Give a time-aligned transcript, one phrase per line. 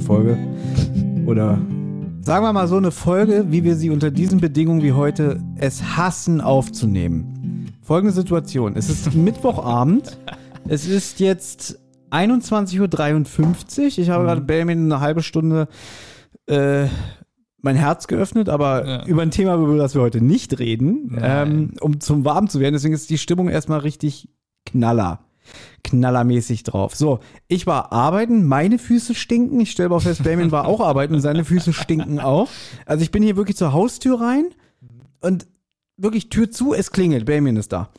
[0.00, 0.36] Folge.
[1.26, 1.58] Oder
[2.22, 5.96] sagen wir mal so eine Folge, wie wir sie unter diesen Bedingungen wie heute es
[5.96, 7.66] hassen aufzunehmen.
[7.82, 8.74] Folgende Situation.
[8.76, 10.18] Es ist Mittwochabend.
[10.68, 11.78] Es ist jetzt
[12.10, 12.78] 21.53
[13.80, 13.86] Uhr.
[13.98, 15.68] Ich habe gerade Benjamin eine halbe Stunde
[16.46, 16.86] äh,
[17.60, 19.06] mein Herz geöffnet, aber Ja.
[19.06, 22.74] über ein Thema, über das wir heute nicht reden, ähm, um zum warm zu werden.
[22.74, 24.28] Deswegen ist die Stimmung erstmal richtig
[24.64, 25.20] knaller.
[25.84, 26.94] Knallermäßig drauf.
[26.94, 29.60] So, ich war arbeiten, meine Füße stinken.
[29.60, 32.48] Ich stelle mal fest, Benjamin war auch arbeiten und seine Füße stinken auch.
[32.86, 34.46] Also ich bin hier wirklich zur Haustür rein
[35.20, 35.46] und
[35.96, 37.26] wirklich Tür zu, es klingelt.
[37.26, 37.90] Benjamin ist da.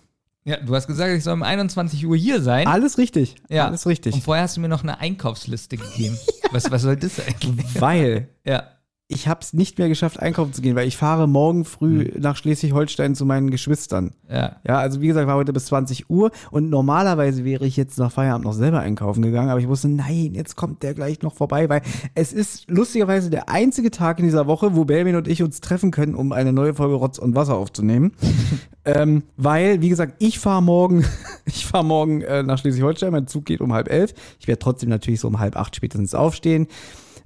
[0.46, 2.66] Ja, du hast gesagt, ich soll um 21 Uhr hier sein.
[2.66, 3.36] Alles richtig.
[3.50, 3.68] ja.
[3.68, 4.16] Alles richtig.
[4.16, 6.18] Und vorher hast du mir noch eine Einkaufsliste gegeben.
[6.52, 7.80] was, was soll das eigentlich?
[7.80, 8.64] Weil Ja.
[9.12, 12.22] Ich habe es nicht mehr geschafft, einkaufen zu gehen, weil ich fahre morgen früh Hm.
[12.22, 14.12] nach Schleswig-Holstein zu meinen Geschwistern.
[14.30, 14.58] Ja.
[14.68, 18.12] Ja, also wie gesagt, war heute bis 20 Uhr und normalerweise wäre ich jetzt nach
[18.12, 21.68] Feierabend noch selber einkaufen gegangen, aber ich wusste, nein, jetzt kommt der gleich noch vorbei,
[21.70, 21.82] weil
[22.14, 25.90] es ist lustigerweise der einzige Tag in dieser Woche, wo Belmin und ich uns treffen
[25.90, 28.12] können, um eine neue Folge Rotz und Wasser aufzunehmen.
[28.86, 31.04] ähm, weil, wie gesagt, ich fahre morgen,
[31.46, 34.14] ich fahre morgen äh, nach Schleswig-Holstein, mein Zug geht um halb elf.
[34.40, 36.68] Ich werde trotzdem natürlich so um halb acht spätestens aufstehen.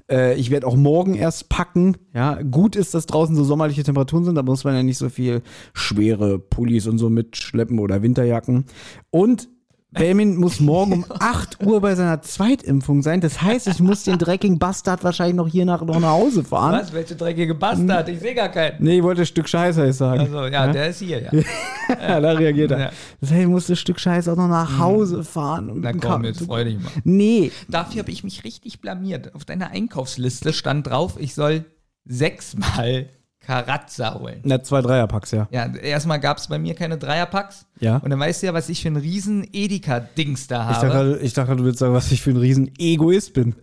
[0.10, 1.98] Äh, ich werde auch morgen erst packen.
[2.14, 5.10] Ja, gut ist, dass draußen so sommerliche Temperaturen sind, da muss man ja nicht so
[5.10, 5.42] viel
[5.74, 8.66] schwere Pullis und so mitschleppen oder Winterjacken.
[9.10, 9.50] Und
[9.94, 13.22] Belmin muss morgen um 8 Uhr bei seiner Zweitimpfung sein.
[13.22, 16.82] Das heißt, ich muss den dreckigen Bastard wahrscheinlich noch hier nach, noch nach Hause fahren.
[16.82, 16.94] Was?
[16.94, 18.10] Welche dreckige Bastard?
[18.10, 18.84] Ich sehe gar keinen.
[18.84, 20.22] Nee, ich wollte ein Stück Scheiße sagen.
[20.22, 21.32] Also, ja, der ist hier, ja.
[21.90, 22.80] ja, da reagiert er.
[22.80, 22.92] Ja.
[23.22, 25.70] Das heißt, ich muss das Stück Scheiße auch noch nach Hause fahren.
[25.70, 26.92] Und Na komm, jetzt freu dich mal.
[27.04, 29.34] Nee, Dafür habe ich mich richtig blamiert.
[29.36, 31.66] Auf deiner Einkaufsliste stand drauf, ich soll
[32.06, 33.10] sechsmal
[33.46, 34.40] Karazza holen.
[34.44, 35.48] na, zwei Dreierpacks, ja.
[35.52, 37.66] Ja, erstmal gab es bei mir keine Dreierpacks.
[37.80, 37.98] Ja.
[37.98, 40.88] Und dann weißt du ja, was ich für ein riesen Edeka-Dings da Ich habe.
[40.88, 43.56] dachte, ich dachte, du willst sagen, was ich für ein riesen Egoist bin.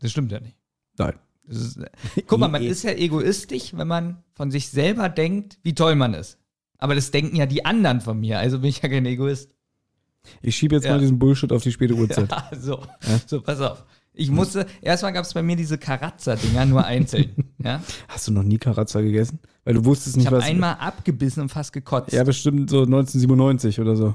[0.00, 0.56] das stimmt ja nicht.
[0.98, 1.14] Nein.
[1.46, 1.78] Ist,
[2.26, 6.14] guck mal, man ist ja egoistisch, wenn man von sich selber denkt, wie toll man
[6.14, 6.38] ist.
[6.78, 9.54] Aber das denken ja die anderen von mir, also bin ich ja kein Egoist.
[10.42, 10.92] Ich schiebe jetzt Ja.
[10.92, 12.30] mal diesen Bullshit auf die späte Uhrzeit.
[12.30, 12.82] Ja, so.
[13.26, 13.84] so, pass auf.
[14.16, 17.32] Ich musste, erstmal gab es bei mir diese Karazza-Dinger nur einzeln.
[17.58, 17.82] ja?
[18.08, 19.40] Hast du noch nie Karazza gegessen?
[19.64, 20.44] Weil du wusstest Ich nicht, habe was.
[20.44, 24.14] einmal abgebissen und fast gekotzt, ja, bestimmt so 1997 oder so.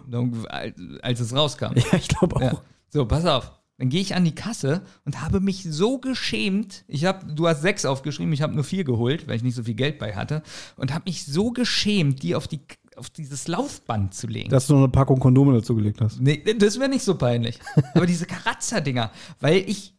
[1.02, 1.74] als es rauskam.
[1.76, 2.42] Ja, ich glaube auch.
[2.42, 2.62] Ja.
[2.90, 3.52] So, pass auf.
[3.78, 6.84] Dann gehe ich an die Kasse und habe mich so geschämt.
[6.88, 9.64] Ich habe, du hast sechs aufgeschrieben, ich habe nur vier geholt, weil ich nicht so
[9.64, 10.44] viel Geld bei hatte.
[10.76, 12.60] Und habe mich so geschämt, die auf, die,
[13.00, 14.50] auf dieses Laufband zu legen.
[14.50, 16.20] Dass du noch eine Packung Kondome dazu gelegt hast.
[16.20, 17.60] Nee, das wäre nicht so peinlich.
[17.96, 19.96] Aber diese Karazza-Dinger, weil ich.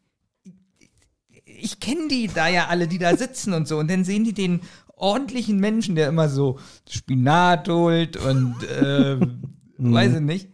[1.62, 3.78] Ich kenne die da ja alle, die da sitzen und so.
[3.78, 4.60] Und dann sehen die den
[4.96, 6.58] ordentlichen Menschen, der immer so
[6.88, 9.18] Spinat holt und äh,
[9.78, 10.48] weiß ich nicht.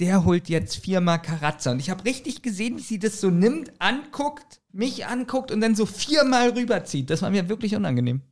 [0.00, 1.70] Der holt jetzt viermal Karazza.
[1.72, 5.74] Und ich habe richtig gesehen, wie sie das so nimmt, anguckt, mich anguckt und dann
[5.74, 7.10] so viermal rüberzieht.
[7.10, 8.22] Das war mir wirklich unangenehm.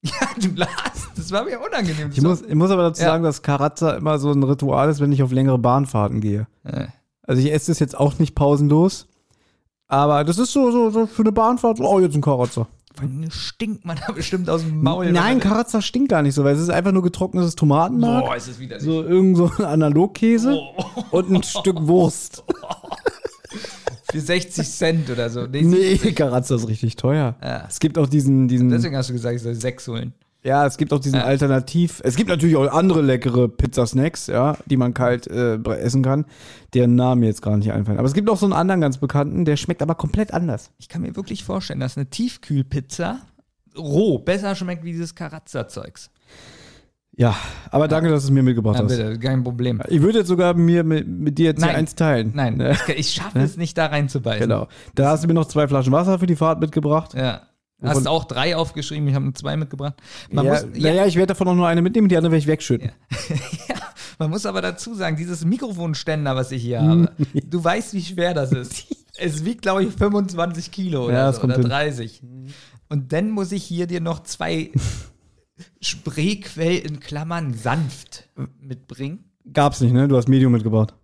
[0.02, 1.08] Ja, du lachst.
[1.16, 2.10] Das war mir unangenehm.
[2.12, 3.08] Ich muss, ich muss aber dazu Ja.
[3.08, 6.46] sagen, dass Karazza immer so ein Ritual ist, wenn ich auf längere Bahnfahrten gehe.
[6.64, 6.86] Äh.
[7.22, 9.08] Also ich esse das jetzt auch nicht pausenlos.
[9.88, 12.22] Aber das ist so, so, so für eine Bahnfahrt, oh, jetzt ein
[13.00, 15.12] allem stinkt man da bestimmt aus dem Maul.
[15.12, 18.24] Nein, Karazza stinkt gar nicht so, weil es ist einfach nur getrocknetes Tomatenmark.
[18.24, 20.60] Boah, ist es wieder So irgend so ein Analogkäse
[21.10, 22.44] und ein Stück Wurst.
[24.10, 25.46] Für 60 Cent oder so.
[25.46, 26.16] Nee, Nee, 70.
[26.16, 27.36] Karazza ist richtig teuer.
[27.42, 27.66] Ja.
[27.68, 30.14] Es gibt auch diesen, diesen Deswegen hast du gesagt, ich soll sechs holen.
[30.42, 31.24] ja, es gibt auch diesen Ja.
[31.24, 32.00] Alternativ.
[32.04, 36.24] Es gibt natürlich auch andere leckere Pizzasnacks, ja, die man kalt äh, essen kann,
[36.72, 37.98] deren Namen mir jetzt gar nicht einfallen.
[37.98, 40.70] Aber es gibt auch so einen anderen ganz bekannten, der schmeckt aber komplett anders.
[40.78, 43.20] Ich kann mir wirklich vorstellen, dass eine Tiefkühlpizza
[43.76, 46.10] roh besser schmeckt wie dieses Karazza-Zeugs.
[47.20, 47.36] Ja,
[47.72, 48.96] aber danke, dass du es mir mitgebracht Ja, hast.
[48.96, 49.82] bitte, kein Problem.
[49.88, 51.76] Ich würde jetzt sogar mir mit, mit dir jetzt hier Nein.
[51.76, 52.30] eins teilen.
[52.34, 52.76] Nein, Ne?
[52.88, 54.40] ich, ich schaffe es nicht, da reinzubeißen.
[54.48, 54.68] Genau.
[54.94, 57.14] Da hast du mir noch zwei Flaschen Wasser für die Fahrt mitgebracht.
[57.14, 57.42] Ja.
[57.80, 59.94] Wovon- Hast auch drei aufgeschrieben, ich habe nur zwei mitgebracht.
[60.30, 62.46] Man ja, muss, naja, ich werde davon auch nur eine mitnehmen, die andere werde ich
[62.46, 62.90] wegschütten.
[63.68, 63.74] ja.
[64.20, 67.12] Man muss aber dazu sagen, dieses Mikrofonständer, was ich hier habe,
[67.48, 68.86] du weißt, wie schwer das ist.
[69.16, 71.64] Es wiegt, glaube ich, 25 Kilo oder, Ja, das so, oder hin.
[71.68, 72.22] 30.
[72.88, 74.70] Und dann muss ich hier dir noch zwei
[75.80, 78.28] Spreequell in Klammern sanft
[78.60, 79.32] mitbringen.
[79.52, 80.08] Gab's nicht, ne?
[80.08, 80.94] Du hast Medium mitgebracht.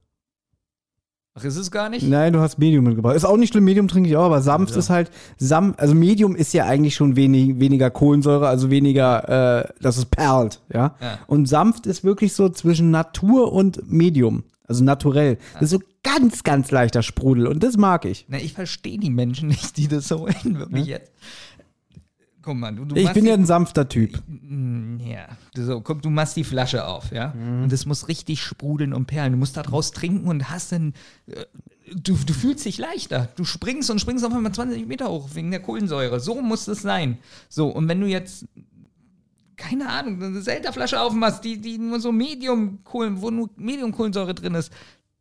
[1.36, 2.06] Ach, ist es gar nicht?
[2.06, 3.16] Nein, du hast Medium mitgebracht.
[3.16, 6.36] Ist auch nicht schlimm, Medium trinke ich auch, aber sanft ist halt, sanft, also Medium
[6.36, 10.94] ist ja eigentlich schon wenig, weniger Kohlensäure, also weniger, äh, dass es perlt, ja?
[11.00, 11.18] Ja.
[11.26, 15.38] Und sanft ist wirklich so zwischen Natur und Medium, also naturell.
[15.54, 18.26] Das ist so ganz, ganz leichter Sprudel und das mag ich.
[18.28, 21.10] Na, ich verstehe die Menschen nicht, die das so wollen, wirklich jetzt.
[22.44, 24.22] Guck mal, du, du Ich bin die- ja ein sanfter Typ.
[24.28, 27.32] Mm, Ja, du so, guck, du machst die Flasche auf, ja?
[27.34, 27.64] Mhm.
[27.64, 29.32] Und das muss richtig sprudeln und perlen.
[29.32, 30.92] Du musst da draus trinken und hast dann,
[31.26, 31.44] äh,
[31.94, 33.28] du, du fühlst dich leichter.
[33.36, 36.20] Du springst und springst auf einmal 20 Meter hoch wegen der Kohlensäure.
[36.20, 37.16] So muss es sein.
[37.48, 38.46] So, und wenn du jetzt,
[39.56, 44.34] keine Ahnung, eine Selterflasche aufmachst, die, die nur so Medium Kohlen, wo nur Medium Kohlensäure
[44.34, 44.70] drin ist,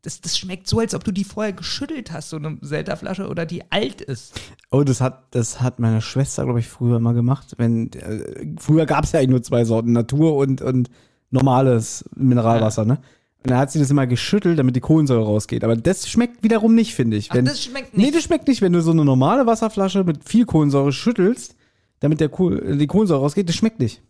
[0.03, 3.45] das, das schmeckt so, als ob du die vorher geschüttelt hast, so eine Selterflasche oder
[3.45, 4.39] die alt ist.
[4.69, 7.53] Oh, das hat, das hat meine Schwester, glaube ich, früher immer gemacht.
[7.57, 10.89] Wenn, äh, früher gab es ja eigentlich nur zwei Sorten, Natur und, und
[11.31, 12.99] normales Mineralwasser, ne?
[13.43, 15.65] Und dann hat sie das immer geschüttelt, damit die Kohlensäure rausgeht.
[15.65, 17.29] Aber das schmeckt wiederum nicht, finde ich.
[17.31, 18.15] Ach, Wenn, das schmeckt Nee, nicht.
[18.15, 18.61] das schmeckt nicht.
[18.61, 21.55] Wenn du so eine normale Wasserflasche mit viel Kohlensäure schüttelst,
[21.99, 24.01] damit der Kohl, die Kohlensäure rausgeht, das schmeckt nicht.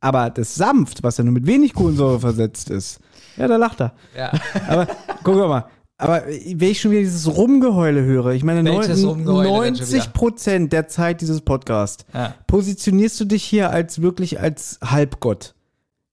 [0.00, 3.00] Aber das sanft, was ja nur mit wenig Kohlensäure versetzt ist,
[3.36, 3.92] ja, da lacht er.
[4.16, 4.32] Ja.
[4.68, 4.86] Aber
[5.22, 5.64] guck mal,
[5.98, 9.86] aber wenn ich schon wieder dieses Rumgeheule höre, ich meine, Welches neun- Rumgeheule denn schon
[9.86, 9.96] wieder?
[9.98, 12.34] 90 Prozent der Zeit dieses Podcasts Ja.
[12.46, 15.54] positionierst du dich hier als wirklich als Halbgott.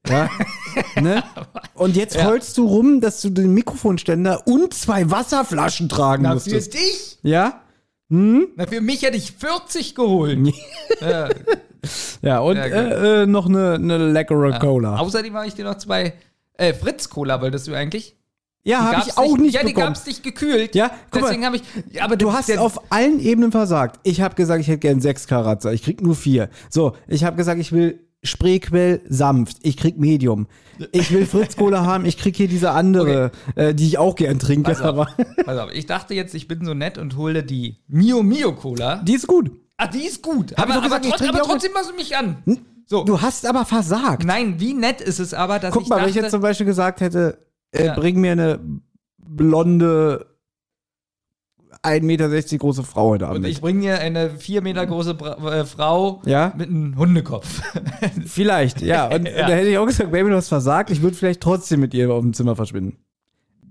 [0.08, 0.30] Ja,
[1.02, 1.22] ne?
[1.76, 2.26] Und jetzt Ja.
[2.26, 6.74] heulst du rum, dass du den Mikrofonständer und zwei Wasserflaschen tragen Na, für musstest.
[6.76, 7.20] dich?
[7.22, 7.62] Ja?
[8.10, 10.40] Na, für mich hätte ich 40 geholt.
[11.02, 11.30] ja,
[12.22, 14.98] Ja, und Ja, äh, äh, noch eine, eine leckere Cola.
[14.98, 16.14] Außerdem habe ich dir noch zwei
[16.58, 18.16] äh, Fritz-Cola, wolltest du eigentlich?
[18.66, 20.74] ja, habe ich auch nicht Ja, die gab's nicht gekühlt.
[20.74, 21.24] Ja, guck.
[21.24, 21.64] Deswegen habe ich.
[21.92, 24.00] Ja, aber Du hast der, auf allen Ebenen versagt.
[24.04, 25.74] Ich habe gesagt, ich hätte gern sechs Karatzer.
[25.74, 26.50] Ich krieg nur vier.
[26.70, 29.58] So, ich habe gesagt, ich will Spreequell sanft.
[29.64, 30.48] Ich krieg Medium.
[30.94, 32.06] Ich will Fritz Cola haben.
[32.06, 34.72] Ich krieg hier diese andere, äh, die ich auch gern trinke.
[34.72, 35.08] Pass auf, Aber
[35.44, 38.98] pass auf, ich dachte jetzt, ich bin so nett und hole die Mio Mio Cola.
[39.04, 39.52] die ist gut.
[39.76, 40.52] Ah, die ist gut.
[40.52, 42.38] ich aber, doch gesagt, aber, ich trotz, trinke aber trotzdem machst du mich an.
[42.86, 43.04] So.
[43.04, 44.24] Du hast aber versagt.
[44.26, 46.42] Nein, wie nett ist es aber, dass Guck ich mal, dachte, wenn ich jetzt zum
[46.42, 47.96] Beispiel gesagt hätte, äh, Ja.
[47.96, 48.60] bring mir eine
[49.18, 50.28] blonde
[51.82, 53.40] 1,60 Meter große Frau heute Abend.
[53.40, 56.54] und ich bringe dir eine vier Meter große Bra äh, Frau Ja?
[56.56, 57.62] mit einem Hundekopf.
[58.26, 59.08] Vielleicht, ja.
[59.14, 59.48] Und Ja.
[59.48, 60.92] da hätte ich auch gesagt, Baby, du hast versagt.
[60.92, 62.98] Ich würde vielleicht trotzdem mit ihr auf dem Zimmer verschwinden.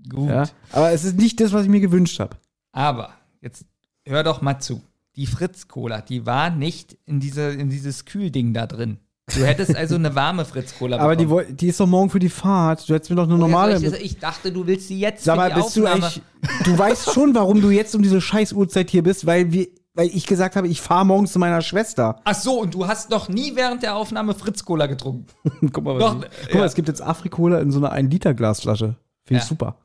[0.09, 0.29] Gut.
[0.29, 0.43] Ja?
[0.71, 2.35] Aber es ist nicht das, was ich mir gewünscht habe.
[2.71, 3.65] Aber jetzt
[4.05, 4.81] hör doch mal zu.
[5.15, 8.97] Die Fritz-Cola, die war nicht in, diese, in dieses Kühlding da drin.
[9.33, 12.29] Du hättest also eine warme Fritz-Cola Aber die, woll- die ist doch morgen für die
[12.29, 12.89] Fahrt.
[12.89, 13.77] Du hättest mir doch eine Oh, normale.
[13.77, 16.05] ich, ich dachte, du willst sie jetzt Sag für mal, die bist du Aufnahme.
[16.07, 16.21] eigentlich.
[16.65, 19.67] Du weißt schon, warum du jetzt um diese scheiß Uhrzeit hier bist, weil wir.
[19.95, 22.19] Weil ich gesagt habe, ich fahre morgens zu meiner Schwester.
[22.23, 25.27] Ach so, und du hast noch nie während der Aufnahme Fritz-Cola getrunken.
[25.71, 28.95] Guck mal, was Doch, ich, guck mal es gibt jetzt Afrikola in so einer 1-Liter-Glasflasche.
[29.23, 29.47] Finde ich Ja.
[29.47, 29.75] super.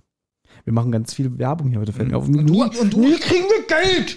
[0.64, 2.26] Wir machen ganz viel Werbung hier heute, fällt mir auf.
[2.26, 4.16] Und du, und du, nie kriegen wir Geld!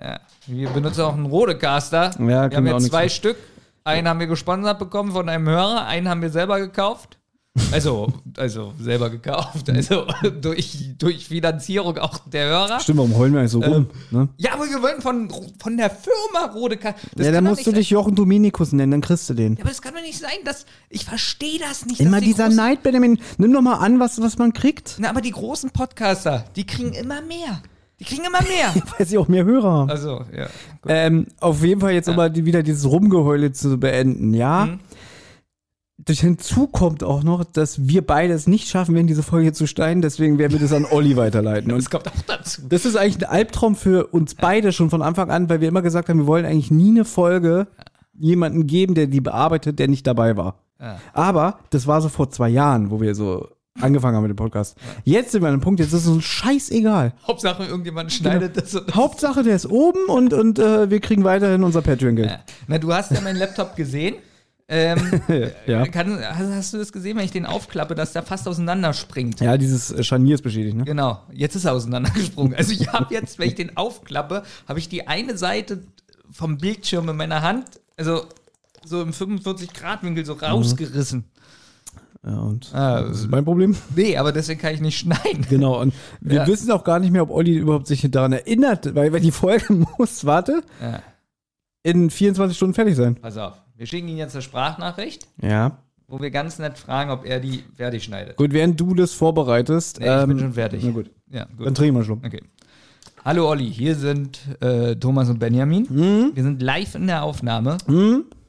[0.00, 2.10] Ja, wir benutzen auch einen Rodecaster.
[2.18, 3.12] Ja, wir haben jetzt zwei mit.
[3.12, 3.36] Stück.
[3.84, 7.18] Einen haben wir gesponsert bekommen von einem Hörer, einen haben wir selber gekauft.
[7.72, 9.68] Also, also selber gekauft.
[9.70, 10.06] Also
[10.40, 12.80] durch, durch Finanzierung auch der Hörer.
[12.80, 13.90] Stimmt, warum heulen wir eigentlich so rum?
[14.10, 14.28] ne?
[14.36, 15.28] Ja, aber wir wollen von,
[15.58, 17.00] von der Firma Rodecaster.
[17.16, 19.54] Ja, dann musst du dich Jochen Dominikus nennen, dann kriegst du den.
[19.54, 22.00] Ja, aber das kann doch nicht sein, dass ich verstehe das nicht.
[22.00, 23.18] Immer die dieser Neid, Benjamin.
[23.38, 24.96] Nimm doch mal an, was, was man kriegt.
[24.98, 27.62] Na, aber die großen Podcaster, die kriegen immer mehr.
[28.00, 28.74] Die kriegen immer mehr.
[28.98, 29.90] Weil sie auch mehr Hörer haben.
[29.90, 30.46] Also, ja.
[30.82, 30.86] Gut.
[30.88, 34.66] Ähm, auf jeden Fall jetzt um mal die, wieder dieses Rumgeheule zu beenden, ja.
[34.66, 34.80] Mhm.
[36.04, 39.66] Durch hinzu kommt auch noch, dass wir beide es nicht schaffen werden, diese Folge zu
[39.66, 41.72] steigen, deswegen werden wir das an Olli weiterleiten.
[41.72, 42.62] Und Das kommt auch dazu.
[42.68, 45.82] das ist eigentlich ein Albtraum für uns beide schon von Anfang an, weil wir immer
[45.82, 47.66] gesagt haben, wir wollen eigentlich nie eine Folge
[48.14, 50.60] jemanden geben, der die bearbeitet, der nicht dabei war.
[50.80, 51.00] Ja.
[51.12, 53.48] Aber das war so vor zwei Jahren, wo wir so
[53.80, 54.76] angefangen haben mit dem Podcast.
[55.04, 57.12] Jetzt sind wir an einem Punkt, jetzt ist es uns scheißegal.
[57.26, 58.74] Hauptsache, irgendjemand schneidet das.
[58.74, 62.30] Und Hauptsache, der ist oben und, und äh, wir kriegen weiterhin unser Patreon-Geld.
[62.30, 62.40] Ja.
[62.66, 64.16] Na, du hast ja meinen Laptop gesehen.
[64.70, 64.98] Ähm,
[65.66, 65.86] Ja.
[65.86, 69.40] kann, hast, hast du das gesehen, wenn ich den aufklappe, dass der fast auseinanderspringt?
[69.40, 70.84] Ja, dieses äh, Scharnier ist beschädigt, ne?
[70.84, 72.54] Genau, jetzt ist er auseinandergesprungen.
[72.54, 75.84] Also ich habe jetzt, wenn ich den aufklappe, habe ich die eine Seite
[76.30, 77.64] vom Bildschirm in meiner Hand,
[77.96, 78.24] also
[78.84, 81.24] so im 45-Grad-Winkel so rausgerissen.
[82.26, 83.76] Ja, und Ah, das ist mein Problem.
[83.96, 85.46] Nee, aber deswegen kann ich nicht schneiden.
[85.48, 86.46] Genau, und wir Ja.
[86.46, 89.72] wissen auch gar nicht mehr, ob Olli überhaupt sich daran erinnert, weil wenn die Folge
[89.98, 91.00] muss, warte, Ja,
[91.84, 93.14] in 24 Stunden fertig sein.
[93.16, 93.60] pass auf.
[93.76, 95.28] Wir schicken Ihnen jetzt eine Sprachnachricht.
[95.40, 95.78] Ja.
[96.08, 98.36] wo wir ganz nett fragen, ob er die fertig schneidet.
[98.36, 100.00] Gut, während du das vorbereitest.
[100.00, 100.82] Nee, ich bin ähm, schon fertig.
[100.84, 101.10] Na gut.
[101.30, 101.66] Ja, Dann gut.
[101.76, 102.20] trinke ich mal einen Schluck.
[102.24, 102.40] Okay.
[103.24, 105.86] Hallo Olli, hier sind äh, Thomas und Benjamin.
[105.88, 106.30] Hm?
[106.34, 107.76] Wir sind live in der Aufnahme.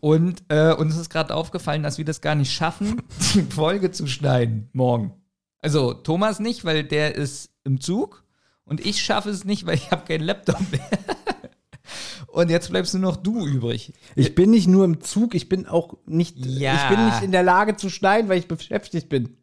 [0.01, 3.01] Und äh, uns ist gerade aufgefallen, dass wir das gar nicht schaffen,
[3.33, 5.13] die Folge zu schneiden morgen.
[5.61, 8.23] Also Thomas nicht, weil der ist im Zug.
[8.63, 10.81] Und ich schaffe es nicht, weil ich habe keinen Laptop mehr.
[12.27, 13.93] Und jetzt bleibst nur noch du übrig.
[14.15, 16.37] Ich bin nicht nur im Zug, ich bin auch nicht.
[16.37, 16.75] Ja.
[16.75, 19.37] Ich bin nicht in der Lage zu schneiden, weil ich beschäftigt bin.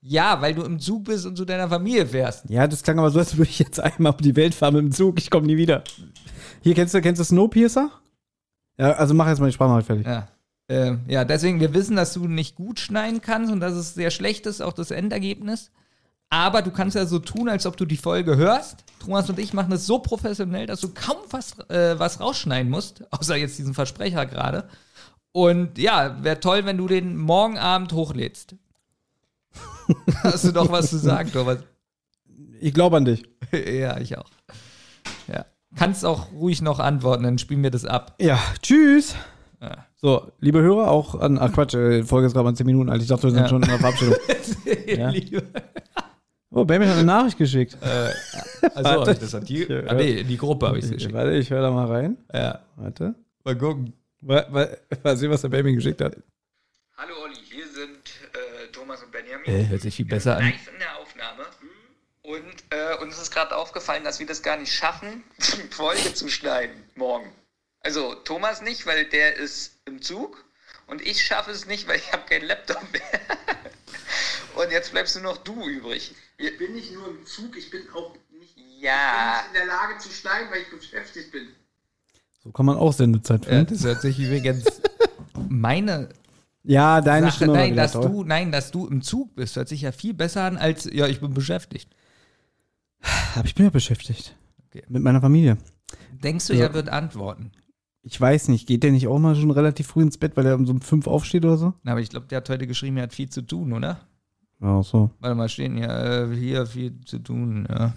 [0.00, 2.48] Ja, weil du im Zug bist und zu deiner Familie fährst.
[2.48, 4.84] Ja, das klang aber so, als würde ich jetzt einmal um die Welt fahren mit
[4.84, 5.18] dem Zug.
[5.18, 5.84] Ich komme nie wieder.
[6.62, 7.90] Hier, kennst du, kennst du Snowpiercer?
[8.78, 10.06] Ja, also mach jetzt mal die Sprachnachricht fertig.
[10.06, 10.28] Ja.
[10.68, 14.10] Äh, ja, deswegen, wir wissen, dass du nicht gut schneiden kannst und dass es sehr
[14.10, 15.70] schlecht ist, auch das Endergebnis.
[16.30, 18.84] Aber du kannst ja so tun, als ob du die Folge hörst.
[18.98, 23.04] Thomas und ich machen das so professionell, dass du kaum was, äh, was rausschneiden musst,
[23.12, 24.68] außer jetzt diesen Versprecher gerade.
[25.32, 28.56] Und ja, wäre toll, wenn du den morgen Abend hochlädst.
[30.22, 31.58] Hast du doch was zu sagen, Thomas?
[32.60, 33.24] Ich glaube an dich.
[33.52, 34.30] ja, ich auch.
[35.76, 38.14] Kannst auch ruhig noch antworten, dann spielen wir das ab.
[38.20, 39.16] Ja, tschüss.
[39.60, 39.86] Ja.
[39.96, 41.38] So, liebe Hörer, auch an.
[41.38, 43.00] Ach Quatsch, äh, die Folge ist gerade mal 10 Minuten alt.
[43.02, 43.48] Ich dachte, wir sind Ja.
[43.48, 44.14] schon in der Verabschiedung.
[44.86, 45.12] Ja.
[46.56, 47.76] Oh, Baby hat eine Nachricht geschickt.
[47.82, 49.14] Also, Warte.
[49.16, 49.64] das hat die.
[49.64, 49.80] Ja.
[49.88, 51.12] Ah, nee, in die Gruppe habe ich es geschickt.
[51.12, 52.16] Warte, ich höre da mal rein.
[52.32, 52.60] Ja.
[52.76, 53.16] Warte.
[53.42, 53.92] Mal gucken.
[54.20, 56.16] Mal, mal, mal sehen, was der Baby geschickt hat.
[56.96, 57.88] Hallo Olli, hier sind
[58.34, 59.44] äh, Thomas und Benjamin.
[59.46, 60.44] Äh, hört sich viel besser an.
[60.44, 61.00] live in der
[62.74, 62.96] Aufnahme.
[62.96, 66.28] Und äh, uns ist gerade aufgefallen, dass wir das gar nicht schaffen, die Folge zu
[66.28, 67.30] schneiden morgen.
[67.80, 70.44] Also Thomas nicht, weil der ist im Zug.
[70.86, 73.02] Und ich schaffe es nicht, weil ich habe keinen Laptop mehr.
[74.62, 76.14] Und jetzt bleibst nur noch du übrig.
[76.36, 79.44] Ich bin nicht nur im Zug, ich bin auch nicht, Ja.
[79.54, 81.48] der Lage zu schneiden, weil ich beschäftigt bin.
[82.42, 83.74] So kann man auch Sendezeit Ja, finden.
[83.74, 84.64] das hört sich übrigens.
[85.48, 86.10] Meine
[86.62, 88.02] Ja, deine Sache, Stimme nein, dass toll.
[88.08, 91.06] du, nein, dass du im Zug bist, hört sich ja viel besser an als, ja,
[91.06, 91.88] ich bin beschäftigt.
[93.36, 94.34] Aber ich bin ja beschäftigt.
[94.68, 94.84] Okay.
[94.88, 95.56] Mit meiner Familie.
[96.22, 96.66] Denkst du, Ja.
[96.66, 97.50] er wird antworten?
[98.02, 100.56] Ich weiß nicht, geht der nicht auch mal schon relativ früh ins Bett, weil er
[100.56, 101.72] um so um fünf aufsteht oder so?
[101.82, 104.00] Na, aber ich glaube, der hat heute geschrieben, er hat viel zu tun, oder?
[104.60, 105.10] Ja, so.
[105.20, 107.94] Warte mal, stehen ja äh, hier viel zu tun, ja.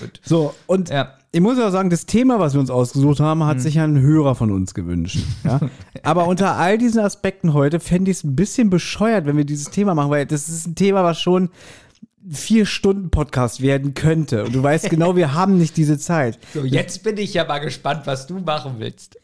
[0.00, 0.20] Gut.
[0.24, 3.46] So, und Ja, ich muss ja sagen, das Thema, was wir uns ausgesucht haben, Hm.
[3.46, 5.18] hat sich ja ein Hörer von uns gewünscht.
[5.44, 5.60] Ja?
[6.02, 9.70] Aber unter all diesen Aspekten heute fände ich es ein bisschen bescheuert, wenn wir dieses
[9.70, 11.50] Thema machen, weil das ist ein Thema, was schon
[12.30, 14.44] vier Stunden Podcast werden könnte.
[14.44, 16.38] Und du weißt genau, wir haben nicht diese Zeit.
[16.54, 19.18] so, jetzt bin ich ja mal gespannt, was du machen willst.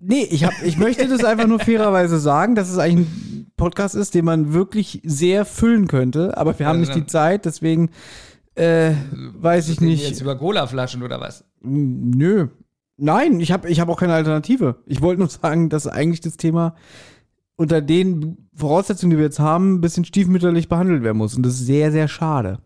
[0.00, 3.96] Nee, ich, hab, ich möchte das einfach nur fairerweise sagen, dass es eigentlich ein Podcast
[3.96, 6.36] ist, den man wirklich sehr füllen könnte.
[6.36, 7.90] Aber wir haben nicht die Zeit, deswegen
[8.54, 10.06] äh, weiß ich nicht.
[10.08, 11.44] Jetzt über Cola-Flaschen oder was?
[11.60, 12.48] Nö.
[12.96, 14.76] Nein, ich habe ich hab auch keine Alternative.
[14.86, 16.74] Ich wollte nur sagen, dass eigentlich das Thema
[17.58, 21.34] unter den Voraussetzungen, die wir jetzt haben, ein bisschen stiefmütterlich behandelt werden muss.
[21.34, 22.60] Und das ist sehr, sehr schade.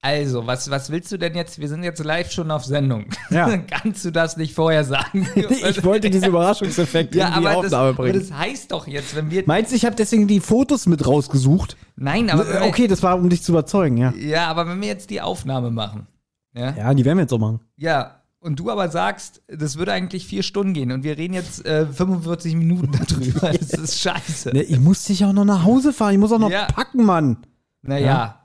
[0.00, 1.58] Also, was, was willst du denn jetzt?
[1.58, 3.06] Wir sind jetzt live schon auf Sendung.
[3.28, 3.54] Ja.
[3.70, 5.28] Kannst du das nicht vorher sagen?
[5.36, 8.20] Ich wollte diesen Überraschungseffekt ja, in die aber das, Aufnahme aber bringen.
[8.20, 9.42] das heißt doch jetzt, wenn wir.
[9.46, 11.76] Meinst du, ich habe deswegen die Fotos mit rausgesucht?
[11.96, 12.66] Nein, aber.
[12.66, 14.14] okay, das war, um dich zu überzeugen, ja.
[14.14, 16.06] Ja, aber wenn wir jetzt die Aufnahme machen.
[16.54, 16.74] Ja.
[16.76, 17.60] Ja, die werden wir jetzt so machen.
[17.76, 18.22] Ja.
[18.38, 21.86] Und du aber sagst, das würde eigentlich vier Stunden gehen und wir reden jetzt äh,
[21.86, 23.50] 45 Minuten darüber.
[23.52, 24.50] Das ist scheiße.
[24.52, 26.12] Ne, ich muss dich auch noch nach Hause fahren.
[26.14, 26.66] Ich muss auch noch Ja.
[26.66, 27.38] packen, Mann.
[27.82, 28.06] Naja.
[28.06, 28.42] Ja.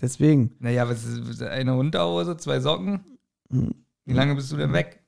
[0.00, 0.52] Deswegen.
[0.60, 3.00] Naja, was ist eine Unterhose, zwei Socken?
[3.48, 5.00] Wie lange bist du denn weg?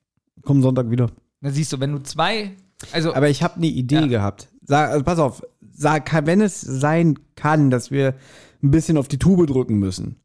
[0.43, 1.11] Komm Sonntag wieder.
[1.41, 2.53] Na siehst du, wenn du zwei.
[2.93, 4.07] Also, Aber ich habe eine Idee Ja.
[4.07, 4.49] gehabt.
[4.63, 8.15] Sag, also pass auf, sag, wenn es sein kann, dass wir
[8.63, 10.17] ein bisschen auf die Tube drücken müssen,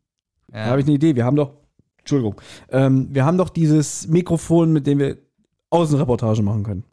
[0.49, 1.15] da ja, habe ich eine Idee.
[1.15, 1.53] Wir haben doch,
[2.03, 2.35] Entschuldigung,
[2.69, 5.17] ähm, wir haben doch dieses Mikrofon, mit dem wir
[5.69, 6.83] Außenreportage machen können.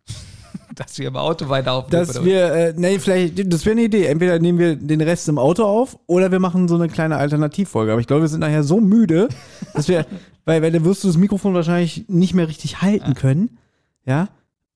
[0.75, 2.07] dass wir im Auto weiter aufnehmen.
[2.07, 4.07] Dass oder wir, äh, nee, vielleicht, das wäre eine Idee.
[4.07, 7.93] Entweder nehmen wir den Rest im Auto auf oder wir machen so eine kleine Alternativfolge.
[7.93, 9.29] Aber ich glaube, wir sind nachher so müde,
[9.75, 10.07] dass wir,
[10.45, 13.59] weil, weil dann wirst du das Mikrofon wahrscheinlich nicht mehr richtig halten können.
[14.07, 14.29] Ja.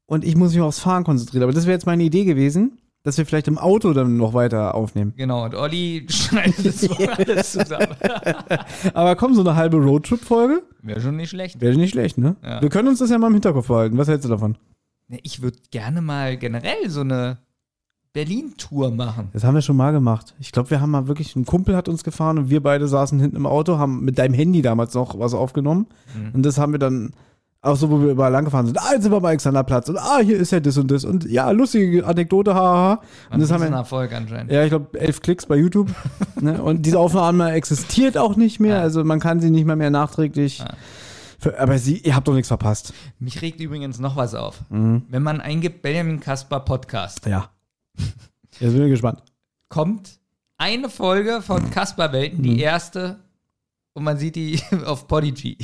[0.07, 1.45] Und ich muss mich aufs Fahren konzentrieren.
[1.45, 4.75] Aber das wäre jetzt meine Idee gewesen, dass wir vielleicht im Auto dann noch weiter
[4.75, 5.13] aufnehmen.
[5.17, 7.95] Genau, und Olli schneidet das alles zusammen.
[8.95, 11.61] Aber komm, so eine halbe Roadtrip-Folge Wäre schon nicht schlecht.
[11.61, 12.35] wäre nicht schlecht, ne?
[12.43, 12.61] Ja.
[12.61, 13.97] Wir können uns das ja mal im Hinterkopf behalten.
[13.99, 14.57] Was hältst du davon?
[15.09, 17.39] Ne, Ich würde gerne mal generell so eine
[18.15, 19.29] Berlin-Tour machen.
[19.33, 20.35] Das haben wir schon mal gemacht.
[20.39, 23.19] Ich glaube, wir haben mal wirklich, ein Kumpel hat uns gefahren und wir beide saßen
[23.21, 25.87] hinten im Auto, haben mit deinem Handy damals noch was aufgenommen.
[26.17, 26.31] Mhm.
[26.33, 27.13] Und das haben wir dann
[27.65, 28.79] auch so, wo wir überall lang gefahren sind.
[28.79, 31.05] Ah, jetzt sind wir am Alexanderplatz und ah, hier ist ja das und das.
[31.05, 33.01] Und ja, lustige Anekdote, haha.
[33.31, 34.53] Und das haben ein Erfolg anscheinend.
[34.53, 35.91] ja, ich glaube, elf Klicks bei YouTube.
[36.41, 36.63] ne?
[36.63, 38.77] Und diese Aufnahme existiert auch nicht mehr.
[38.77, 38.83] Ja.
[38.83, 40.59] Also man kann sie nicht mal mehr nachträglich.
[40.59, 40.69] Ja.
[41.39, 42.93] Für, aber sie, ihr habt doch nichts verpasst.
[43.19, 44.61] Mich regt übrigens noch was auf.
[44.71, 45.03] Mhm.
[45.09, 47.51] Wenn man eingibt Benjamin Kasper Podcast, Ja.
[48.61, 49.23] Jetzt bin ich gespannt.
[49.69, 50.19] kommt
[50.59, 53.17] eine Folge von Kasperwelten, die erste,
[53.95, 55.57] und man sieht die auf Podigy.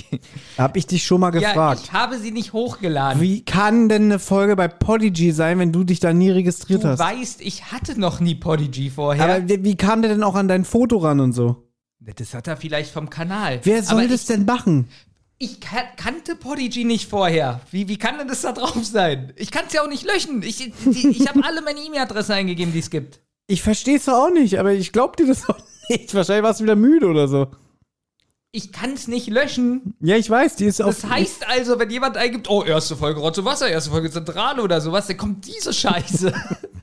[0.57, 1.83] Hab ich dich schon mal Ja, gefragt.
[1.85, 3.21] ich habe sie nicht hochgeladen.
[3.21, 6.89] wie kann denn eine Folge bei Podigy sein, wenn du dich da nie registriert du
[6.89, 7.01] hast?
[7.01, 9.25] weißt, ich hatte noch nie Podigy vorher.
[9.25, 11.67] Aber wie, kam der denn auch an dein Foto ran und so?
[12.17, 13.61] das hat er vielleicht vom Kanal.
[13.65, 14.89] Wer soll Aber das ich, denn machen?
[15.39, 17.61] Ich kan kannte Podigy nicht vorher.
[17.71, 19.33] Wie, wie kann denn das da drauf sein?
[19.37, 20.43] Ich kann es ja auch nicht löschen.
[20.43, 20.73] Ich, die,
[21.09, 23.21] ich habe alle meine E-Mail-Adresse eingegeben, die es gibt.
[23.47, 25.59] Ich versteh's doch auch nicht, aber ich glaub dir das auch
[25.89, 26.15] nicht.
[26.15, 27.49] Wahrscheinlich warst du wieder müde oder so.
[28.53, 29.95] Ich kann es nicht löschen.
[30.01, 31.01] Ja, ich weiß, die ist auf.
[31.01, 34.81] Das heißt also, wenn jemand eingibt, oh, erste Folge Rotze Wasser, erste Folge Zentrale oder
[34.81, 36.33] sowas, dann kommt diese Scheiße.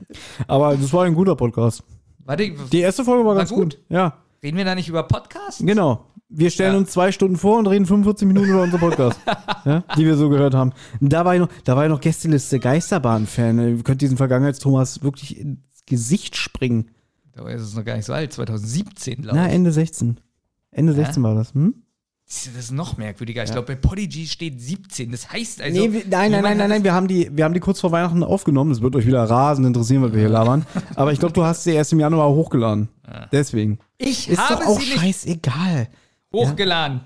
[0.46, 1.82] aber das war ein guter Podcast.
[2.24, 3.76] Warte, Die erste Folge war War ganz gut.
[3.76, 3.78] gut?
[3.90, 5.62] Ja, reden wir da nicht über Podcasts?
[5.64, 6.04] genau.
[6.30, 6.78] Wir stellen Ja.
[6.78, 9.18] uns zwei Stunden vor und reden 45 Minuten über unseren Podcast,
[9.64, 10.72] ja, die wir so gehört haben.
[11.00, 13.76] Da war ich noch, da war ich noch Gästeliste Geisterbahn-Fan.
[13.78, 16.90] Ihr könnt diesen Vergangenheits-Thomas wirklich ins Gesicht springen.
[17.32, 19.54] Da ist es noch gar nicht so alt, 2017, glaube Na, ich.
[19.54, 20.20] Ende 16.
[20.70, 21.74] Ende 16 war das, hm?
[22.26, 23.42] Das ist noch merkwürdiger.
[23.42, 25.10] Ich glaube, bei Podigy steht 17.
[25.10, 25.80] Das heißt also.
[25.80, 28.22] nee, nein, nein, nein, nein, nein, wir haben, die, wir haben die kurz vor Weihnachten
[28.22, 28.68] aufgenommen.
[28.70, 30.66] Das wird euch wieder rasend interessieren, was wir hier labern.
[30.94, 32.90] Aber ich glaube, du hast sie erst im Januar hochgeladen.
[33.32, 33.78] Deswegen.
[33.96, 35.88] Ich Ist habe doch auch sie nicht scheißegal.
[36.30, 37.00] hochgeladen.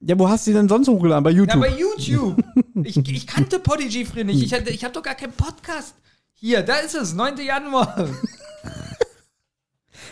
[0.00, 1.24] Ja, wo hast du sie denn sonst hochgeladen?
[1.24, 1.60] Bei Ja, YouTube?
[1.60, 2.44] bei YouTube.
[2.84, 4.42] ich, ich kannte Podigy früher nicht.
[4.42, 5.94] Ich, hatte- ich habe doch gar keinen Podcast.
[6.34, 7.38] Hier, da ist es, 9.
[7.38, 8.10] Januar.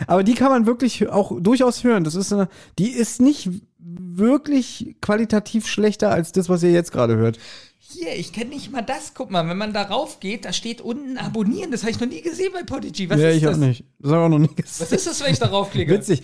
[0.07, 2.03] Aber die kann man wirklich auch durchaus hören.
[2.03, 7.15] Das ist eine, die ist nicht wirklich qualitativ schlechter als das, was ihr jetzt gerade
[7.15, 7.37] hört.
[7.79, 9.13] Hier, ich kenne nicht mal das.
[9.13, 11.71] Guck mal, wenn man darauf geht, da steht unten abonnieren.
[11.71, 13.09] Das habe ich noch nie gesehen bei Podigy.
[13.09, 13.55] Was ja, ist ich das?
[13.55, 13.85] auch nicht.
[13.99, 14.95] Das habe ich auch noch nie Was gesehen.
[14.95, 15.93] ist das, wenn ich darauf klicke?
[15.93, 16.23] Witzig.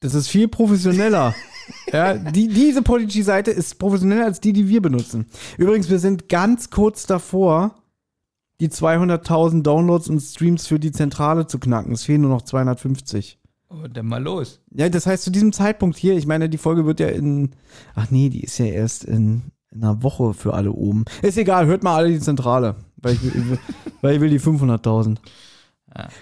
[0.00, 1.34] Das ist viel professioneller.
[1.92, 5.26] ja, die, diese Podigy-Seite ist professioneller als die, die wir benutzen.
[5.58, 7.81] Übrigens, wir sind ganz kurz davor,
[8.62, 11.92] die 200.000 Downloads und Streams für die Zentrale zu knacken.
[11.92, 13.40] Es fehlen nur noch 250.
[13.68, 14.60] Oh, dann mal los.
[14.70, 17.50] Ja, das heißt, zu diesem Zeitpunkt hier, ich meine, die Folge wird ja in,
[17.96, 21.04] ach nee, die ist ja erst in, in einer Woche für alle oben.
[21.22, 23.58] Ist egal, hört mal alle die Zentrale, weil ich will,
[24.00, 25.16] weil ich will die 500.000.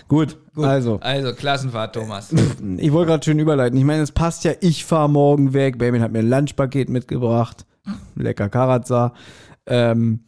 [0.08, 0.64] Gut, Gut.
[0.64, 2.32] also, Also, Klassenfahrt, Thomas.
[2.78, 3.78] ich wollte gerade schön überleiten.
[3.78, 5.78] Ich meine, es passt ja, ich fahre morgen weg.
[5.78, 7.66] Baby hat mir ein Lunchpaket mitgebracht.
[8.16, 9.12] Lecker Karazza.
[9.66, 10.24] Ähm,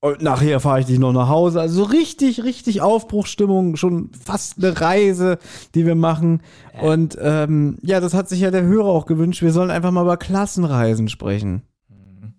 [0.00, 1.60] und nachher fahre ich dich noch nach Hause.
[1.60, 3.76] Also so richtig, richtig Aufbruchstimmung.
[3.76, 5.38] Schon fast eine Reise,
[5.74, 6.40] die wir machen.
[6.80, 9.42] Und ähm, ja, das hat sich ja der Hörer auch gewünscht.
[9.42, 11.62] Wir sollen einfach mal über Klassenreisen sprechen.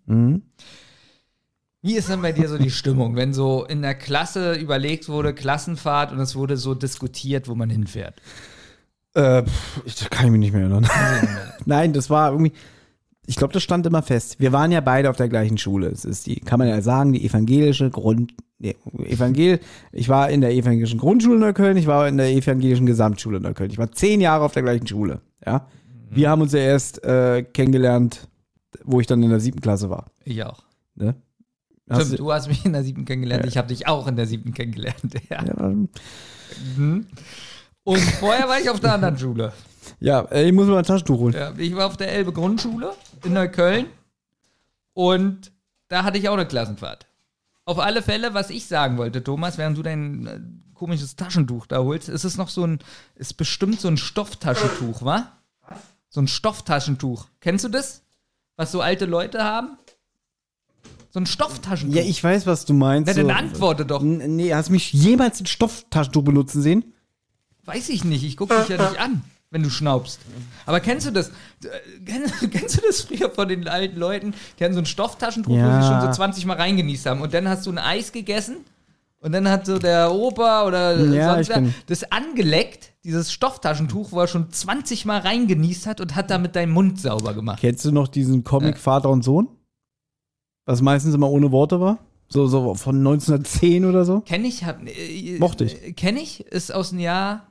[0.08, 0.41] Mhm.
[1.84, 5.34] Wie ist denn bei dir so die Stimmung, wenn so in der Klasse überlegt wurde,
[5.34, 8.21] Klassenfahrt und es wurde so diskutiert, wo man hinfährt?
[9.13, 10.88] Äh, pff, ich, da kann ich mich nicht mehr erinnern.
[11.65, 12.54] Nein, das war irgendwie.
[13.27, 14.39] Ich glaube, das stand immer fest.
[14.39, 15.88] Wir waren ja beide auf der gleichen Schule.
[15.88, 18.34] Es ist die, kann man ja sagen, die evangelische Grund.
[18.57, 19.60] Nee, Evangel,
[19.91, 23.43] ich war in der evangelischen Grundschule in Neukölln, ich war in der evangelischen Gesamtschule in
[23.43, 23.71] Neukölln.
[23.71, 25.21] Ich war zehn Jahre auf der gleichen Schule.
[25.45, 25.67] Ja,
[26.12, 28.27] wir haben uns ja erst äh, kennengelernt,
[28.84, 30.12] wo ich dann in der siebten Klasse war.
[30.25, 30.62] Ich auch.
[30.95, 31.15] Ne?
[31.89, 34.15] Hast Stimmt, du- du hast mich in der siebten kennengelernt, ich habe dich auch in
[34.15, 34.95] der siebten kennengelernt.
[35.29, 35.43] Ja.
[35.43, 35.89] ja, ähm,
[37.84, 39.53] Und vorher war ich auf der anderen Schule.
[39.99, 41.34] ja, ich muss mir mal ein Taschentuch holen.
[41.34, 42.91] Ja, ich war auf der Elbe Grundschule
[43.25, 43.88] in Neukölln
[44.93, 45.51] und
[45.88, 47.05] da hatte ich auch eine Klassenfahrt.
[47.65, 50.39] Auf alle Fälle, was ich sagen wollte, Thomas, während du dein äh,
[50.73, 52.79] komisches Taschentuch da holst, ist es noch so ein,
[53.15, 55.31] ist bestimmt so ein Stofftaschentuch, wa?
[56.10, 57.27] So ein Stofftaschentuch.
[57.39, 58.01] Kennst du das?
[58.57, 59.77] Was so alte Leute haben?
[61.12, 61.95] So ein Stofftaschentuch.
[61.95, 63.07] Ja, ich weiß, was du meinst.
[63.07, 64.01] Na, so, dann antworte doch.
[64.01, 66.93] Nee, hast du mich jemals ein Stofftaschentuch benutzen sehen?
[67.65, 70.19] Weiß ich nicht, ich gucke dich ja nicht an, wenn du schnaubst.
[70.65, 71.31] Aber kennst du das?
[72.05, 74.33] Kennst, du das früher von den alten Leuten?
[74.57, 75.81] Die hatten so ein Stofftaschentuch, wo Ja.
[75.81, 77.21] sie schon so 20 Mal reingenießt haben.
[77.21, 78.57] Und dann hast du ein Eis gegessen
[79.19, 84.21] und dann hat so der Opa oder Ja, sonst wer das angeleckt, dieses Stofftaschentuch, wo
[84.21, 87.59] er schon 20 Mal reingenießt hat und hat damit deinen Mund sauber gemacht.
[87.59, 89.49] Kennst du noch diesen Comic Vater und Sohn?
[90.65, 91.97] Was meistens immer ohne Worte war?
[92.29, 94.21] So, so von 1910 oder so?
[94.21, 95.83] Kenn ich, hab, äh, Mochte ich.
[95.83, 97.47] äh, Kenn ich, ist aus dem Jahr.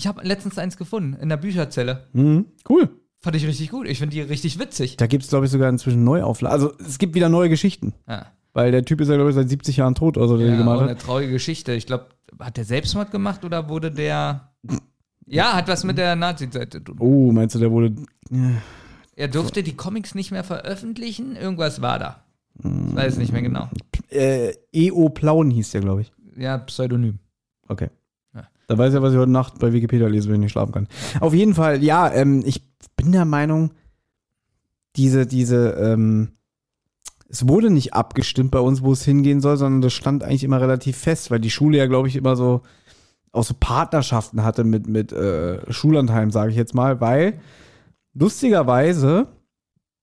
[0.00, 2.06] Ich habe letztens eins gefunden in der Bücherzelle.
[2.14, 2.46] Mhm.
[2.66, 2.88] Cool.
[3.18, 3.86] Fand ich richtig gut.
[3.86, 4.96] Ich finde die richtig witzig.
[4.96, 6.54] Da gibt es, glaube ich, sogar inzwischen Neuauflagen.
[6.54, 7.92] Also es gibt wieder neue Geschichten.
[8.08, 8.28] Ja.
[8.54, 10.96] Weil der Typ ist ja, glaube ich, seit 70 Jahren tot, also Ja, gemacht eine
[10.96, 11.74] traurige Geschichte.
[11.74, 12.06] Ich glaube,
[12.38, 14.54] hat der Selbstmord gemacht oder wurde der.
[15.26, 16.96] Ja, hat was mit der Nazi-Zeit zu tun.
[16.98, 17.94] Oh, meinst du, der wurde.
[19.14, 21.36] Er durfte die Comics nicht mehr veröffentlichen.
[21.36, 22.24] Irgendwas war da.
[22.64, 23.68] Ich weiß nicht mehr genau.
[24.08, 25.10] Äh, E.O.
[25.10, 26.12] Plauen hieß der, glaube ich.
[26.38, 27.18] Ja, Pseudonym.
[27.68, 27.90] Okay.
[28.70, 28.76] Ja.
[28.76, 30.88] Da weiß ich, was ich heute Nacht bei Wikipedia lese, wenn ich nicht schlafen kann.
[31.20, 32.62] Auf jeden Fall, ja, ähm, ich
[32.96, 33.72] bin der Meinung,
[34.96, 36.32] diese, diese, ähm,
[37.28, 40.60] es wurde nicht abgestimmt bei uns, wo es hingehen soll, sondern das stand eigentlich immer
[40.60, 42.62] relativ fest, weil die Schule ja, glaube ich, immer so
[43.32, 47.40] auch so Partnerschaften hatte mit, mit äh, Schullandheim, sage ich jetzt mal, weil
[48.14, 49.28] lustigerweise,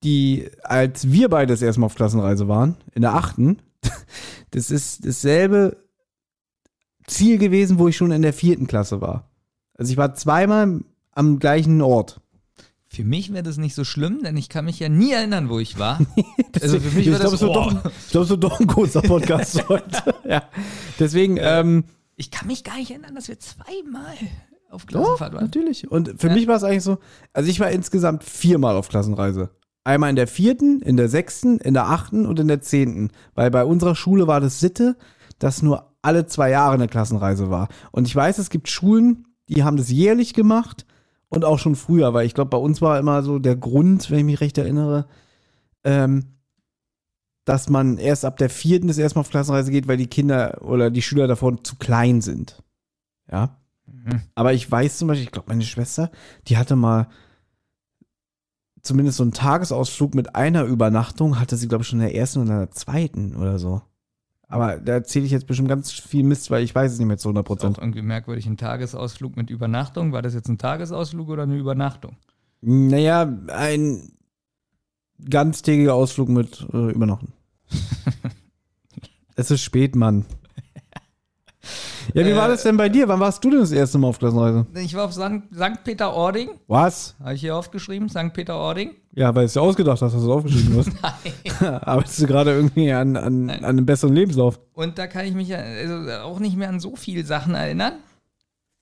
[0.02, 3.58] die, als wir beide das erste Mal auf Klassenreise waren, in der achten,
[4.50, 5.76] das ist dasselbe
[7.08, 9.28] Ziel gewesen, wo ich schon in der vierten Klasse war.
[9.74, 10.80] Also ich war zweimal
[11.12, 12.20] am gleichen Ort.
[12.90, 15.58] Für mich wäre das nicht so schlimm, denn ich kann mich ja nie erinnern, wo
[15.58, 15.98] ich war.
[16.62, 19.02] also für mich ich glaube, das, es wird doch, ich glaub, wird doch ein kurzer
[19.02, 20.14] Podcast heute.
[20.26, 20.44] Ja.
[20.98, 21.84] Deswegen, ähm,
[22.16, 24.14] ich kann mich gar nicht erinnern, dass wir zweimal
[24.70, 25.44] auf Klassenfahrt waren.
[25.44, 25.90] natürlich.
[25.90, 26.34] Und für Ja.
[26.34, 26.98] mich war es eigentlich so,
[27.32, 29.50] also ich war insgesamt viermal auf Klassenreise.
[29.84, 33.10] Einmal in der vierten, in der sechsten, in der achten und in der zehnten.
[33.34, 34.96] Weil bei unserer Schule war das Sitte,
[35.38, 37.68] dass nur alle zwei Jahre eine Klassenreise war.
[37.90, 40.86] Und ich weiß, es gibt Schulen, die haben das jährlich gemacht
[41.28, 44.18] und auch schon früher, weil ich glaube, bei uns war immer so der Grund, wenn
[44.20, 45.06] ich mich recht erinnere,
[45.84, 46.24] ähm,
[47.44, 50.62] dass man erst ab der vierten das erste Mal auf Klassenreise geht, weil die Kinder
[50.62, 52.62] oder die Schüler davon zu klein sind.
[53.30, 53.56] Ja.
[54.34, 56.10] Aber ich weiß zum Beispiel, ich glaube, meine Schwester,
[56.46, 57.08] die hatte mal
[58.82, 62.40] zumindest so einen Tagesausflug mit einer Übernachtung, hatte sie, glaube ich, schon in der ersten
[62.40, 63.82] oder in der zweiten oder so.
[64.48, 67.18] Aber da erzähle ich jetzt bestimmt ganz viel Mist, weil ich weiß es nicht mehr
[67.18, 67.78] zu 100 Ist Prozent.
[67.78, 70.12] auch irgendwie merkwürdig, ein Tagesausflug mit Übernachtung.
[70.12, 72.16] War das jetzt ein Tagesausflug oder eine Übernachtung?
[72.62, 74.12] Naja, ein
[75.28, 77.34] ganztägiger Ausflug mit äh, Übernachten.
[79.36, 80.24] es ist spät, Mann.
[82.14, 83.06] Ja, wie war das denn bei dir?
[83.08, 84.66] Wann warst du denn das erste Mal auf Klassenreise?
[84.74, 85.42] Ich war auf St.
[85.54, 85.84] St.
[85.84, 87.14] Peter-Ording, Was?
[87.20, 88.32] habe ich hier aufgeschrieben, St.
[88.32, 88.94] Peter-Ording.
[89.14, 91.62] Ja, weil es ja ausgedacht hast, dass du es aufgeschrieben hast.
[91.86, 94.60] Arbeitest du gerade irgendwie an, an, an einem besseren Lebenslauf?
[94.72, 97.94] Und da kann ich mich ja also auch nicht mehr an so viele Sachen erinnern.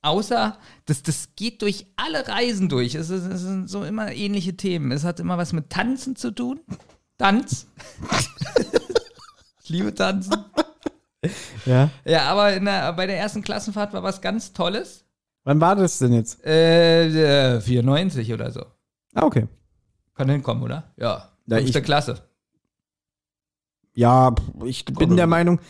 [0.03, 2.94] Außer, das, das geht durch alle Reisen durch.
[2.94, 4.92] Es, ist, es sind so immer ähnliche Themen.
[4.92, 6.61] Es hat immer was mit Tanzen zu tun.
[7.18, 7.66] Tanz.
[9.64, 10.37] ich liebe Tanzen.
[11.67, 11.91] Ja.
[12.05, 15.05] Ja, aber der, bei der ersten Klassenfahrt war was ganz Tolles.
[15.45, 16.45] Wann war das denn jetzt?
[16.45, 18.65] Äh, äh, 94 oder so.
[19.15, 19.47] Ah, okay.
[20.15, 20.93] Kann hinkommen, oder?
[20.97, 21.31] Ja.
[21.47, 22.23] Ja, Fünfte Klasse.
[23.95, 24.35] Ja,
[24.65, 25.61] ich bin der Meinung,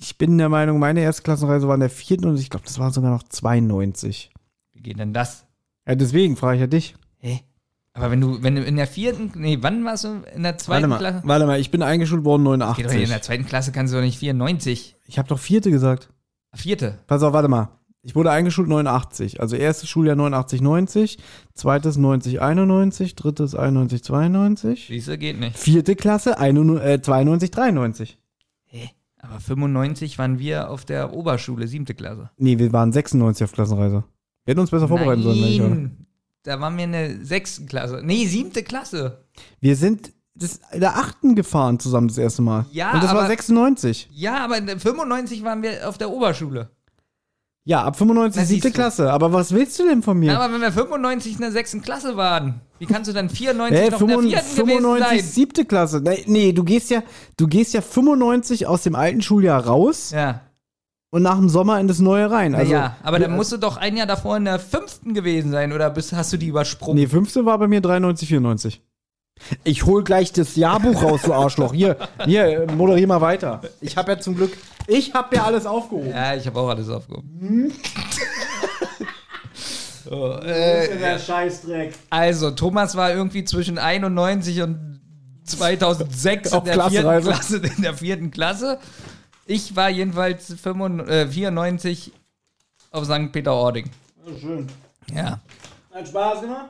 [0.00, 2.78] ich bin der Meinung, meine erste Klassenreise war in der vierten und ich glaube, das
[2.78, 4.32] war sogar noch 92.
[4.72, 5.46] Wie geht denn das?
[5.86, 6.96] Ja, deswegen frage ich ja dich.
[7.18, 7.40] Hä?
[7.98, 10.64] Aber wenn du, wenn du in der vierten, nee, wann warst du in der Warte
[10.64, 11.22] zweiten mal, Klasse?
[11.24, 13.08] warte mal, ich bin eingeschult worden Geht doch in 89.
[13.08, 14.96] der zweiten Klasse kannst du doch nicht 94.
[15.06, 16.10] Ich habe doch vierte gesagt.
[16.54, 16.98] Vierte.
[17.06, 17.70] Pass auf, warte mal.
[18.02, 19.40] Ich wurde eingeschult 89.
[19.40, 21.18] Also erstes Schuljahr 89, 90,
[21.54, 24.86] zweites 90, 91, drittes 91, 92.
[24.86, 25.58] Siehste, geht nicht.
[25.58, 28.18] Vierte Klasse 91, äh, 92, 93.
[28.66, 28.90] Hä?
[29.18, 32.30] Aber 95 waren wir auf der Oberschule, siebte Klasse.
[32.38, 34.04] Nee, wir waren 96 auf Klassenreise.
[34.44, 35.42] Wir hätten uns besser vorbereiten sollen.
[35.42, 35.90] wenn ich höre.
[36.44, 38.00] Da waren wir in der sechsten Klasse.
[38.04, 39.24] Nee, siebte Klasse.
[39.60, 42.64] Wir sind das, in der achten gefahren zusammen das erste Mal.
[42.70, 44.08] Ja, Und das war aber- 96.
[44.12, 46.70] Ja, aber in der 95 waren wir auf der Oberschule.
[47.64, 48.70] Ja, ab 95 Na, siebte.
[48.70, 49.12] Klasse.
[49.12, 50.32] Aber was willst du denn von mir?
[50.32, 53.78] Ja, aber wenn wir 95 in der sechsten Klasse waren, wie kannst du dann 94
[53.78, 55.30] Hä, noch in der 95, vierten gewesen 95 sein?
[55.30, 56.00] siebte Klasse.
[56.00, 57.02] Nee, nee, du gehst ja,
[57.36, 60.40] du gehst ja 95 aus dem alten Schuljahr raus Ja,
[61.10, 62.54] und nach dem Sommer in das neue rein.
[62.54, 65.72] Also, ja, aber dann musst du doch ein Jahr davor in der fünften gewesen sein,
[65.72, 66.98] oder bist, hast du die übersprungen?
[66.98, 68.82] Nee, 15 war bei mir 93, 94.
[69.62, 71.72] Ich hol gleich das Jahrbuch raus, du Arschloch.
[71.72, 73.60] Hier, hier, moderier mal weiter.
[73.80, 74.56] Ich habe ja zum Glück,
[74.88, 76.10] ich habe ja alles aufgehoben.
[76.10, 77.72] Ja, ich habe auch alles aufgehoben.
[80.04, 81.94] so, äh, Der Scheißdreck.
[82.10, 85.00] also, Thomas war irgendwie zwischen 91 und
[85.44, 87.30] 2006 Auf in, der vierten Klassenreise.
[87.30, 88.78] Klasse, in der vierten Klasse.
[89.50, 92.12] Ich war jedenfalls 95, äh, 94
[92.90, 93.32] auf St.
[93.32, 93.90] Peter-Ording.
[94.38, 94.66] Schön.
[95.10, 95.40] Ja.
[95.90, 96.68] Hat Spaß gemacht?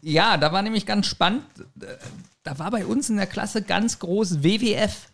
[0.00, 1.44] Ja, da war nämlich ganz spannend.
[2.42, 5.06] Da war bei uns in der Klasse ganz groß WWF.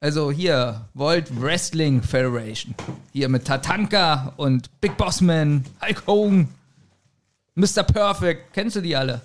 [0.00, 2.74] Also hier, World Wrestling Federation.
[3.12, 6.48] Hier mit Tatanka und Big Bossman, Hulk Hogan,
[7.56, 7.82] Mr.
[7.82, 8.54] Perfect.
[8.54, 9.20] Kennst du die alle?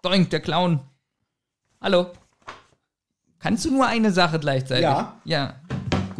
[0.00, 0.80] Doink, der Clown.
[1.82, 2.06] Hallo?
[3.40, 4.84] Kannst du nur eine Sache gleichzeitig?
[4.84, 5.20] Ja.
[5.24, 5.54] Ja.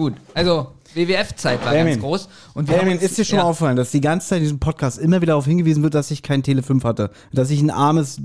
[0.01, 0.15] Gut.
[0.33, 1.93] Also, WWF-Zeit war Benjamin.
[1.95, 2.29] ganz groß.
[2.55, 3.45] Und wir Benjamin, uns- ist dir schon ja.
[3.45, 6.23] aufgefallen, dass die ganze Zeit in diesem Podcast immer wieder darauf hingewiesen wird, dass ich
[6.23, 7.11] kein Tele 5 hatte.
[7.35, 8.19] Dass ich ein armes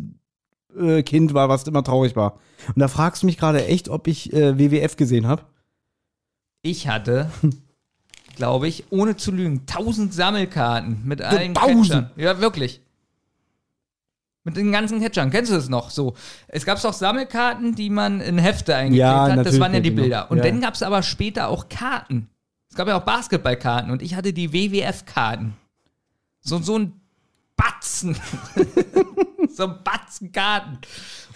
[0.79, 2.39] äh, Kind war, was immer traurig war.
[2.69, 5.41] Und da fragst du mich gerade echt, ob ich äh, WWF gesehen habe.
[6.61, 7.29] Ich hatte,
[8.37, 11.87] glaube ich, ohne zu lügen, 1000 Sammelkarten mit allen 1000?
[11.89, 12.09] Catchern.
[12.15, 12.81] Ja, wirklich.
[14.45, 15.31] Mit den ganzen Catchern.
[15.31, 15.89] Kennst du das noch?
[15.89, 16.13] So.
[16.47, 19.45] Es gab auch Sammelkarten, die man in Hefte eingeklebt Ja, hat.
[19.45, 20.29] Das waren ja die ich Bilder.
[20.31, 20.43] Und Ja.
[20.43, 22.29] dann gab es aber später auch Karten.
[22.69, 25.55] Es gab ja auch Basketballkarten und ich hatte die WWF-Karten.
[26.41, 26.93] So, so ein
[27.57, 28.15] Batzen.
[29.49, 30.77] so ein Batzengarten.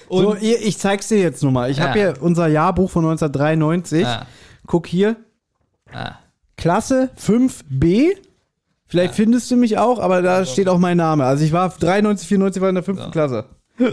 [0.08, 1.72] Und So, ihr- ich zeig's dir jetzt nur mal.
[1.72, 2.14] Ich habe Ja.
[2.14, 4.04] hier unser Jahrbuch von 1993.
[4.04, 4.26] Ja.
[4.68, 5.16] Guck hier.
[6.58, 8.12] Klasse 5b.
[8.90, 11.24] Vielleicht findest du mich auch, aber da steht auch mein Name.
[11.24, 13.46] Also ich war 93, 94 war in der fünften Klasse.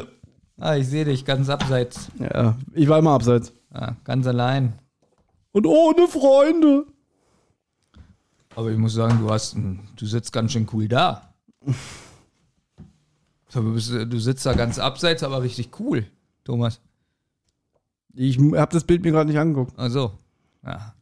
[0.59, 2.09] ah, ich sehe dich ganz abseits.
[2.19, 3.53] Ja, ich war immer abseits.
[3.71, 4.73] Ah, ganz allein.
[5.53, 6.87] Und ohne Freunde.
[8.55, 9.55] Aber ich muss sagen, du hast,
[9.97, 11.35] du sitzt ganz schön cool da.
[13.49, 16.05] So, Du, sitzt da ganz abseits, aber richtig cool,
[16.45, 16.81] Thomas.
[18.13, 19.79] Ich habe das Bild mir gerade nicht angeguckt.
[19.79, 20.13] Also,
[20.65, 20.96] ja.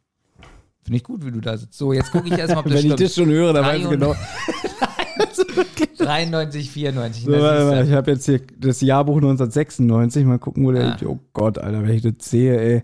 [0.84, 1.78] Finde ich gut, wie du da sitzt.
[1.78, 3.00] So, jetzt gucke ich erstmal, ob das Wenn ich stimmt.
[3.00, 4.14] das schon höre, dann weiß ich 300 genau.
[5.98, 7.24] 93, 94.
[7.24, 10.24] So, ja- ich habe jetzt hier das Jahrbuch 1996.
[10.24, 10.92] Mal gucken, wo der.
[10.94, 10.96] Ah.
[11.06, 12.76] Oh Gott, Alter, wenn ich das sehe, ey.
[12.78, 12.82] ich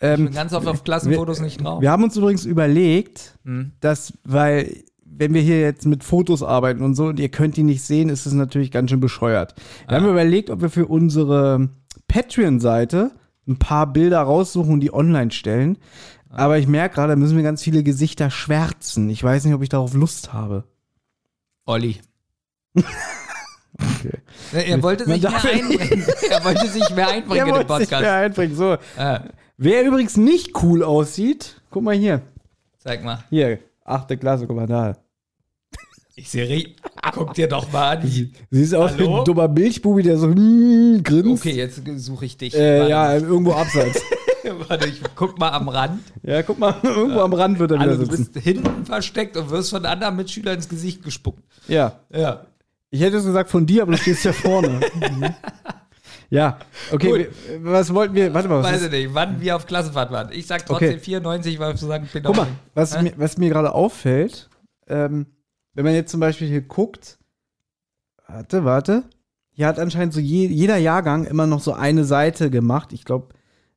[0.00, 1.80] Ähm, bin ganz oft auf Klassenfotos nicht drauf.
[1.80, 3.72] wir haben uns übrigens überlegt, Hm.
[3.80, 7.62] dass, weil, wenn wir hier jetzt mit Fotos arbeiten und so und ihr könnt die
[7.62, 9.54] nicht sehen, ist es natürlich ganz schön bescheuert.
[9.86, 10.00] Wir Ah.
[10.00, 11.68] haben überlegt, ob wir für unsere
[12.08, 13.12] Patreon-Seite
[13.46, 15.76] ein paar Bilder raussuchen und die online stellen.
[16.36, 19.08] Aber ich merke gerade, da müssen wir ganz viele Gesichter schwärzen.
[19.10, 20.64] Ich weiß nicht, ob ich darauf Lust habe.
[21.66, 22.00] Olli.
[23.76, 24.18] Okay.
[24.52, 26.06] Er wollte sich mehr einbringen.
[26.30, 28.04] Er wollte sich mehr einbringen in den wollte sich mehr Podcast.
[28.04, 28.54] einbringen.
[28.54, 28.76] So.
[28.96, 29.20] Ah,
[29.56, 32.22] Wer übrigens nicht cool aussieht, guck mal hier.
[32.78, 33.24] zeig mal.
[33.30, 34.96] Hier, achte Klasse, guck mal da.
[36.16, 36.74] Ich sehe,
[37.12, 38.30] guck dir doch mal an.
[38.50, 41.44] Siehst aus wie ein dummer Milchbubi, der so mm, grinst.
[41.44, 42.54] Okay, jetzt suche ich dich.
[42.54, 44.00] Äh, ja, irgendwo abseits.
[44.68, 46.02] Warte, ich guck mal am Rand.
[46.22, 48.32] ja, guck mal, irgendwo am Rand wird er wieder Also du sitzen.
[48.32, 51.42] bist hinten versteckt und wirst von anderen Mitschülern ins Gesicht gespuckt.
[51.68, 52.00] Ja.
[52.12, 52.46] Ja.
[52.90, 54.80] Ich hätte es gesagt von dir, aber du stehst ja vorne.
[54.94, 55.34] Mhm.
[56.30, 56.58] ja,
[56.92, 60.10] okay, wir, was wollten wir, warte mal, was Weiß ich nicht, wann wir auf Klassenfahrt
[60.10, 60.30] waren.
[60.32, 60.98] Ich sag trotzdem Okay.
[60.98, 62.22] 94, weil ich so sagen bin.
[62.22, 63.02] guck mal, was Hä?
[63.02, 64.48] mir, was mir gerade auffällt,
[64.88, 65.26] ähm,
[65.74, 67.18] wenn man jetzt zum Beispiel hier guckt,
[68.26, 69.04] warte, warte,
[69.52, 72.92] hier hat anscheinend so je, jeder Jahrgang immer noch so eine Seite gemacht.
[72.92, 73.28] Ich glaube,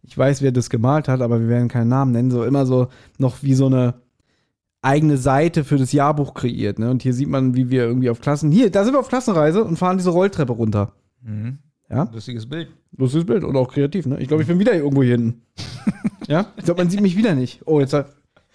[0.08, 2.32] ich weiß, wer das gemalt hat, aber wir werden keinen Namen nennen.
[2.32, 3.96] So immer so noch wie so eine
[4.82, 6.80] eigene Seite für das Jahrbuch kreiert.
[6.80, 6.89] Ne?
[6.89, 8.52] Und hier sieht man, wie wir irgendwie auf Klassen.
[8.52, 10.93] Hier, da sind wir auf Klassenreise und fahren diese Rolltreppe runter.
[11.22, 11.58] Mhm.
[11.89, 12.67] Ja, Lustiges Bild.
[12.98, 14.06] lustiges Bild und auch kreativ.
[14.06, 14.20] Ne?
[14.20, 15.41] Ich glaube, ich bin wieder irgendwo hier hinten.
[16.28, 17.62] ja, ich glaube, man sieht mich wieder nicht.
[17.65, 18.13] Oh, jetzt hat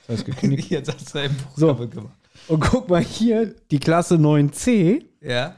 [0.09, 0.65] ist geknickt.
[0.71, 1.75] Jetzt hast du ein Buch So.
[1.75, 2.13] gemacht.
[2.49, 5.55] Und guck mal hier, die Klasse 9c, Ja.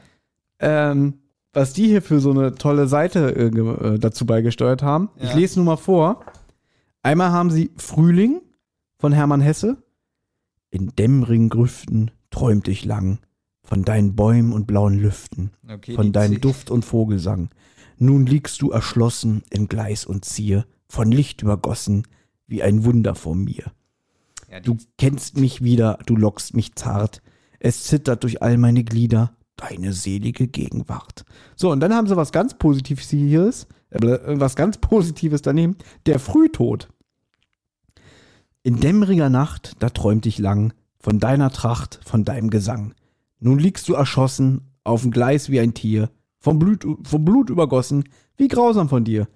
[0.59, 1.15] ähm,
[1.55, 5.09] was die hier für so eine tolle Seite äh, äh, dazu beigesteuert haben.
[5.17, 5.35] Ich Ja.
[5.35, 6.23] lese nur mal vor.
[7.01, 8.41] Einmal haben sie Frühling
[8.97, 9.77] von Hermann Hesse.
[10.69, 13.19] In dämmerigen Grüften träumt ich lang
[13.63, 17.49] von deinen Bäumen und blauen Lüften, Okay, von deinem Duft und Vogelsang.
[17.97, 22.03] Nun liegst du erschlossen in Gleis und Zier, von Licht übergossen,
[22.47, 23.71] wie ein Wunder vor mir.
[24.51, 27.21] Ja, Du kennst mich wieder, du lockst mich zart.
[27.59, 31.25] Es zittert durch all meine Glieder, deine selige Gegenwart.
[31.55, 33.47] So, und dann haben sie was ganz Positives hier,
[33.89, 36.89] äh, was ganz Positives daneben, der Frühtod.
[38.63, 42.95] In dämmeriger Nacht, da träumt ich lang, von deiner Tracht, von deinem Gesang.
[43.39, 48.05] Nun liegst du erschossen, auf dem Gleis wie ein Tier, vom Blut, vom Blut übergossen,
[48.37, 49.27] wie grausam von dir.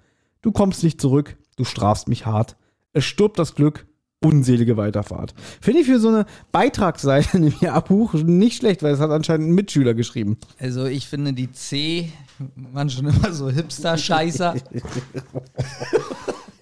[0.42, 2.56] Du kommst nicht zurück, du strafst mich hart.
[2.92, 3.86] Es stirbt das Glück,
[4.22, 5.34] unselige Weiterfahrt.
[5.60, 9.48] Finde ich für so eine Beitragsseite in dem Jahrbuch nicht schlecht, weil es hat anscheinend
[9.48, 10.38] ein Mitschüler geschrieben.
[10.58, 12.12] also ich finde die C
[12.72, 14.54] waren schon immer so Hipster-Scheißer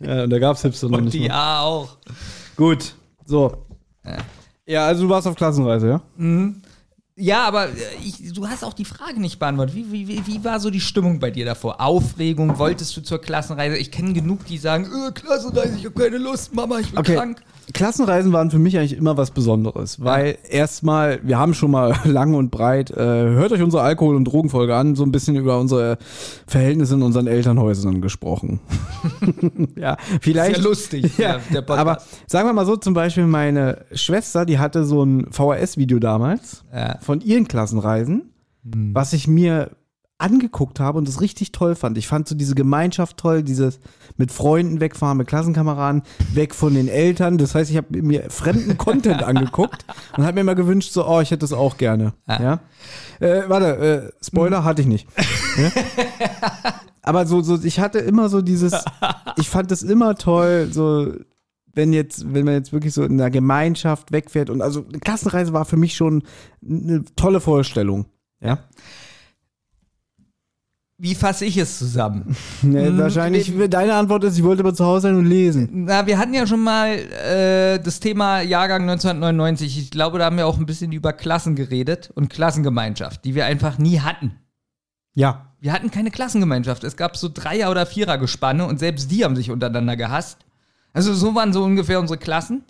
[0.00, 1.34] Ja, und da gab es Hipster noch und nicht die mal.
[1.34, 1.96] A auch.
[2.56, 2.94] Gut,
[3.26, 3.64] so.
[4.64, 6.02] Ja, also du warst auf Klassenreise, ja?
[7.20, 7.72] Ja, aber äh,
[8.04, 9.74] ich, du hast auch die Frage nicht beantwortet.
[9.74, 11.80] Wie, wie, wie, wie war so die Stimmung bei dir davor?
[11.80, 12.58] Aufregung?
[12.58, 13.76] Wolltest du zur Klassenreise?
[13.76, 17.16] Ich kenne genug, die sagen, äh, Klassenreise, ich habe keine Lust, Mama, ich bin Okay.
[17.16, 17.42] krank.
[17.74, 22.32] Klassenreisen waren für mich eigentlich immer was Besonderes, weil erstmal, wir haben schon mal lang
[22.34, 25.98] und breit, äh, hört euch unsere Alkohol- und Drogenfolge an, so ein bisschen über unsere
[26.46, 28.60] Verhältnisse in unseren Elternhäusern gesprochen.
[29.76, 30.54] ja, vielleicht.
[30.56, 31.78] Sehr lustig, Ja, der Podcast.
[31.78, 36.64] aber sagen wir mal so, zum Beispiel meine Schwester, die hatte so ein VHS-Video damals
[36.74, 36.96] Ja.
[37.08, 38.34] Von ihren Klassenreisen,
[38.70, 38.94] Hm.
[38.94, 39.70] was ich mir
[40.18, 41.96] angeguckt habe und das richtig toll fand.
[41.96, 43.80] Ich fand so diese Gemeinschaft toll, dieses
[44.18, 46.02] mit Freunden wegfahren, mit Klassenkameraden,
[46.34, 47.38] weg von den Eltern.
[47.38, 49.86] Das heißt, ich habe mir fremden Content angeguckt
[50.18, 52.12] und habe mir mal gewünscht, so, oh, ich hätte das auch gerne.
[52.28, 52.60] Ja.
[53.20, 55.08] Äh, warte, äh, Spoiler hatte ich nicht.
[55.56, 55.70] ja?
[57.02, 58.74] Aber so, so, ich hatte immer so dieses,
[59.36, 61.14] ich fand das immer toll, so,
[61.78, 65.52] wenn jetzt, wenn man jetzt wirklich so in einer Gemeinschaft wegfährt und also eine Klassenreise
[65.52, 66.24] war für mich schon
[66.60, 68.06] eine tolle Vorstellung.
[68.40, 68.58] Ja.
[71.00, 72.36] Wie fasse ich es zusammen?
[72.62, 75.68] Ne, wahrscheinlich, deine Antwort ist, ich wollte aber zu Hause sein und lesen.
[75.84, 79.78] Na, wir hatten ja schon mal äh, das Thema Jahrgang 1999.
[79.78, 83.46] Ich glaube, da haben wir auch ein bisschen über Klassen geredet und Klassengemeinschaft, die wir
[83.46, 84.32] einfach nie hatten.
[85.14, 85.54] Ja.
[85.60, 86.82] Wir hatten keine Klassengemeinschaft.
[86.82, 90.38] Es gab so Dreier- oder Vierergespanne und selbst die haben sich untereinander gehasst.
[90.92, 92.64] Also so waren so ungefähr unsere Klassen.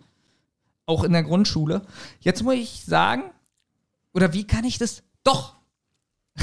[0.86, 1.82] Auch in der Grundschule.
[2.20, 3.24] Jetzt muss ich sagen,
[4.14, 5.02] oder wie kann ich das?
[5.24, 5.56] Doch!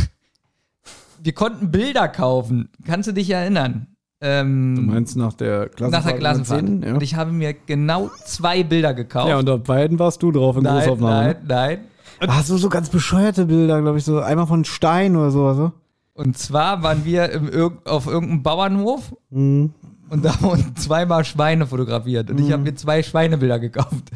[1.22, 2.70] Wir konnten Bilder kaufen.
[2.86, 3.88] Kannst du dich erinnern?
[4.22, 5.92] Ähm, Du meinst nach der Klassenfahrt?
[6.06, 6.62] nach der Klassenfahrt.
[6.64, 6.94] mit zehn?
[6.94, 9.28] Und ich habe mir genau zwei Bilder gekauft.
[9.28, 9.34] Ja.
[9.34, 11.24] ja, und auf beiden warst du drauf in nein, Großaufnahme.
[11.24, 11.80] nein, nein.
[12.30, 15.46] Ah, so, so ganz bescheuerte Bilder, glaube ich, so einmal von Stein oder so.
[15.48, 15.72] Also.
[16.14, 19.74] Und zwar waren wir im, auf irgendeinem Bauernhof Mhm.
[20.10, 22.30] Und da wurden zweimal Schweine fotografiert.
[22.30, 24.12] Und ich habe mir zwei Schweinebilder gekauft.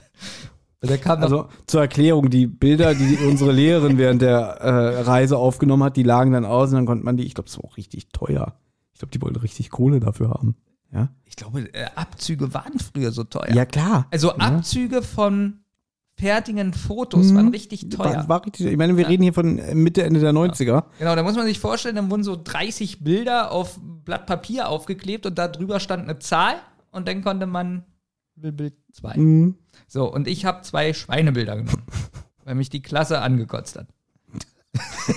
[0.82, 6.04] Also zur Erklärung, die Bilder, die unsere Lehrerin während der äh, Reise aufgenommen hat, die
[6.04, 8.56] lagen dann aus und dann konnte man die, ich glaube, das war auch richtig teuer.
[8.94, 10.56] Ich glaube, die wollten richtig Kohle dafür haben.
[10.94, 13.54] Ja, ich glaube, äh, Abzüge waren früher so teuer.
[13.54, 14.08] ja klar.
[14.12, 15.60] Also Abzüge von
[16.20, 18.16] fertigen Fotos waren richtig teuer.
[18.16, 20.84] War, war richtig, ich meine, wir reden hier von Mitte, Ende der 90er.
[21.00, 25.26] Genau, da muss man sich vorstellen, dann wurden so 30 Bilder auf Blatt Papier aufgeklebt
[25.26, 26.56] und da drüber stand eine Zahl
[26.92, 27.84] und dann konnte man
[28.36, 29.18] Bild 2.
[29.18, 29.56] Mhm.
[29.88, 31.84] So, und ich habe zwei Schweinebilder genommen,
[32.44, 33.88] weil mich die Klasse angekotzt hat.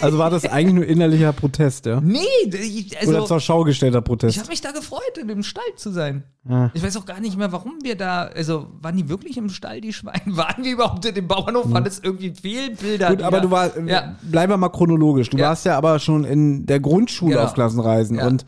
[0.01, 2.01] Also war das eigentlich nur innerlicher Protest, ja?
[2.01, 4.38] Nee, ich, Oder also zur Schau gestellter ich Protest?
[4.38, 6.25] habe mich da gefreut, in dem Stall zu sein.
[6.49, 6.71] Ja.
[6.73, 9.83] Ich weiß auch gar nicht mehr, warum wir da, also waren die wirklich im Stall,
[9.83, 10.23] die Schweine?
[10.37, 11.71] Waren wir überhaupt in dem Bauernhof?
[11.71, 13.11] Waren das irgendwie Fehlbilder?
[13.11, 14.17] Gut, aber da- du warst, Ja.
[14.23, 15.29] bleiben wir mal chronologisch.
[15.29, 15.49] Du Ja.
[15.51, 17.45] warst ja aber schon in der Grundschule Genau.
[17.45, 18.17] auf Klassenreisen.
[18.17, 18.27] Ja.
[18.27, 18.47] Und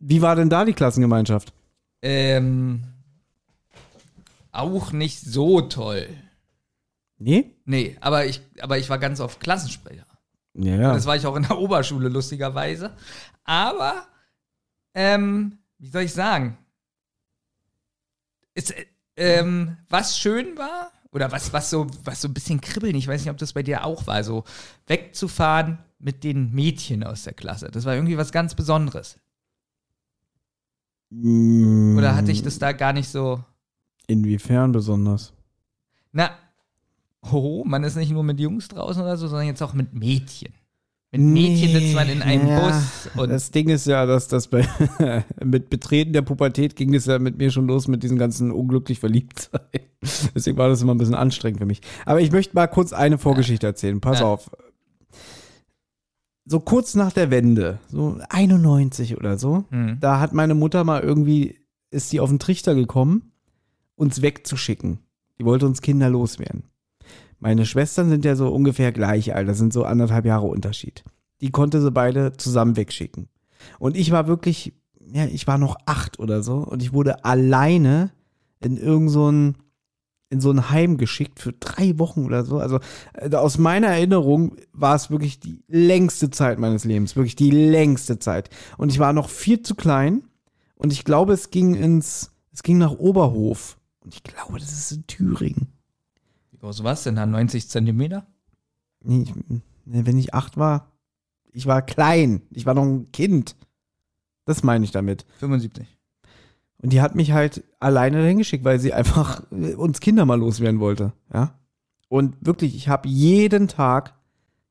[0.00, 1.52] wie war denn da die Klassengemeinschaft?
[2.00, 2.82] Ähm,
[4.52, 6.06] auch nicht so toll.
[7.18, 7.50] Nee?
[7.66, 10.05] Nee, aber ich, aber ich war ganz oft Klassensprecher.
[10.58, 10.92] Ja, ja.
[10.92, 12.96] Das war ich auch in der Oberschule, lustigerweise.
[13.44, 14.06] Aber,
[14.94, 16.56] ähm, wie soll ich sagen?
[18.54, 22.94] Es, äh, ähm, was schön war, oder was, was, so, was so ein bisschen kribbeln,
[22.94, 24.44] ich weiß nicht, ob das bei dir auch war, so
[24.86, 27.70] wegzufahren mit den Mädchen aus der Klasse.
[27.70, 29.18] Das war irgendwie was ganz Besonderes.
[31.10, 33.42] Mm, Oder hatte ich das da gar nicht so.
[34.06, 35.32] Inwiefern besonders?
[36.12, 36.36] Na,
[37.32, 40.52] ho, man ist nicht nur mit Jungs draußen oder so, sondern jetzt auch mit Mädchen.
[41.12, 44.48] Mit Mädchen sitzt man in einem ja, Bus und Das Ding ist ja, dass das
[44.48, 44.66] bei
[45.44, 48.98] mit Betreten der Pubertät ging es ja mit mir schon los mit diesen ganzen unglücklich
[48.98, 49.60] verliebt sein.
[50.34, 51.80] Deswegen war das immer ein bisschen anstrengend für mich.
[52.04, 54.00] Aber ich möchte mal kurz eine Vorgeschichte erzählen.
[54.00, 54.26] Pass Ja.
[54.26, 54.50] auf.
[56.44, 59.98] So kurz nach der Wende, so 91 oder so, Hm.
[60.00, 61.58] da hat meine Mutter mal irgendwie,
[61.90, 63.32] ist die auf den Trichter gekommen,
[63.96, 64.98] uns wegzuschicken.
[65.38, 66.64] Die wollte uns Kinder loswerden.
[67.38, 71.04] Meine Schwestern sind ja so ungefähr gleich alt, das sind so anderthalb Jahre Unterschied.
[71.40, 73.28] Die konnte sie beide zusammen wegschicken.
[73.78, 74.74] Und ich war wirklich,
[75.12, 78.10] ja, ich war noch acht oder so und ich wurde alleine
[78.60, 79.56] in irgend so ein,
[80.30, 82.58] in so ein Heim geschickt für drei Wochen oder so.
[82.58, 82.80] Also
[83.14, 88.18] äh, aus meiner Erinnerung war es wirklich die längste Zeit meines Lebens, wirklich die längste
[88.18, 88.50] Zeit.
[88.76, 90.24] Und ich war noch viel zu klein
[90.74, 93.78] und ich glaube, es ging ins, es ging nach Oberhof.
[94.00, 95.75] Und ich glaube, das ist in Thüringen.
[96.56, 97.26] Wie groß war's denn da?
[97.26, 98.26] 90 Zentimeter?
[99.04, 99.34] Nee, ich,
[99.84, 100.90] wenn ich acht war,
[101.52, 102.42] ich war klein.
[102.50, 103.56] Ich war noch ein Kind.
[104.46, 105.26] Das meine ich damit.
[105.38, 105.86] 75.
[106.78, 110.38] Und die hat mich halt alleine dahin geschickt, weil sie einfach äh, uns Kinder mal
[110.38, 111.12] loswerden wollte.
[111.32, 111.58] Ja.
[112.08, 114.14] Und wirklich, ich habe jeden Tag,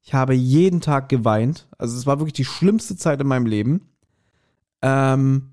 [0.02, 1.68] ich habe jeden Tag geweint.
[1.78, 3.90] Also es war wirklich die schlimmste Zeit in meinem Leben.
[4.82, 5.52] Ähm,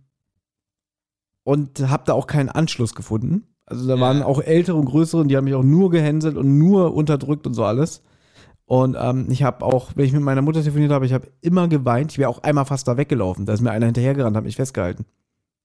[1.45, 3.45] und habe da auch keinen Anschluss gefunden.
[3.66, 4.01] Also da Ja.
[4.01, 7.55] waren auch ältere und größere, die haben mich auch nur gehänselt und nur unterdrückt und
[7.55, 8.03] so alles.
[8.64, 11.68] Und ähm, ich habe auch, wenn ich mit meiner Mutter telefoniert habe, ich habe immer
[11.68, 12.12] geweint.
[12.12, 13.44] Ich wäre auch einmal fast da weggelaufen.
[13.44, 15.05] Da ist mir einer hinterhergerannt, hat mich festgehalten.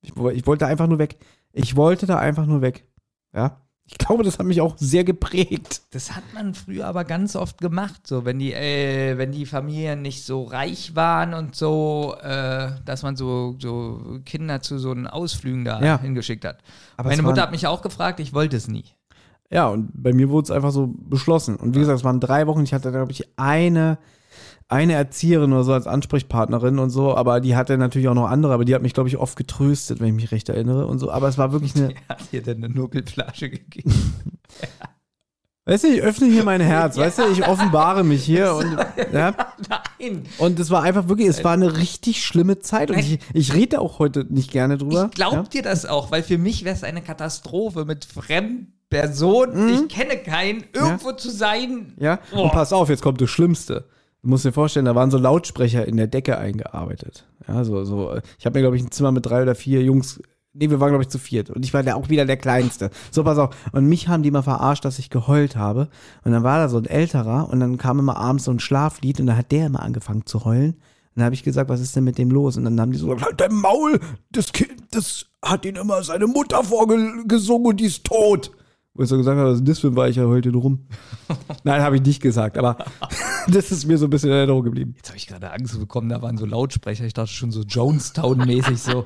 [0.01, 1.17] Ich, ich wollte einfach nur weg.
[1.53, 2.85] Ich wollte da einfach nur weg.
[3.33, 3.61] Ja.
[3.89, 5.81] Ich glaube, das hat mich auch sehr geprägt.
[5.91, 10.01] Das hat man früher aber ganz oft gemacht, so wenn die, äh, wenn die Familien
[10.01, 15.07] nicht so reich waren und so, äh, dass man so, so Kinder zu so einen
[15.07, 15.99] Ausflügen da Ja.
[16.01, 16.57] hingeschickt hat.
[16.97, 18.83] Aber Meine Mutter hat mich auch gefragt, ich wollte es nie.
[19.49, 21.55] Ja, und bei mir wurde es einfach so beschlossen.
[21.55, 22.63] Und wie gesagt, es waren drei Wochen.
[22.63, 23.97] Ich hatte, glaube ich, eine,
[24.69, 27.15] eine Erzieherin oder so als Ansprechpartnerin und so.
[27.15, 28.53] Aber die hatte natürlich auch noch andere.
[28.53, 31.09] Aber die hat mich, glaube ich, oft getröstet, wenn ich mich recht erinnere und so.
[31.11, 33.93] Aber es war wirklich eine, Er hat dir denn eine Nuckelflasche gegeben.
[35.65, 36.97] weißt du, ich öffne hier mein Herz.
[36.97, 38.77] Weißt du, ich offenbare mich hier und,
[39.13, 39.33] ja.
[39.99, 40.23] Nein.
[40.37, 42.91] Und es war einfach wirklich, es war eine richtig schlimme Zeit.
[42.91, 45.05] Und ich, ich rede auch heute nicht gerne drüber.
[45.11, 45.43] Ich glaub ja?
[45.43, 49.69] dir das auch, weil für mich wäre es eine Katastrophe mit fremden Personen.
[49.69, 51.93] Ich kenne keinen, irgendwo zu sein.
[51.97, 52.03] Mhm.
[52.03, 52.43] Ja, Oh.
[52.43, 53.85] und pass auf, jetzt kommt das Schlimmste.
[54.23, 57.25] Du musst dir vorstellen, da waren so Lautsprecher in der Decke eingearbeitet.
[57.47, 60.19] Ja, so, so, ich habe mir, glaube ich, ein Zimmer mit drei oder vier Jungs,
[60.53, 61.49] nee, wir waren, glaube ich, zu viert.
[61.49, 62.89] Und ich war der, auch wieder der Kleinste.
[63.11, 63.55] So, pass auf.
[63.71, 65.89] Und mich haben die mal verarscht, dass ich geheult habe.
[66.23, 69.19] Und dann war da so ein älterer und dann kam immer abends so ein Schlaflied
[69.19, 70.73] und dann hat der immer angefangen zu heulen.
[70.73, 72.57] Und dann habe ich gesagt, was ist denn mit dem los?
[72.57, 73.99] Und dann haben die so gesagt, halt dein Maul,
[74.31, 78.51] das Kind, das hat ihn immer seine Mutter vorgesungen und die ist tot.
[78.93, 80.87] Wo ich so gesagt habe, was ist das für ein Weicher heute rum?
[81.63, 82.77] Nein, habe ich nicht gesagt, aber
[83.51, 84.93] das ist mir so ein bisschen in Erinnerung geblieben.
[84.97, 87.05] Jetzt habe ich gerade Angst bekommen, da waren so Lautsprecher.
[87.05, 89.05] Ich dachte schon so Jonestown-mäßig so.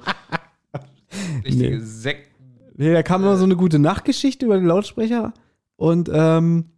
[1.46, 1.84] Richtige Nee.
[1.84, 2.32] Sek
[2.78, 5.34] Nee, da kam immer so eine gute Nachtgeschichte über den Lautsprecher
[5.76, 6.72] und ähm,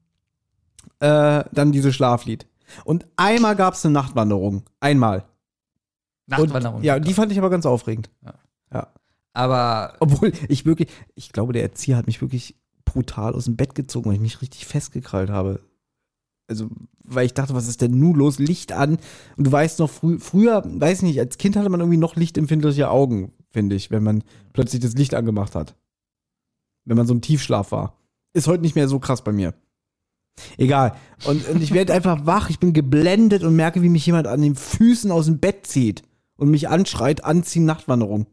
[1.00, 2.48] äh, dann dieses Schlaflied.
[2.84, 4.64] Und einmal gab es eine Nachtwanderung.
[4.80, 5.26] Einmal.
[6.26, 6.78] Nachtwanderung.
[6.78, 8.10] Und, ja, die fand ich aber ganz aufregend.
[9.34, 12.56] Aber Obwohl ich wirklich, ich glaube, der Erzieher hat mich wirklich
[12.86, 15.60] brutal aus dem Bett gezogen, weil ich mich richtig festgekrallt habe.
[16.48, 16.70] Also,
[17.04, 18.40] weil ich dachte, was ist denn nun los?
[18.40, 18.98] Licht an.
[19.38, 22.16] Und du weißt noch, frü früher, weiß ich nicht, als Kind hatte man irgendwie noch
[22.16, 25.76] lichtempfindliche Augen, finde ich, wenn man plötzlich das Licht angemacht hat.
[26.86, 27.98] Wenn man so im Tiefschlaf war.
[28.34, 29.54] Ist heute nicht mehr so krass bei mir.
[30.58, 30.96] Egal.
[31.26, 34.42] Und, und ich werde einfach wach, ich bin geblendet und merke, wie mich jemand an
[34.42, 36.04] den Füßen aus dem Bett zieht
[36.36, 38.28] und mich anschreit, anziehen, Nachtwanderung.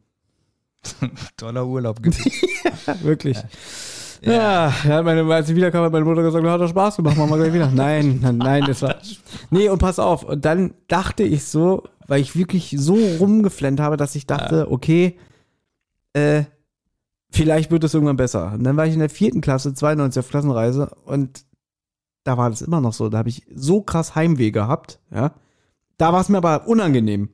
[1.37, 2.33] toller Urlaub gewesen.
[3.03, 3.37] Wirklich.
[3.37, 3.49] Ja,
[4.23, 7.39] ja meine, als ich wiederkam, hat meine Mutter gesagt, hat doch Spaß gemacht, machen wir
[7.39, 7.71] gleich wieder.
[7.75, 8.97] Nein, nein, nein, das war.
[9.51, 10.25] Nee, und pass auf.
[10.25, 15.17] Und dann dachte ich so, weil ich wirklich so rumgeflennt habe, dass ich dachte, okay,
[16.13, 16.45] äh,
[17.31, 18.53] vielleicht wird es irgendwann besser.
[18.53, 21.45] Und dann war ich in der vierten Klasse, 92 auf Klassenreise und
[22.25, 23.09] da war das immer noch so.
[23.09, 25.33] Da habe ich so krass Heimweh gehabt, ja.
[25.97, 27.29] Da war es mir aber unangenehm,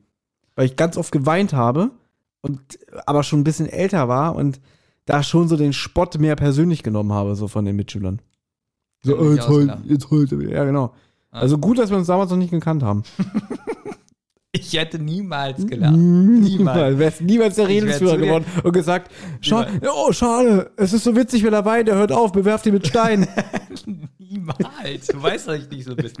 [0.55, 1.91] weil ich ganz oft geweint habe
[2.41, 4.59] und aber schon ein bisschen älter war und
[5.07, 8.21] da schon so den Spott mehr persönlich genommen habe, so von den Mitschülern.
[9.03, 10.51] So, äh, jetzt heult, jetzt heult er wieder.
[10.51, 10.93] Ja, genau.
[11.31, 11.39] Ah.
[11.39, 13.03] Also gut, dass wir uns damals noch nicht gekannt haben.
[14.53, 15.95] Ich hätte niemals gelacht.
[15.95, 16.97] Niemals.
[16.97, 21.51] Wärst niemals der dir- geworden und gesagt, Scha oh, schade, es ist so witzig, wer
[21.51, 23.27] dabei, der hört auf, bewerft ihn mit Steinen.
[24.17, 25.07] Niemals.
[25.11, 26.11] Du weißt, dass ich nicht so bin.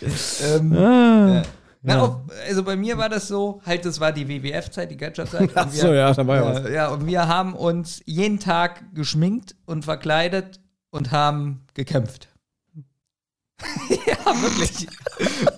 [0.52, 1.42] ähm, ah.
[1.82, 2.16] Na, auf,
[2.46, 5.50] also bei mir war das so, halt, das war die WWF-Zeit, die Gadget-Zeit.
[5.54, 6.70] Ach so, ja, da war ja was.
[6.70, 10.60] Ja, und wir haben uns jeden Tag geschminkt und verkleidet
[10.90, 12.28] und haben gekämpft.
[14.06, 14.88] ja, wirklich.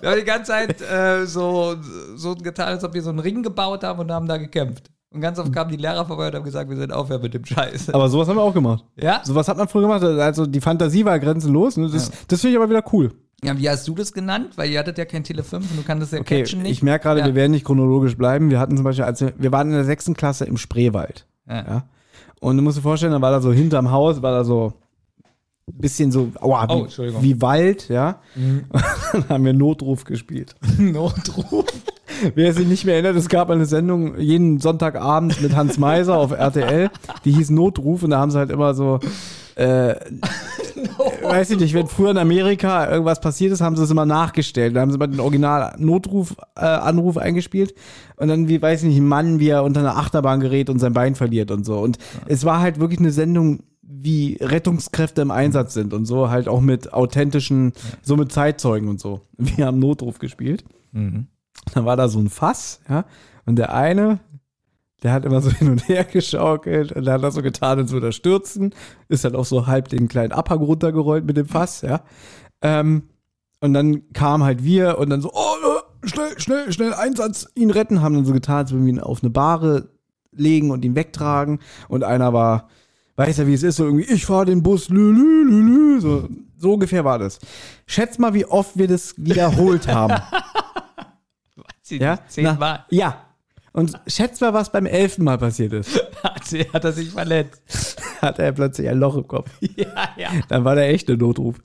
[0.01, 1.75] Wir haben die ganze Zeit äh, so,
[2.15, 4.89] so getan, als ob wir so einen Ring gebaut haben und haben da gekämpft.
[5.13, 7.45] Und ganz oft kamen die Lehrer vorbei und haben gesagt, wir sind aufhören mit dem
[7.45, 7.91] Scheiß.
[7.91, 8.83] Aber sowas haben wir auch gemacht.
[8.95, 9.21] Ja?
[9.23, 11.77] Sowas hat man früher gemacht, also die Fantasie war grenzenlos.
[11.77, 11.87] Ne?
[11.89, 13.11] Das, das finde ich aber wieder cool.
[13.43, 14.51] Ja, wie hast du das genannt?
[14.55, 16.71] Weil ihr hattet ja kein Tele 5 und du kanntest ja Okay, Catchen nicht.
[16.71, 17.25] ich merke gerade, Ja.
[17.27, 18.49] wir werden nicht chronologisch bleiben.
[18.49, 21.25] Wir hatten zum Beispiel, als wir, wir waren in der sechsten Klasse im Spreewald.
[21.47, 21.55] Ja.
[21.55, 21.83] Ja.
[22.39, 24.73] Und du musst dir vorstellen, da war da so hinterm Haus, war da so
[25.69, 27.01] ein bisschen so, aua, Oh, wie.
[27.11, 27.21] Mhm.
[27.21, 28.19] wie Wald, ja.
[28.35, 28.65] Und
[29.13, 30.55] dann haben wir Notruf gespielt.
[30.77, 31.65] Notruf.
[32.35, 36.31] Wer sich nicht mehr erinnert, es gab eine Sendung jeden Sonntagabend mit Hans Meiser auf
[36.31, 36.89] RTL,
[37.25, 38.99] die hieß Notruf und da haben sie halt immer so,
[39.55, 39.95] äh,
[41.23, 44.75] weiß ich nicht, wenn früher in Amerika irgendwas passiert ist, haben sie es immer nachgestellt.
[44.75, 47.73] Da haben sie mal den Original-Notruf-Anruf eingespielt
[48.17, 50.79] und dann, wie weiß ich nicht, ein Mann, wie er unter einer Achterbahn gerät und
[50.79, 51.79] sein Bein verliert und so.
[51.79, 51.97] Und
[52.27, 56.61] es war halt wirklich eine Sendung, wie Rettungskräfte im Einsatz sind und so, halt auch
[56.61, 59.21] mit authentischen, so mit Zeitzeugen und so.
[59.37, 60.63] Wir haben Notruf gespielt.
[61.73, 63.05] Dann war da so ein Fass, ja,
[63.45, 64.19] und der eine,
[65.03, 67.91] der hat immer so hin und her geschaukelt und dann hat er so getan, als
[67.91, 68.73] würde er stürzen,
[69.07, 72.01] ist dann auch so halb den kleinen Abhang runtergerollt mit dem Fass, ja.
[72.61, 73.03] Ähm,
[73.59, 75.55] und dann kam halt wir und dann so, oh,
[76.03, 78.99] äh, schnell, schnell, schnell, Einsatz, ihn retten, haben dann so getan, als würden wir ihn
[78.99, 79.89] auf eine Bahre
[80.31, 82.69] legen und ihn wegtragen und einer war,
[83.15, 86.01] weiß ja, wie es ist, so irgendwie, ich fahre den Bus, lü, lü, lü, lü,
[86.01, 86.27] so,
[86.57, 87.39] so ungefähr war das.
[87.85, 90.15] Schätz mal, wie oft wir das wiederholt haben.
[91.89, 92.19] Ja?
[92.27, 92.85] Zehnmal.
[92.89, 93.32] Ja.
[93.73, 95.99] Und schätz mal, was beim elften Mal passiert ist.
[96.23, 98.01] Hat, hat er sich verletzt.
[98.21, 99.49] Hat er plötzlich ein Loch im Kopf.
[99.75, 100.29] ja, ja.
[100.47, 101.57] Dann war der echte Notruf.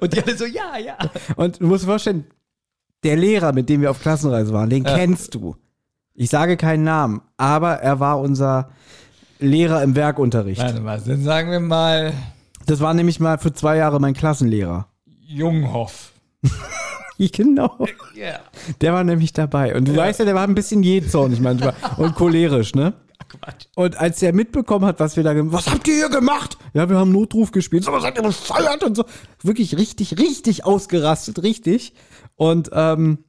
[0.00, 0.96] Und die alle so, ja, ja.
[1.36, 2.24] Und du musst dir vorstellen,
[3.04, 5.56] der Lehrer, mit dem wir auf Klassenreise waren, den kennst du.
[6.14, 8.70] Ich sage keinen Namen, aber er war unser
[9.38, 10.60] Lehrer im Werkunterricht.
[10.60, 12.12] Warte mal, dann sagen wir mal
[12.66, 14.88] Das war nämlich mal für zwei Jahre mein Klassenlehrer.
[15.26, 16.12] Junghoff.
[17.32, 17.86] Genau.
[18.14, 18.40] Ja.
[18.80, 19.74] Der war nämlich dabei.
[19.74, 22.94] Und du weißt ja, der war ein bisschen jähzornig manchmal und cholerisch, ne?
[23.28, 23.66] Quatsch.
[23.74, 26.56] Und als er mitbekommen hat, was wir da gemacht was habt ihr hier gemacht?
[26.72, 27.84] Ja, wir haben Notruf gespielt.
[27.84, 29.04] So, was seid ihr bescheuert und so.
[29.42, 31.92] Wirklich richtig, richtig ausgerastet, richtig.
[32.36, 33.24] Und ähm,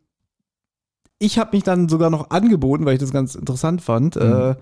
[1.17, 4.15] ich habe mich dann sogar noch angeboten, weil ich das ganz interessant fand.
[4.15, 4.55] Äh,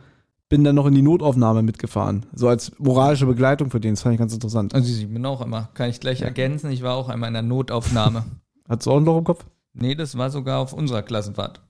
[0.50, 2.26] bin dann noch in die Notaufnahme mitgefahren.
[2.34, 3.94] So als moralische Begleitung für den.
[3.94, 4.74] Das fand ich ganz interessant.
[4.74, 7.44] Also ich bin auch immer, kann ich gleich ergänzen, ich war auch einmal in der
[7.44, 8.24] Notaufnahme.
[8.68, 9.46] Hast du auch ein Loch im Kopf?
[9.74, 11.62] Nee, das war sogar auf unserer Klassenfahrt.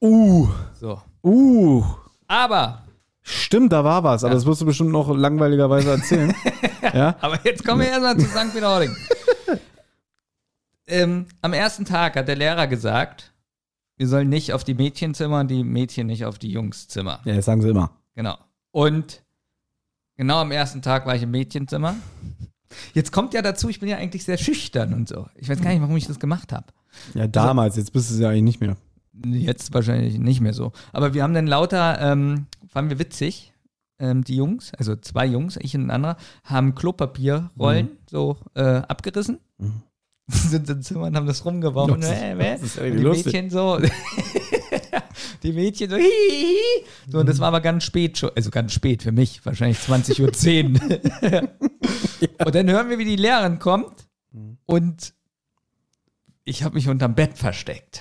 [0.00, 1.00] Uh, So.
[1.22, 1.84] uh.
[2.26, 2.82] Aber,
[3.24, 4.24] Stimmt, da war was.
[4.24, 4.34] Aber Ja.
[4.34, 6.34] das wirst du bestimmt noch langweiligerweise erzählen.
[6.92, 7.14] ja.
[7.20, 8.52] aber jetzt kommen wir erstmal zu St.
[8.52, 8.96] Peter-Ording.
[10.86, 13.32] ähm, am ersten Tag hat der Lehrer gesagt,
[13.96, 17.20] wir sollen nicht auf die Mädchenzimmer und die Mädchen nicht auf die Jungszimmer.
[17.24, 17.90] Ja, das sagen sie immer.
[18.16, 18.36] Genau.
[18.72, 19.22] Und
[20.16, 21.94] genau am ersten Tag war ich im Mädchenzimmer.
[22.94, 25.26] Jetzt kommt ja dazu, ich bin ja eigentlich sehr schüchtern und so.
[25.36, 26.66] Ich weiß gar nicht, warum ich das gemacht habe.
[27.14, 28.76] Ja, damals, jetzt bist du es ja eigentlich nicht mehr.
[29.24, 30.72] Jetzt wahrscheinlich nicht mehr so.
[30.92, 33.52] Aber wir haben dann lauter, ähm, fanden wir witzig,
[33.98, 39.38] ähm, die Jungs, also zwei Jungs, ich und ein anderer, haben Klopapierrollen so äh, abgerissen.
[40.28, 42.00] Sind ins Zimmer und haben das rumgeworfen.
[42.00, 43.26] Das ist- Äh, äh, irgendwie die lustig.
[43.26, 43.78] Mädchen so.
[45.42, 46.84] Die Mädchen so, hihihi.
[47.10, 50.80] So, und das war aber ganz spät schon, also ganz spät für mich, wahrscheinlich 20.10
[50.80, 51.48] Uhr.
[52.46, 54.06] Und dann hören wir, wie die Lehrerin kommt
[54.66, 55.14] und
[56.44, 58.00] ich habe mich unterm Bett versteckt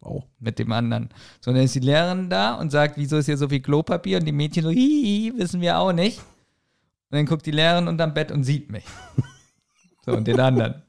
[0.00, 0.22] Oh.
[0.38, 1.10] mit dem anderen.
[1.40, 4.18] So, dann ist die Lehrerin da und sagt, wieso ist hier so viel Klopapier?
[4.18, 6.18] Und die Mädchen so, hihi, wissen wir auch nicht.
[6.18, 8.84] Und dann guckt die Lehrerin unterm Bett und sieht mich.
[10.04, 10.82] So, und den anderen.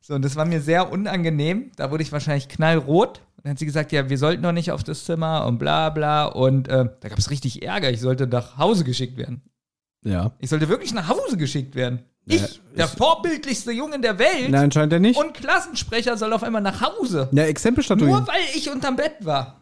[0.00, 1.72] So, und das war mir sehr unangenehm.
[1.76, 3.20] Da wurde ich wahrscheinlich knallrot.
[3.46, 6.24] Dann hat sie gesagt, ja, wir sollten noch nicht auf das Zimmer und bla bla.
[6.24, 7.90] Und äh, da gab es richtig Ärger.
[7.90, 9.40] Ich sollte nach Hause geschickt werden.
[10.02, 10.32] Ja.
[10.40, 12.02] Ich sollte wirklich nach Hause geschickt werden.
[12.24, 15.16] Ich, der vorbildlichste Junge der Welt Nein, anscheinend ja nicht.
[15.16, 17.28] und Klassensprecher soll auf einmal nach Hause.
[17.30, 18.18] ja, Exempel statuieren.
[18.18, 19.60] Nur weil ich unterm Bett war.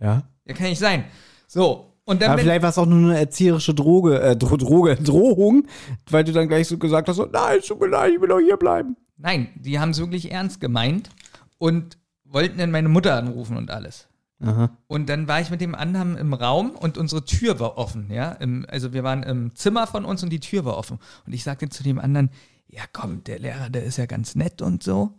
[0.00, 0.24] Ja.
[0.44, 1.04] Ja, kann nicht sein.
[1.46, 4.96] So, und dann bin, vielleicht war es auch nur eine erzieherische Droge, äh, Dro Droge,
[5.00, 5.68] Drohung,
[6.10, 8.40] weil du dann gleich so gesagt hast, so, nein, tut mir leid, ich will doch
[8.40, 8.96] hier bleiben.
[9.16, 11.10] Nein, die haben es wirklich ernst gemeint
[11.58, 11.98] und
[12.34, 14.08] wollten dann meine Mutter anrufen und alles.
[14.40, 14.76] Aha.
[14.88, 18.32] Und dann war ich mit dem anderen im Raum und unsere Tür war offen, ja.
[18.32, 20.98] Im, also wir waren im Zimmer von uns und die Tür war offen.
[21.24, 22.30] Und ich sagte zu dem anderen,
[22.66, 25.14] ja komm, der Lehrer, der ist ja ganz nett und so.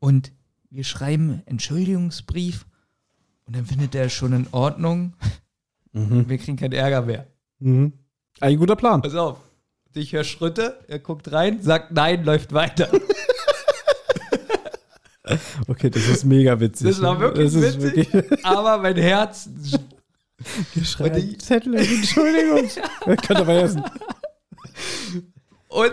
[0.00, 0.32] Und
[0.68, 2.66] wir schreiben Entschuldigungsbrief
[3.44, 5.14] und dann findet er es schon in Ordnung.
[5.92, 7.26] Wir kriegen keinen Ärger mehr.
[7.60, 7.92] Mhm.
[8.40, 9.00] Ein guter Plan.
[9.00, 9.38] Pass auf.
[9.94, 12.90] Ich höre Schritte, er guckt rein, sagt nein, läuft weiter.
[15.66, 16.86] Okay, das ist mega witzig.
[16.88, 18.12] Das war wirklich Das witzig.
[18.12, 19.48] wirklich- Aber mein Herz.
[20.84, 22.68] Schreibt ich- Zettel, Entschuldigung.
[23.04, 23.82] Könnt ihr vergessen.
[25.68, 25.92] Und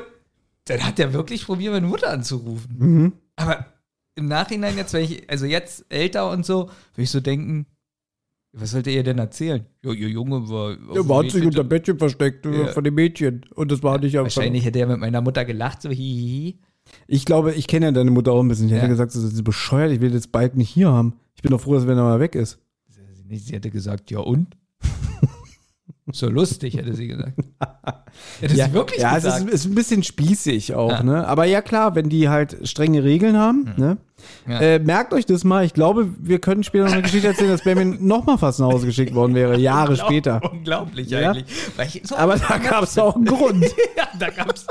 [0.65, 2.75] dann hat er wirklich probiert, meine Mutter anzurufen.
[2.77, 3.13] Mhm.
[3.36, 3.65] Aber
[4.15, 7.65] im Nachhinein, jetzt, wenn ich, also jetzt älter und so, würde ich so denken,
[8.55, 9.65] was sollte ihr denn erzählen?
[9.84, 10.75] Ja, ihr Junge war.
[10.75, 12.67] dem war hat sich unter Bettchen versteckt äh, Ja.
[12.67, 13.43] von dem Mädchen.
[13.55, 14.36] Und das war nicht einfach.
[14.36, 16.59] Wahrscheinlich hätte er mit meiner Mutter gelacht, so hihihi.
[17.08, 18.68] Ich glaube, ich kenne ja deine Mutter auch ein bisschen.
[18.68, 18.89] Ich hätte Ja.
[18.89, 21.14] gesagt, sie ist bescheuert, ich will jetzt bald nicht hier haben.
[21.36, 22.60] Ich bin doch froh, dass wenn er mal weg ist.
[23.30, 24.56] Sie hätte gesagt, ja und?
[26.12, 27.34] so lustig, hätte sie gesagt.
[28.39, 29.39] Hätte ja, sie wirklich ja, gesagt.
[29.39, 31.04] es ist, ist ein bisschen spießig auch, Ja.
[31.04, 31.28] ne?
[31.28, 33.98] Aber ja klar, wenn die halt strenge Regeln haben, ne?
[34.47, 34.59] Ja.
[34.59, 35.65] Äh, merkt euch das mal.
[35.65, 38.86] Ich glaube, wir können später noch eine Geschichte erzählen, dass Benjamin nochmal fast nach Hause
[38.86, 40.41] geschickt worden wäre, Jahre später.
[40.51, 41.32] Unglaublich Ja.
[41.32, 42.01] eigentlich.
[42.05, 43.63] So Aber da gab es auch einen Grund.
[43.97, 44.65] ja, da gab es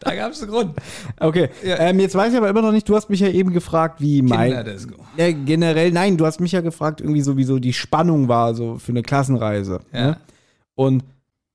[0.00, 0.76] da gab's einen Grund.
[1.18, 4.00] Okay, ähm, jetzt weiß ich aber immer noch nicht, du hast mich ja eben gefragt,
[4.00, 4.50] wie mein...
[4.50, 4.94] Kinderdisco.
[5.16, 8.54] Ja, generell, nein, du hast mich ja gefragt, irgendwie so, wie so die Spannung war,
[8.54, 9.80] so für eine Klassenreise.
[9.92, 10.06] Ja.
[10.06, 10.16] Ne?
[10.74, 11.04] Und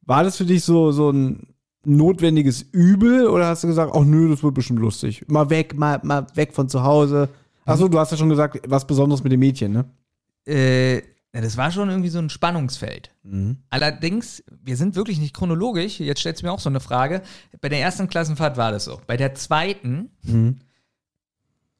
[0.05, 1.47] war das für dich so, so ein
[1.87, 5.23] notwendiges Übel oder hast du gesagt, ach nö, das wird bestimmt lustig.
[5.27, 7.29] Mal weg, mal, mal weg von zu Hause.
[7.65, 9.85] Achso, du hast ja schon gesagt, was Besonderes mit dem Mädchen, ne?
[10.47, 13.11] Äh, ja, das war schon irgendwie so ein Spannungsfeld.
[13.69, 15.99] Allerdings, wir sind wirklich nicht chronologisch.
[15.99, 17.21] Jetzt stellst du mir auch so eine Frage.
[17.59, 19.01] Bei der ersten Klassenfahrt war das so.
[19.07, 20.11] Bei der zweiten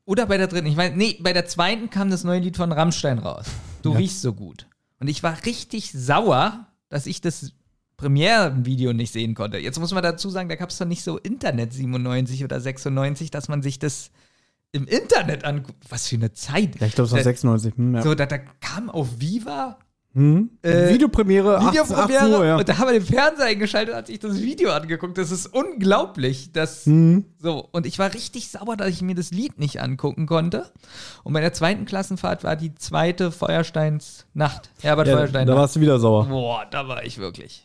[0.05, 2.71] oder bei der dritten, ich meine, nee, bei der zweiten kam das neue Lied von
[2.71, 3.45] Rammstein raus.
[3.81, 3.97] Du Ja.
[3.97, 4.67] riechst so gut.
[4.99, 7.53] Und ich war richtig sauer, dass ich das
[8.05, 9.57] Premierenvideo nicht sehen konnte.
[9.57, 13.31] Jetzt muss man dazu sagen, da gab es doch nicht so Internet 97 oder 96,
[13.31, 14.11] dass man sich das
[14.71, 15.83] im Internet anguckt.
[15.89, 16.79] Was für eine Zeit.
[16.79, 17.73] Ja, ich glaube, es war Da- 96.
[17.77, 18.01] Hm, ja.
[18.03, 19.79] So, da, da kam auf Viva
[20.13, 20.49] hm?
[20.61, 22.55] äh, Videopremiere, 18, 18 Videopremiere Uhr, ja.
[22.57, 25.17] und da haben wir den Fernseher eingeschaltet und hat sich das Video angeguckt.
[25.17, 26.51] Das ist unglaublich.
[26.53, 27.25] Das, Hm.
[27.39, 30.71] so, und ich war richtig sauer, dass ich mir das Lied nicht angucken konnte.
[31.23, 34.69] Und bei der zweiten Klassenfahrt war die zweite Feuersteins Nacht.
[34.81, 35.47] Herbert ja, Feuerstein.
[35.47, 36.27] da warst du wieder sauer.
[36.27, 37.64] Boah, da war ich wirklich.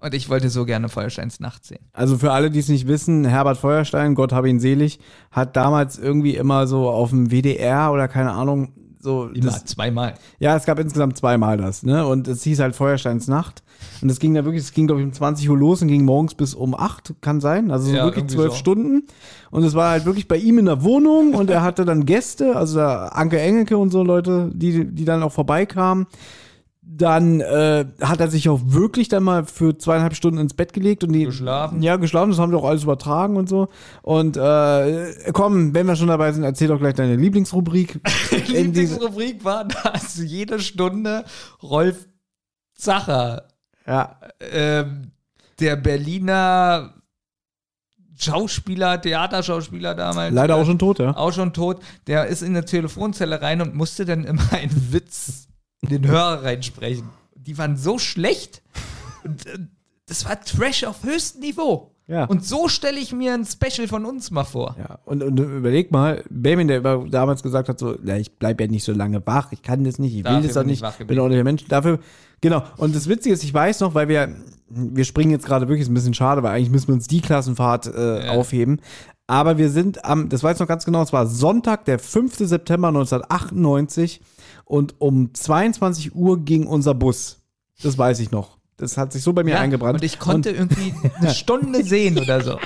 [0.00, 1.80] Und ich wollte so gerne Feuersteins Nacht sehen.
[1.92, 4.98] Also für alle, die es nicht wissen, Herbert Feuerstein, Gott hab ihn selig,
[5.30, 8.72] hat damals irgendwie immer so auf dem WDR oder keine Ahnung,
[9.02, 9.28] so.
[9.28, 10.14] Immer Das, zweimal.
[10.40, 12.06] ja, es gab insgesamt zweimal das, ne?
[12.06, 13.62] Und es hieß halt Feuersteins Nacht.
[14.02, 16.04] Und es ging da wirklich, es ging, glaube ich, um 20 Uhr los und ging
[16.04, 17.70] morgens bis um 8, kann sein.
[17.70, 18.58] Also so Ja, wirklich zwölf so.
[18.58, 19.06] Stunden.
[19.50, 22.56] Und es war halt wirklich bei ihm in der Wohnung und er hatte dann Gäste,
[22.56, 26.06] also da Anke Engelke und so Leute, die, die dann auch vorbeikamen.
[26.92, 31.04] Dann äh, hat er sich auch wirklich dann mal für zweieinhalb Stunden ins Bett gelegt
[31.04, 31.82] und die Geschlafen.
[31.82, 32.30] ja geschlafen.
[32.30, 33.68] Das haben wir auch alles übertragen und so.
[34.02, 38.00] Und äh, komm, wenn wir schon dabei sind, erzähl doch gleich deine Lieblingsrubrik.
[38.48, 41.24] Lieblingsrubrik war, dass jede Stunde
[41.62, 42.08] Rolf
[42.74, 43.44] Zacher
[43.86, 45.12] ja, ähm,
[45.58, 46.94] der Berliner
[48.16, 50.34] Schauspieler, Theaterschauspieler damals.
[50.34, 51.16] Leider äh, auch schon tot, ja.
[51.16, 51.80] Auch schon tot.
[52.06, 55.49] Der ist in eine Telefonzelle rein und musste dann immer einen Witz
[55.82, 57.08] in den Hörer reinsprechen.
[57.34, 58.62] Die waren so schlecht.
[59.24, 59.58] Und, äh,
[60.06, 61.92] das war Trash auf höchstem Niveau.
[62.08, 62.24] Ja.
[62.24, 64.74] Und so stelle ich mir ein Special von uns mal vor.
[64.76, 68.66] Ja, und, und überleg mal, Benjamin, der damals gesagt hat, so, ja, ich bleib ja
[68.66, 70.82] nicht so lange wach, ich kann das nicht, ich will Dafür das auch ich nicht,
[70.82, 71.64] wach bin auch nicht der Mensch.
[71.68, 72.00] Dafür,
[72.40, 72.64] genau.
[72.78, 74.34] Und das Witzige ist, ich weiß noch, weil wir,
[74.68, 77.20] wir springen jetzt gerade wirklich ist ein bisschen schade, weil eigentlich müssen wir uns die
[77.20, 78.32] Klassenfahrt äh, Ja.
[78.32, 78.80] aufheben.
[79.28, 82.34] Aber wir sind am, das weiß ich noch ganz genau, es war Sonntag, der 5.
[82.38, 84.20] September 1998
[84.70, 87.40] und um 22 Uhr ging unser Bus.
[87.82, 88.58] Das weiß ich noch.
[88.76, 89.96] Das hat sich so bei mir Ja, eingebrannt.
[90.00, 92.56] Und ich konnte irgendwie eine Stunde sehen oder so.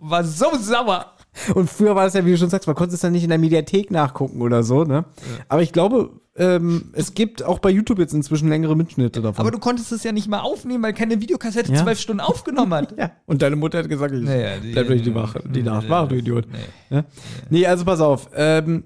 [0.00, 1.12] War so sauer.
[1.54, 3.28] Und früher war es ja, wie du schon sagst, man konnte es dann nicht in
[3.28, 5.04] der Mediathek nachgucken oder so, ne?
[5.48, 9.40] Aber ich glaube, ähm, es gibt auch bei YouTube jetzt inzwischen längere Mitschnitte davon.
[9.42, 11.82] Aber du konntest es ja nicht mal aufnehmen, weil keine Videokassette Ja.
[11.84, 12.94] zwölf Stunden aufgenommen hat.
[12.98, 13.12] ja.
[13.26, 16.08] Und deine Mutter hat gesagt, ich Naja, die- bleib durch die Wache, die Nacht wach,
[16.08, 16.46] du Idiot.
[16.50, 16.96] Nee.
[16.96, 17.04] Ja?
[17.48, 18.28] Nee, also pass auf.
[18.34, 18.82] Ähm,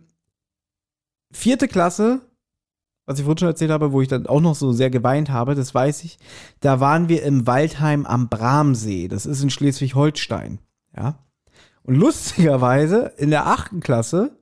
[1.32, 2.20] vierte Klasse,
[3.12, 5.54] was ich vorhin schon erzählt habe, wo ich dann auch noch so sehr geweint habe,
[5.54, 6.18] das weiß ich.
[6.60, 9.08] Da waren wir im Waldheim am Bramsee.
[9.08, 10.58] Das ist in Schleswig-Holstein.
[10.96, 11.18] Ja.
[11.82, 14.36] Und lustigerweise, in der achten Klasse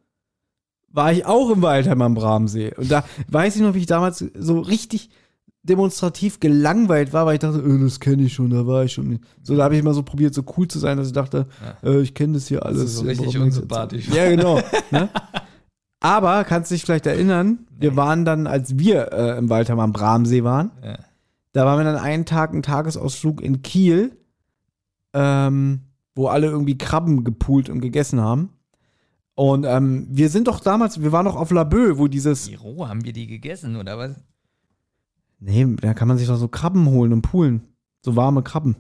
[0.89, 2.75] war ich auch im Waldheim am Bramsee.
[2.77, 5.11] Und da weiß ich noch, wie ich damals so richtig
[5.63, 9.21] demonstrativ gelangweilt war, weil ich dachte, äh, das kenne ich schon, da war ich schon.
[9.43, 11.47] So, da habe ich immer so probiert, so cool zu sein, dass ich dachte,
[11.83, 12.97] äh, ich kenne das hier alles.
[12.97, 14.09] so äh, richtig warum nichts unsympathisch.
[14.09, 14.61] Ja, genau.
[14.91, 15.11] ne?
[16.01, 19.93] Aber kannst du dich vielleicht erinnern, wir waren dann, als wir äh, im Waldheim am
[19.93, 20.99] Bramsee waren, Ja.
[21.53, 24.17] da waren wir dann einen Tag, einen Tagesausflug in Kiel,
[25.13, 25.81] ähm,
[26.15, 28.51] wo alle irgendwie Krabben gepult und gegessen haben.
[29.35, 32.89] Und ähm, wir sind doch damals, wir waren doch auf Laboe, wo dieses, Wie roh
[32.89, 34.17] haben wir die gegessen, oder was?
[35.39, 37.63] nee, da kann man sich doch so Krabben holen und poolen.
[38.03, 38.77] So warme Krabben.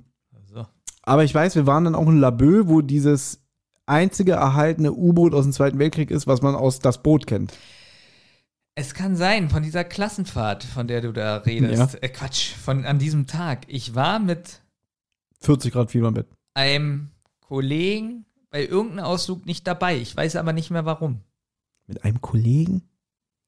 [0.53, 0.67] So.
[1.03, 3.43] Aber ich weiß, wir waren dann auch in Laboe, wo dieses
[3.91, 7.53] einzige erhaltene U-Boot aus dem Zweiten Weltkrieg ist, was man aus das Boot kennt.
[8.75, 11.95] Es kann sein, von dieser Klassenfahrt, von der du da redest.
[11.95, 11.99] Ja.
[12.01, 13.67] Äh, Quatsch, von an diesem Tag.
[13.69, 14.63] Ich war mit
[15.41, 16.29] 40 Grad Fieber im Bett.
[16.55, 17.11] einem
[17.41, 19.97] Kollegen bei irgendeinem Ausflug nicht dabei.
[19.99, 21.21] Ich weiß aber nicht mehr warum.
[21.87, 22.83] Mit einem Kollegen?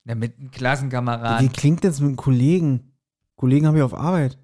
[0.05, 1.53] Ja, mit einem Wie Klassenkameraden.
[1.53, 2.93] klingt das mit einem Kollegen?
[3.37, 4.39] Kollegen habe ich auf Arbeit.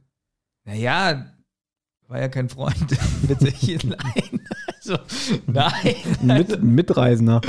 [0.64, 1.26] Naja,
[2.06, 2.86] war ja kein Freund.
[3.26, 4.40] Bitte hier, nein.
[4.88, 4.98] Also,
[5.46, 5.94] nein.
[6.22, 7.40] Mit, Mitreisender.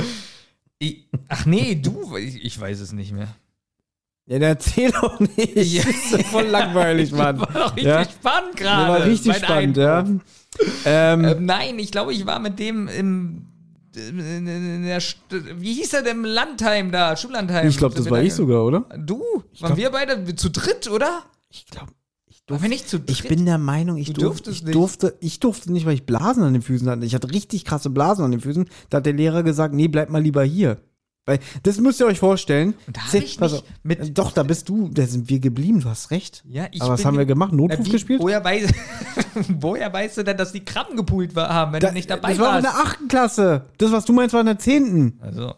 [0.78, 3.28] Ich, ach nee, du, ich, ich weiß es nicht mehr.
[4.26, 5.56] Ja, der erzähl doch nicht.
[5.56, 5.82] Ja.
[5.82, 7.40] Das ist voll langweilig, Mann.
[7.40, 8.04] War doch richtig Ja.
[8.04, 8.92] spannend Das gerade.
[8.92, 10.22] war richtig mein spannend, Eindruck.
[10.84, 11.14] ja.
[11.14, 13.46] Ähm, Ähm, nein, ich glaube, ich war mit dem im.
[13.96, 15.18] In, in der St
[15.56, 17.16] wie hieß er denn im Landheim da?
[17.16, 17.66] Schullandheim.
[17.68, 18.84] ich glaube, das war ich sogar, oder?
[18.96, 19.18] Du?
[19.18, 21.24] glaub- waren wir beide zu dritt, oder?
[21.50, 21.90] Ich glaube,
[22.58, 23.10] wir nicht zu dritt?
[23.10, 24.74] Ich bin der Meinung, ich, Du durf, ich nicht.
[24.74, 27.04] durfte, ich durfte nicht, weil ich Blasen an den Füßen hatte.
[27.06, 28.66] Ich hatte richtig krasse Blasen an den Füßen.
[28.88, 30.78] Da hat der Lehrer gesagt, nee, bleib mal lieber hier.
[31.26, 32.74] Weil, das müsst ihr euch vorstellen.
[32.86, 35.80] Und da hab Zeh- ich nicht mit- Doch, da bist du, da sind wir geblieben,
[35.80, 36.42] du hast recht.
[36.48, 37.52] Ja, ich Aber was haben wir ge- gemacht?
[37.52, 38.20] Notruf wie- gespielt?
[38.22, 38.72] Woher, weiß,
[39.60, 42.38] woher weißt du denn, dass die Krabben gepult haben, wenn Da- du nicht dabei das
[42.38, 42.76] war in warst?
[42.76, 43.66] der achten Klasse.
[43.78, 45.18] Das, was du meinst, war in der zehnten.
[45.20, 45.54] also,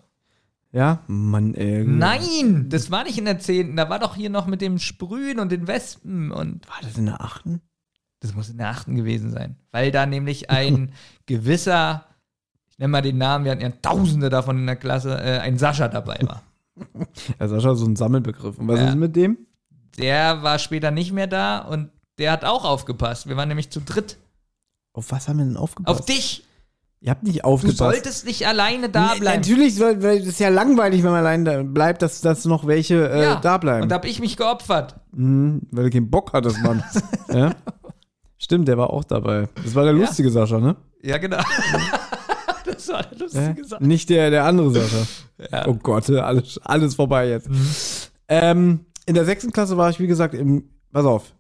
[0.73, 1.01] Ja?
[1.07, 1.85] Mann, ey.
[1.85, 3.77] nein, das war nicht in der 10.
[3.77, 7.07] Da war doch hier noch mit dem Sprühen und den Wespen und War das in
[7.07, 7.61] der achten?
[8.21, 8.87] das muss in der 8.
[8.95, 9.57] gewesen sein.
[9.73, 10.93] Weil da nämlich ein
[11.27, 12.07] gewisser,
[12.71, 15.59] ich nenne mal den Namen, wir hatten ja tausende davon in der Klasse, äh, ein
[15.59, 16.43] Sascha dabei war.
[17.39, 18.59] Ja, Sascha, so ein Sammelbegriff.
[18.59, 18.89] Und was Ja.
[18.89, 19.37] ist mit dem?
[19.99, 23.29] Der war später nicht mehr da und der hat auch aufgepasst.
[23.29, 24.17] Wir waren nämlich zu dritt.
[24.95, 26.01] Auf was haben wir denn aufgepasst?
[26.01, 26.45] Auf dich.
[27.05, 27.79] Ihr habt nicht Du aufgepasst.
[27.79, 29.41] solltest nicht alleine da bleiben.
[29.41, 32.65] Natürlich, weil, weil es ist ja langweilig, wenn man allein da bleibt, dass, dass noch
[32.67, 33.83] welche äh, Ja, da bleiben.
[33.83, 35.01] Und da habe ich mich geopfert.
[35.11, 36.85] Mhm, weil du keinen Bock hattest, Mann.
[37.29, 37.57] ja?
[38.39, 39.49] Stimmt, der war auch dabei.
[39.65, 40.77] Das war der lustige Sascha, ne?
[41.03, 41.39] Ja, genau.
[42.67, 43.19] das war Ja?
[43.19, 43.85] lustige Sache.
[43.85, 45.07] Nicht der, der andere Sascha.
[45.51, 45.67] Ja.
[45.67, 47.49] Oh Gott, alles, alles vorbei jetzt.
[48.29, 51.35] Ähm, in der sechsten Klasse war ich, wie gesagt, im, pass auf.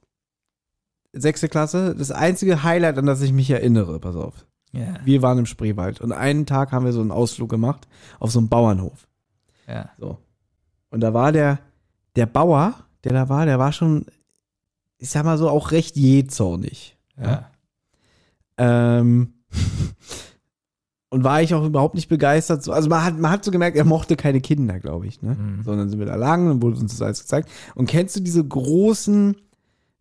[1.12, 4.44] Sechste Klasse, das einzige Highlight, an das ich mich erinnere, pass auf.
[4.72, 4.96] Ja.
[5.04, 7.86] Wir waren im Spreewald und einen Tag haben wir so einen Ausflug gemacht
[8.18, 9.06] auf so einen Bauernhof.
[9.68, 9.90] ja.
[9.98, 10.18] So.
[10.90, 11.58] Und da war der,
[12.16, 14.06] der Bauer, der da war, der war schon,
[14.98, 16.98] ich sag mal so, auch recht jähzornig.
[17.18, 17.50] ja.
[18.58, 19.32] Ähm,
[21.10, 22.62] und war ich auch überhaupt nicht begeistert.
[22.62, 25.20] So, also man hat, man hat so gemerkt, er mochte keine Kinder, glaube ich.
[25.22, 25.34] Ne?
[25.34, 25.62] Mhm.
[25.62, 27.50] Sondern sind wir da lang und wurde uns das alles gezeigt.
[27.74, 29.36] Und kennst du diese großen,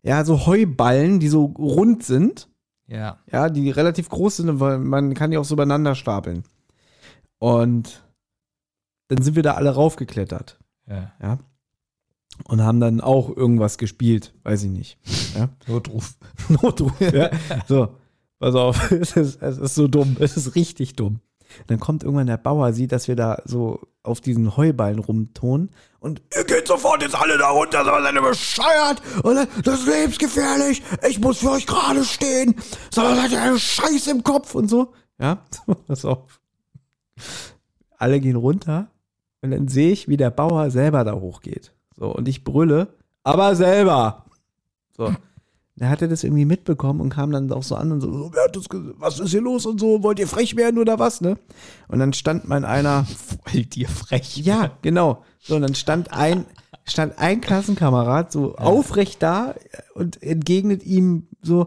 [0.02, 2.48] ja, so Heuballen, die so rund sind?
[2.86, 3.18] Ja.
[3.30, 6.44] Ja, die relativ groß sind, weil man kann die auch so übereinander stapeln.
[7.38, 8.02] Und
[9.08, 10.58] dann sind wir da alle raufgeklettert.
[10.88, 11.12] ja.
[11.20, 11.38] Ja.
[12.44, 14.98] Und haben dann auch irgendwas gespielt, weiß ich nicht.
[15.36, 15.50] Ja.
[15.68, 16.16] Notruf.
[16.48, 17.30] Notruf, ja.
[17.68, 17.96] So.
[18.38, 21.20] Pass auf, es ist, es ist so dumm, es ist richtig dumm.
[21.66, 26.22] Dann kommt irgendwann der Bauer, sieht, dass wir da so auf diesen Heuballen rumtonen und
[26.36, 31.20] ihr geht sofort jetzt alle da runter, seid ihr bescheuert und das ist lebensgefährlich, ich
[31.20, 32.56] muss für euch gerade stehen,
[32.90, 34.92] sondern seid ihr einen Scheiß im Kopf und so.
[35.20, 35.38] Ja,
[35.86, 36.40] pass auf.
[37.96, 38.90] Alle gehen runter
[39.42, 41.72] und dann sehe ich, wie der Bauer selber da hochgeht.
[41.96, 42.88] So, und ich brülle,
[43.22, 44.24] aber selber.
[44.96, 45.14] So.
[45.82, 48.30] Da hat er das irgendwie mitbekommen und kam dann auch so an und so,
[48.98, 51.36] was ist hier los und so, wollt ihr frech werden oder was, ne?
[51.88, 53.04] Und dann stand mal einer,
[53.52, 54.36] Wollt ihr frech?
[54.36, 55.24] ja, genau.
[55.40, 56.44] So, und dann stand ein,
[56.84, 59.56] stand ein Klassenkamerad so aufrecht da
[59.96, 61.66] und entgegnet ihm so,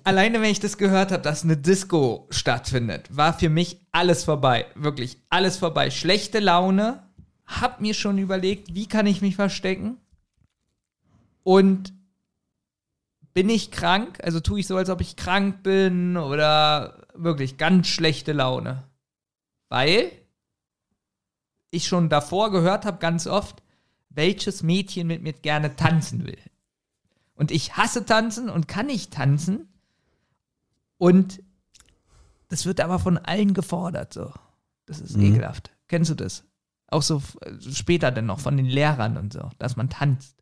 [0.04, 4.66] alleine, wenn ich das gehört habe, dass eine Disco stattfindet, war für mich alles vorbei.
[4.74, 5.90] Wirklich alles vorbei.
[5.90, 7.02] Schlechte Laune.
[7.46, 9.96] Hab mir schon überlegt, wie kann ich mich verstecken?
[11.44, 11.94] Und
[13.34, 14.18] bin ich krank?
[14.22, 18.84] Also tue ich so, als ob ich krank bin oder wirklich ganz schlechte Laune.
[19.68, 20.10] Weil
[21.70, 23.62] ich schon davor gehört habe, ganz oft,
[24.08, 26.38] welches Mädchen mit mir gerne tanzen will.
[27.34, 29.68] Und ich hasse tanzen und kann nicht tanzen.
[30.96, 31.42] Und
[32.48, 34.32] das wird aber von allen gefordert, so.
[34.86, 35.70] Das ist ekelhaft.
[35.86, 36.44] Kennst du das?
[36.88, 37.22] Auch so
[37.70, 40.37] später dann noch von den Lehrern und so, dass man tanzt.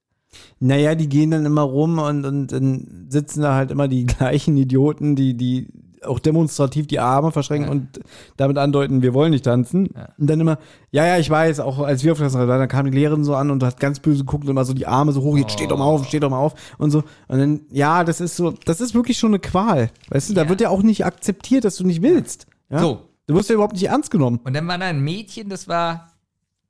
[0.61, 4.57] Naja, die gehen dann immer rum und, und dann sitzen da halt immer die gleichen
[4.57, 5.69] Idioten, die, die
[6.05, 7.73] auch demonstrativ die Arme verschränken Ja.
[7.73, 8.01] und
[8.37, 9.89] damit andeuten, wir wollen nicht tanzen.
[9.95, 10.11] Ja.
[10.19, 10.59] Und dann immer,
[10.93, 13.25] ja, ja, ich weiß, auch als wir auf der Klasse waren, dann kam die Lehrerin
[13.25, 15.53] so an und hat ganz böse geguckt und immer so die Arme so hoch, jetzt
[15.53, 16.99] steht doch mal auf, steht doch mal auf und so.
[17.27, 19.91] Und dann, ja, das ist so, das ist wirklich schon eine Qual.
[20.11, 20.49] Weißt du, da Ja.
[20.49, 22.47] wird ja auch nicht akzeptiert, dass du nicht willst.
[22.71, 22.79] Ja?
[22.79, 23.01] So.
[23.27, 24.39] Du wirst ja überhaupt nicht ernst genommen.
[24.45, 26.13] Und dann war da ein Mädchen, das war,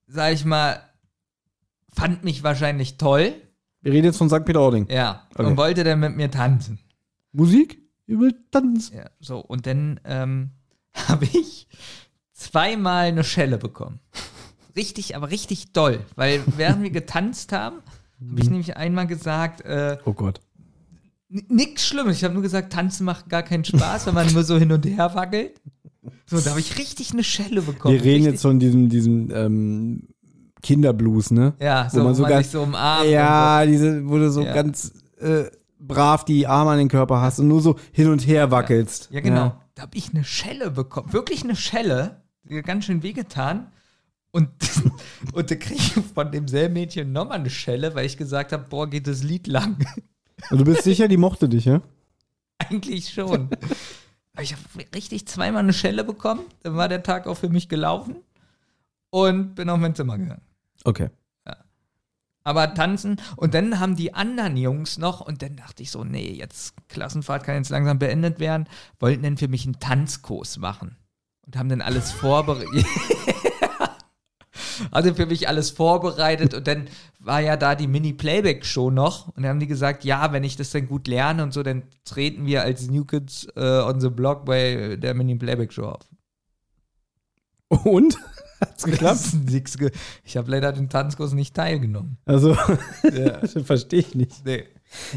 [0.07, 0.79] sag ich mal,
[1.95, 3.35] fand mich wahrscheinlich toll.
[3.87, 4.45] Wir reden jetzt von St.
[4.45, 4.89] Peter-Ording.
[4.91, 5.23] Ja.
[5.33, 5.47] Okay.
[5.47, 6.81] Und wollte dann mit mir tanzen.
[7.31, 7.81] Musik?
[8.09, 8.97] Ihr will tanzen.
[8.97, 9.39] Ja, so.
[9.39, 10.51] Und dann ähm,
[11.09, 11.69] habe ich
[12.33, 14.01] zweimal eine Schelle bekommen.
[14.75, 16.01] Richtig, aber richtig doll.
[16.17, 17.77] Weil während wir getanzt haben,
[18.29, 20.41] habe ich nämlich einmal gesagt, äh, Oh Gott.
[21.31, 22.17] N- Nix Schlimmes.
[22.17, 24.85] Ich habe nur gesagt, tanzen macht gar keinen Spaß, wenn man nur so hin und
[24.85, 25.61] her wackelt.
[26.27, 27.95] So, da habe ich richtig eine Schelle bekommen.
[27.95, 30.09] Wir reden richtig, jetzt von diesem, diesem ähm,
[30.67, 31.55] Kinderblues, ne?
[31.61, 33.09] Ja, so, wo man so man ganz- sich so umarmt.
[33.09, 34.53] Ja, diese, wo du so Ja.
[34.53, 35.45] ganz äh,
[35.79, 39.05] brav die Arme an den Körper hast und nur so hin und her wackelst.
[39.05, 39.15] So.
[39.15, 39.55] ja genau.
[39.77, 41.13] Da habe ich eine Schelle bekommen.
[41.13, 42.23] Wirklich eine Schelle.
[42.45, 43.69] Die hat ganz schön wehgetan.
[44.33, 44.49] Und,
[45.33, 48.89] und da kriege ich von demselben Mädchen nochmal eine Schelle, weil ich gesagt habe, boah,
[48.91, 49.77] geht das Lied lang.
[50.51, 51.81] Und du bist sicher, die mochte dich, ja?
[52.59, 53.49] Eigentlich schon.
[54.35, 54.63] Aber ich habe
[54.95, 56.43] richtig zweimal eine Schelle bekommen.
[56.63, 58.17] Dann war der Tag auch für mich gelaufen.
[59.09, 60.43] Und bin auf mein Zimmer gegangen.
[60.87, 61.11] Okay.
[62.45, 66.31] Aber tanzen und dann haben die anderen Jungs noch und dann dachte ich so, nee,
[66.31, 68.69] jetzt Klassenfahrt kann jetzt langsam beendet werden,
[69.01, 70.97] wollten dann für mich einen Tanzkurs machen
[71.45, 72.87] und haben dann alles vorbereitet.
[74.93, 76.87] hatte für mich alles vorbereitet und dann
[77.19, 80.71] war ja da die Mini-Playback-Show noch und dann haben die gesagt, ja, wenn ich das
[80.71, 84.45] dann gut lerne und so, dann treten wir als New Kids äh, on the Block
[84.45, 86.09] bei der Mini-Playback-Show auf.
[87.85, 88.17] Und?
[88.61, 89.21] Hat's geklappt?
[89.51, 89.91] nix ge
[90.25, 92.17] ich habe leider den Tanzkurs nicht teilgenommen.
[92.25, 92.57] Also,
[93.65, 94.45] verstehe ich nicht.
[94.45, 94.65] Nee.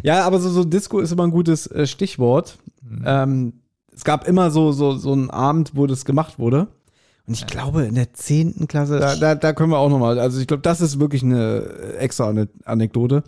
[0.03, 2.57] Ja, aber so, so Disco ist immer ein gutes äh, Stichwort.
[3.05, 3.53] Ähm,
[3.93, 6.67] es gab immer so, so, so einen Abend, wo das gemacht wurde.
[7.27, 8.67] Und ich glaube, in der 10.
[8.67, 11.59] Klasse, da, da, da können wir auch nochmal, also ich glaube, das ist wirklich eine
[11.59, 13.23] äh, extra Ane- Anekdote.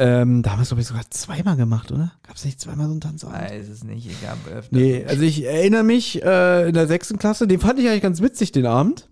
[0.00, 2.12] Ähm, da haben wir es, glaube ich, sogar zweimal gemacht, oder?
[2.24, 3.38] Gab es nicht zweimal so einen Tanzabend?
[3.40, 4.76] Weiß es nicht, ich habe öfter.
[4.76, 8.20] Nee, also ich erinnere mich äh, in der sechsten Klasse, den fand ich eigentlich ganz
[8.20, 9.08] witzig, den Abend.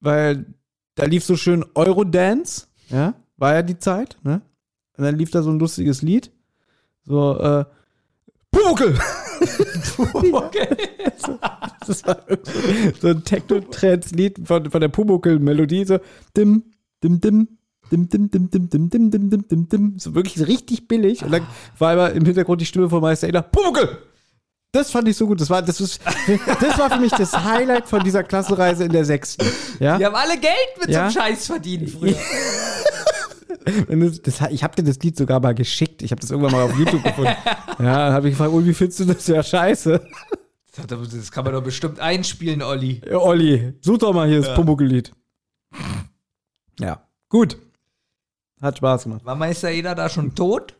[0.00, 0.46] Weil
[0.94, 4.42] da lief so schön Eurodance, ja, war ja die Zeit, ne?
[4.96, 6.30] Und dann lief da so ein lustiges Lied.
[7.04, 7.64] So, äh,
[8.50, 8.98] Pumuckel!
[11.86, 12.18] das war
[13.00, 15.98] so ein Techno-Trance-Lied von, von der Pumuckel-Melodie, so
[16.36, 16.64] dim,
[17.02, 17.48] dim, dim,
[17.90, 19.98] dim, dim, dim, dim, dim, dim, dim, dim, dim, dim.
[19.98, 21.22] So wirklich richtig billig.
[21.22, 21.46] Und dann
[21.78, 23.98] war aber im Hintergrund die Stimme von Meister Eder, Pumuckel!
[24.72, 25.40] Das fand ich so gut.
[25.40, 26.00] Das war, das, ist,
[26.60, 29.46] das war für mich das Highlight von dieser Klassenreise in der sechsten.
[29.80, 29.96] Ja?
[29.98, 31.10] Die haben alle Geld mit Ja.
[31.10, 32.14] so einem Scheiß verdient früher.
[33.88, 36.00] Das, das, ich habe dir das Lied sogar mal geschickt.
[36.02, 37.34] Ich habe das irgendwann mal auf YouTube gefunden.
[37.80, 39.26] Ja, habe ich gefragt, oh, wie findest du das?
[39.26, 40.06] Ja, scheiße.
[40.86, 43.00] Das kann man doch bestimmt einspielen, Olli.
[43.08, 45.12] Ja, Olli, such doch mal hier das Pumuckl-Lied.
[46.78, 47.58] Ja, gut.
[48.60, 49.24] Hat Spaß gemacht.
[49.24, 50.76] War Meister Eder da schon tot?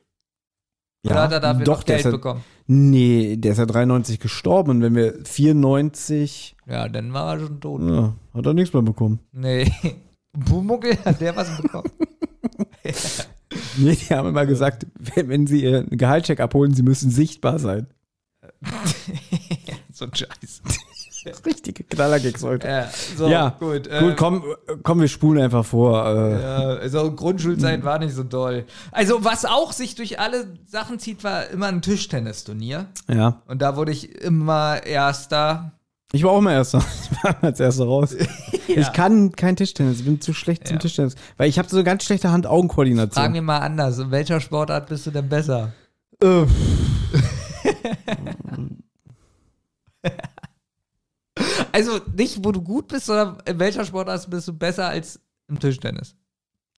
[1.05, 2.45] Ja, Oder hat er dafür doch, noch der Geld ist ja, bekommen?
[2.67, 4.71] Nee, der ist ja 93 gestorben.
[4.71, 7.81] Und wenn wir 94, Ja, dann war er schon tot.
[7.83, 9.21] ja, hat er nichts mehr bekommen.
[9.33, 9.71] Nee.
[10.47, 11.91] Pumuckel, hat der was bekommen?
[13.79, 17.87] Nee, die haben immer gesagt, wenn, wenn sie ihren Gehaltscheck abholen, sie müssen sichtbar sein.
[19.93, 20.63] so ein Scheiß.
[21.47, 22.67] Richtige Knallergags heute.
[22.69, 23.89] Ja, so, ja, gut.
[23.91, 24.45] gut, komm,
[24.83, 26.05] komm, wir spulen einfach vor.
[26.07, 28.65] Äh, Ja, also Grundschulzeit war nicht so doll.
[28.93, 32.87] Also was auch sich durch alle Sachen zieht, war immer ein Tischtennisturnier.
[33.09, 33.43] ja.
[33.47, 35.73] Und da wurde ich immer Erster.
[36.13, 36.79] Ich war auch mal Erster.
[37.11, 38.15] Ich war als Erster raus.
[38.69, 40.01] Ich kann kein Tischtennis.
[40.01, 40.81] Ich bin zu schlecht zum Ja.
[40.81, 41.15] Tischtennis.
[41.37, 43.23] Weil ich habe so eine ganz schlechte Hand-Augen-Koordination.
[43.23, 43.99] Fragen wir mal anders.
[43.99, 45.73] In welcher Sportart bist du denn besser?
[46.23, 46.45] Äh,
[51.73, 55.59] Also nicht, wo du gut bist, sondern in welcher Sportart bist du besser als im
[55.59, 56.15] Tischtennis?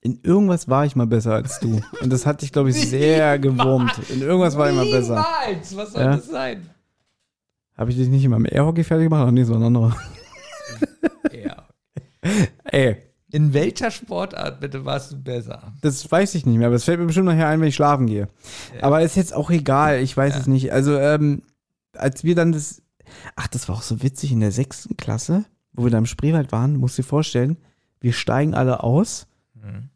[0.01, 1.81] in irgendwas war ich mal besser als du.
[2.01, 3.99] Und das hat dich, glaube ich, sehr gewurmt.
[4.11, 5.27] In irgendwas war ich mal besser.
[5.49, 5.77] Niemals!
[5.77, 6.17] Was soll Ja.
[6.17, 6.71] das sein?
[7.77, 9.25] Habe ich dich nicht immer im Airhockey fertig gemacht?
[9.27, 9.97] Ach nee, so ein anderer.
[11.33, 11.67] Ja.
[12.65, 12.97] Ey,
[13.31, 15.73] In welcher Sportart bitte warst du besser?
[15.83, 18.07] das weiß ich nicht mehr, aber es fällt mir bestimmt nachher ein, wenn ich schlafen
[18.07, 18.29] gehe.
[18.81, 20.73] Aber ist jetzt auch egal, ich weiß es nicht.
[20.73, 21.43] Also, ähm,
[21.97, 22.83] als wir dann das,
[23.37, 26.53] ach, das war auch so witzig in der sechsten Klasse, wo wir da im Spreewald
[26.53, 27.57] waren, musst du dir vorstellen,
[28.01, 29.27] wir steigen alle aus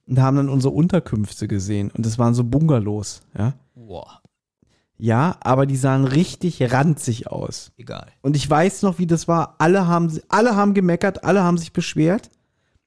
[0.06, 3.54] und haben dann unsere Unterkünfte gesehen und das waren so Bungalows, ja.
[3.74, 4.20] Boah,
[4.98, 7.72] Ja, aber die sahen richtig ranzig aus.
[7.76, 8.06] egal.
[8.20, 9.56] Und ich weiß noch, wie das war.
[9.58, 12.28] Alle haben, alle haben gemeckert, alle haben sich beschwert.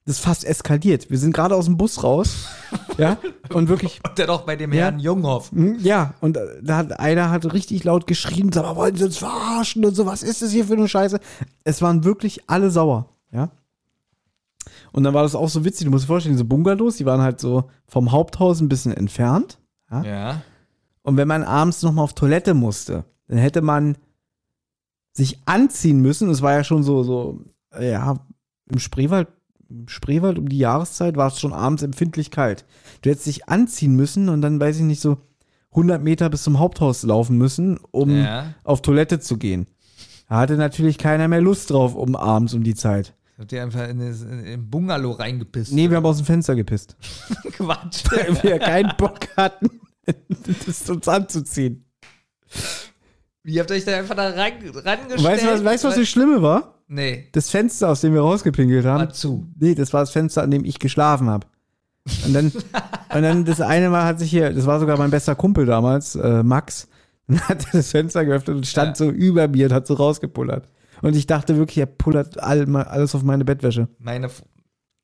[0.06, 1.10] Das ist fast eskaliert.
[1.10, 2.46] Wir sind gerade aus dem Bus raus.
[2.98, 3.18] ja,
[3.52, 4.84] und wirklich, Und dann auch bei dem Ja.
[4.84, 5.50] Herrn Junghoff.
[5.50, 9.04] hm, ja, und äh, da hat einer hat richtig laut geschrien, sag mal, wollen Sie
[9.04, 11.18] uns verarschen und so, was ist das hier für eine Scheiße?
[11.64, 13.50] Es waren wirklich alle sauer, ja.
[14.92, 17.20] Und dann war das auch so witzig, du musst dir vorstellen, diese Bungalows, die waren
[17.20, 19.58] halt so vom Haupthaus ein bisschen entfernt.
[19.90, 20.42] Ja.
[21.02, 23.96] Und wenn man abends noch mal auf Toilette musste, dann hätte man
[25.12, 26.30] sich anziehen müssen.
[26.30, 27.40] Es war ja schon so, so,
[27.78, 28.18] ja,
[28.70, 29.28] im Spreewald,
[29.86, 32.64] Spreewald um die Jahreszeit war es schon abends empfindlich kalt.
[33.02, 35.18] Du hättest dich anziehen müssen und dann, weiß ich nicht, so
[35.70, 38.54] 100 Meter bis zum Haupthaus laufen müssen, um Ja.
[38.64, 39.66] auf Toilette zu gehen.
[40.28, 43.14] Da hatte natürlich keiner mehr Lust drauf, um abends um die Zeit.
[43.38, 45.72] Habt ihr einfach in das, in, in Bungalow reingepisst?
[45.72, 46.96] Nee, wir haben aus dem Fenster gepisst.
[47.52, 48.04] Quatsch.
[48.10, 49.68] Weil wir keinen Bock hatten,
[50.66, 51.84] das uns anzuziehen.
[53.46, 54.34] Wie habt ihr euch da einfach da ran,
[54.84, 55.22] rangestellt?
[55.22, 56.74] Weißt du, was, weißt, was das Schlimme war?
[56.88, 58.98] Nee, Das Fenster, aus dem wir rausgepinkelt haben.
[59.00, 59.46] war zu.
[59.58, 61.46] Nee, das war das Fenster, an dem ich geschlafen habe.
[62.24, 62.46] Und dann,
[63.14, 66.16] und dann das eine Mal hat sich hier, das war sogar mein bester Kumpel damals,
[66.16, 66.88] äh, Max,
[67.28, 69.06] und hat das Fenster geöffnet und stand Ja.
[69.06, 70.68] so über mir und hat so rausgepullert.
[71.02, 73.86] Und ich dachte wirklich, er pullert all, alles auf meine Bettwäsche.
[73.98, 74.28] Meine,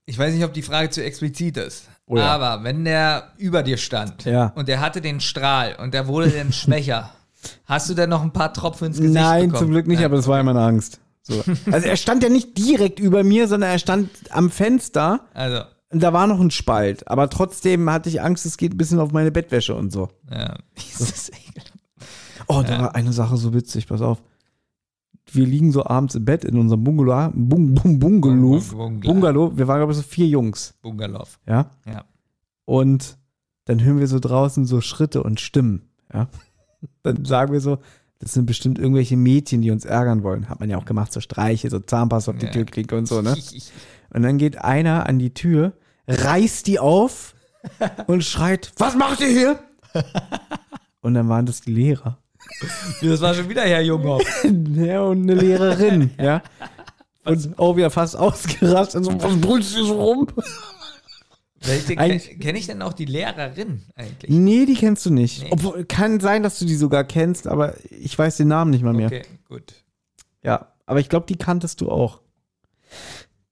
[0.06, 1.88] ich weiß nicht, ob die Frage zu explizit ist.
[2.06, 2.24] Oh ja.
[2.26, 4.52] Aber wenn der über dir stand Ja.
[4.56, 7.10] und der hatte den Strahl und der wurde dann schwächer,
[7.64, 9.58] hast du denn noch ein paar Tropfen ins Gesicht Nein, bekommen?
[9.66, 10.06] zum Glück nicht, Nein.
[10.06, 11.00] aber das war ja meine Angst.
[11.22, 11.42] So.
[11.72, 16.02] Also er stand ja nicht direkt über mir, sondern er stand am Fenster Also, und
[16.02, 17.06] da war noch ein Spalt.
[17.08, 20.08] Aber trotzdem hatte ich Angst, es geht ein bisschen auf meine Bettwäsche und so.
[20.30, 20.54] ja.
[20.76, 21.72] Ekelhaft.
[22.48, 24.22] Oh, da war eine Sache so witzig, pass auf.
[25.30, 29.00] wir liegen so abends im Bett in unserem Bungalow, Bung, Bung, Bungalow, Bungalow.
[29.00, 29.52] Bungalow.
[29.56, 31.24] Wir waren, glaube ich, so vier Jungs, Bungalow.
[31.46, 31.70] ja.
[31.86, 32.04] Ja.
[32.64, 33.16] Und
[33.66, 36.26] dann hören wir so draußen so Schritte und Stimmen, ja.
[37.02, 37.78] Dann sagen wir so,
[38.18, 40.48] das sind bestimmt irgendwelche Mädchen, die uns ärgern wollen.
[40.48, 42.52] Hat man ja auch gemacht, so Streiche, so Zahnpasta auf die Ja.
[42.52, 43.36] Türklinke und so, ne?
[44.14, 45.72] Und dann geht einer an die Tür,
[46.06, 47.34] reißt die auf
[48.06, 49.58] und schreit, was macht ihr hier?
[51.00, 52.18] Und dann waren das die Lehrer.
[53.00, 54.22] Das war schon wieder Herr Junghoff.
[54.74, 56.42] Ja, und eine Lehrerin, ja.
[57.24, 59.04] Und auch wieder fast ausgerastet.
[59.04, 60.26] So, was brüllst du so rum?
[61.62, 64.30] Kenne kenn ich denn auch die Lehrerin eigentlich?
[64.30, 65.42] Nee, die kennst du nicht.
[65.42, 65.48] Nee.
[65.50, 68.92] Obwohl, kann sein, dass du die sogar kennst, aber ich weiß den Namen nicht mal
[68.92, 69.06] mehr.
[69.06, 69.74] Okay, gut.
[70.42, 72.20] Ja, aber ich glaube, die kanntest du auch.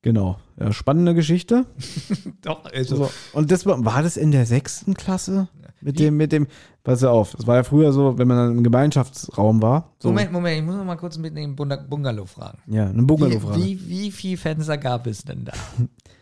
[0.03, 0.39] Genau.
[0.59, 1.67] Ja, spannende Geschichte.
[2.43, 2.97] Doch, also.
[2.97, 3.11] So.
[3.33, 5.49] Und das war, war das in der sechsten Klasse?
[5.83, 6.47] Mit dem, mit dem,
[6.85, 9.95] pass auf, das war ja früher so, wenn man dann im Gemeinschaftsraum war.
[9.99, 12.59] So, Moment, Moment, ich muss noch mal kurz mit dem Bungalow fragen.
[12.67, 15.53] Ja, eine Bungalow Wie, wie, wie viel Fenster gab es denn da?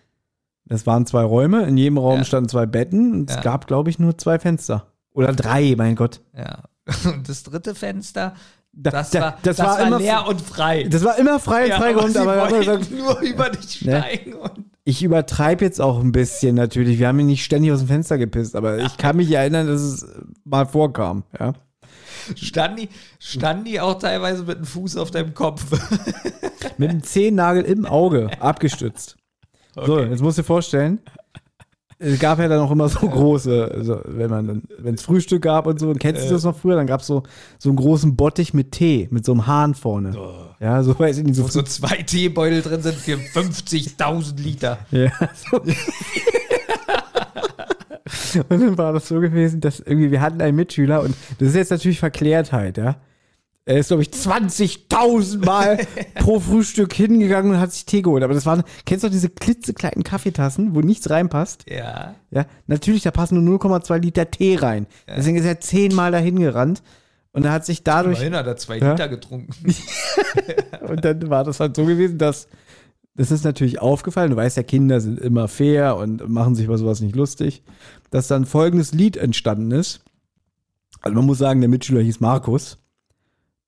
[0.69, 2.25] Das waren zwei Räume, in jedem Raum Ja.
[2.25, 3.37] standen zwei Betten und Ja.
[3.37, 4.87] es gab, glaube ich, nur zwei Fenster.
[5.15, 6.21] Oder drei, mein Gott.
[6.37, 6.65] Ja.
[7.05, 8.35] Und das dritte Fenster,
[8.73, 10.85] Da- das, da- war, das das war war, immer- leer und frei.
[10.85, 13.51] Das war immer frei und ja, freigeräumt, sie aber wir haben wollten gesagt, nur über
[13.51, 13.99] dich Ne?
[14.01, 16.99] steigen und ich übertreibe jetzt auch ein bisschen natürlich.
[16.99, 19.81] Wir haben ihn nicht ständig aus dem Fenster gepisst, aber ich kann mich erinnern, dass
[19.83, 20.07] es
[20.45, 21.25] mal vorkam.
[21.39, 21.53] Ja.
[22.37, 22.89] standen die,
[23.19, 25.65] standen die auch teilweise mit dem Fuß auf deinem Kopf.
[26.79, 29.17] Mit dem Zehennagel im Auge abgestützt.
[29.87, 31.01] So, jetzt musst du dir vorstellen,
[32.01, 35.43] es gab ja dann auch immer so große, also wenn man dann, wenn es Frühstück
[35.43, 37.25] gab und so, und kennst du das noch früher, dann gab es so,
[37.59, 40.17] so einen großen Bottich mit Tee, mit so einem Hahn vorne.
[40.61, 44.79] Ja, so weiß ich nicht, so, Wo so zwei Teebeutel drin sind für 50.000 Liter.
[44.91, 45.59] Ja, so.
[48.49, 51.57] und dann war das so gewesen, dass irgendwie, wir hatten einen Mitschüler und das ist
[51.57, 52.95] jetzt natürlich Verklärtheit, ja.
[53.69, 58.23] Er ist, glaube ich, 20.000 Mal pro Frühstück hingegangen und hat sich Tee geholt.
[58.23, 61.67] Aber das waren, kennst du diese klitzekleinen Kaffeetassen, wo nichts reinpasst?
[61.69, 62.15] Ja.
[62.31, 64.87] Ja, natürlich, da passen nur 0,2 Liter Tee rein.
[65.07, 66.83] Deswegen ist er zehnmal dahin gerannt
[67.33, 68.93] und er hat sich dadurch Immerhin hat er zwei Ja?
[68.93, 69.53] Liter getrunken.
[70.89, 72.49] Und dann war das halt so gewesen, dass
[73.17, 74.31] das ist natürlich aufgefallen.
[74.31, 77.63] Du weißt ja, Kinder sind immer fair und machen sich über sowas nicht lustig.
[78.11, 80.01] Dass dann folgendes Lied entstanden ist.
[81.03, 82.79] Also man muss sagen, der Mitschüler hieß Markus.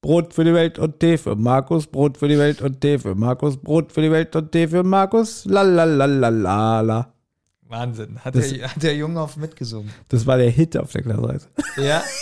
[0.02, 3.14] Brot für die Welt und Tee für Markus, Brot für die Welt und Tee für
[3.14, 7.12] Markus, Brot für die Welt und Tee für Markus, la la la la la la.
[7.68, 8.18] Wahnsinn.
[8.24, 9.90] Hat, Das- der, hat der Junge auf mitgesungen.
[10.08, 11.48] Das war der Hit auf der Klassenreise.
[11.76, 12.02] Ja.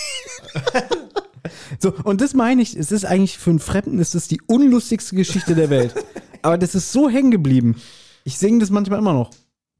[1.80, 5.14] So, und das meine ich, es ist eigentlich für einen Fremden ist das die unlustigste
[5.16, 5.94] Geschichte der Welt.
[6.42, 7.76] Aber das ist so hängen geblieben.
[8.24, 9.30] Ich singe das manchmal immer noch.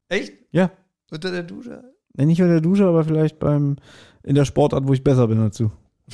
[0.09, 0.33] Echt?
[0.51, 0.71] Ja.
[1.11, 1.85] Unter der Dusche?
[2.15, 3.77] Nee, Nicht unter der Dusche, aber vielleicht beim
[4.23, 5.71] in der Sportart, wo ich besser bin dazu.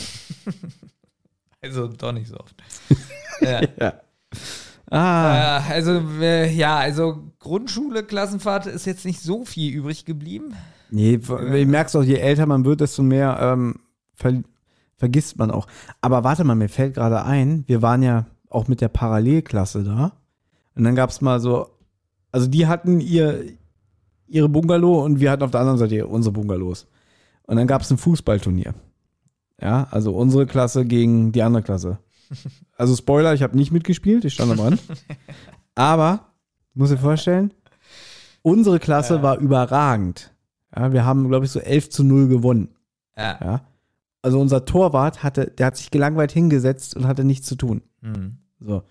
[1.65, 2.55] Also doch nicht so oft.
[3.41, 3.61] ja.
[3.81, 3.95] Ja.
[4.91, 10.55] Ah, Äh, also, äh, ja, also Grundschule, Klassenfahrt ist jetzt nicht so viel übrig geblieben.
[10.91, 13.77] nee, ich merk's auch, je älter man wird, desto mehr ähm,
[14.15, 14.43] ver
[14.97, 15.67] vergisst man auch.
[16.01, 20.13] Aber warte mal, mir fällt gerade ein, wir waren ja auch mit der Parallelklasse da.
[20.77, 21.69] Und dann gab's mal so,
[22.31, 23.45] also die hatten ihr
[24.27, 26.87] ihre Bungalow und wir hatten auf der anderen Seite unsere Bungalows.
[27.47, 28.75] Und dann gab's ein Fußballturnier.
[29.65, 31.99] Ja, also unsere Klasse gegen die andere Klasse.
[32.77, 34.83] Also Spoiler, ich habe nicht mitgespielt, ich stand am Rand.
[35.75, 36.33] Aber,
[36.75, 37.55] muss dir vorstellen,
[38.43, 40.35] unsere Klasse war überragend.
[40.77, 42.75] Ja, wir haben, glaube ich, so 11 zu 0 gewonnen.
[43.17, 43.39] Ja.
[43.41, 43.67] Ja.
[44.23, 47.83] Also unser Torwart hatte, der hat sich gelangweilt hingesetzt und hatte nichts zu tun.
[48.03, 48.39] Hm.
[48.59, 48.83] So.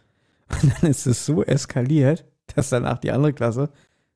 [0.62, 3.70] Und dann ist es so eskaliert, dass danach die andere Klasse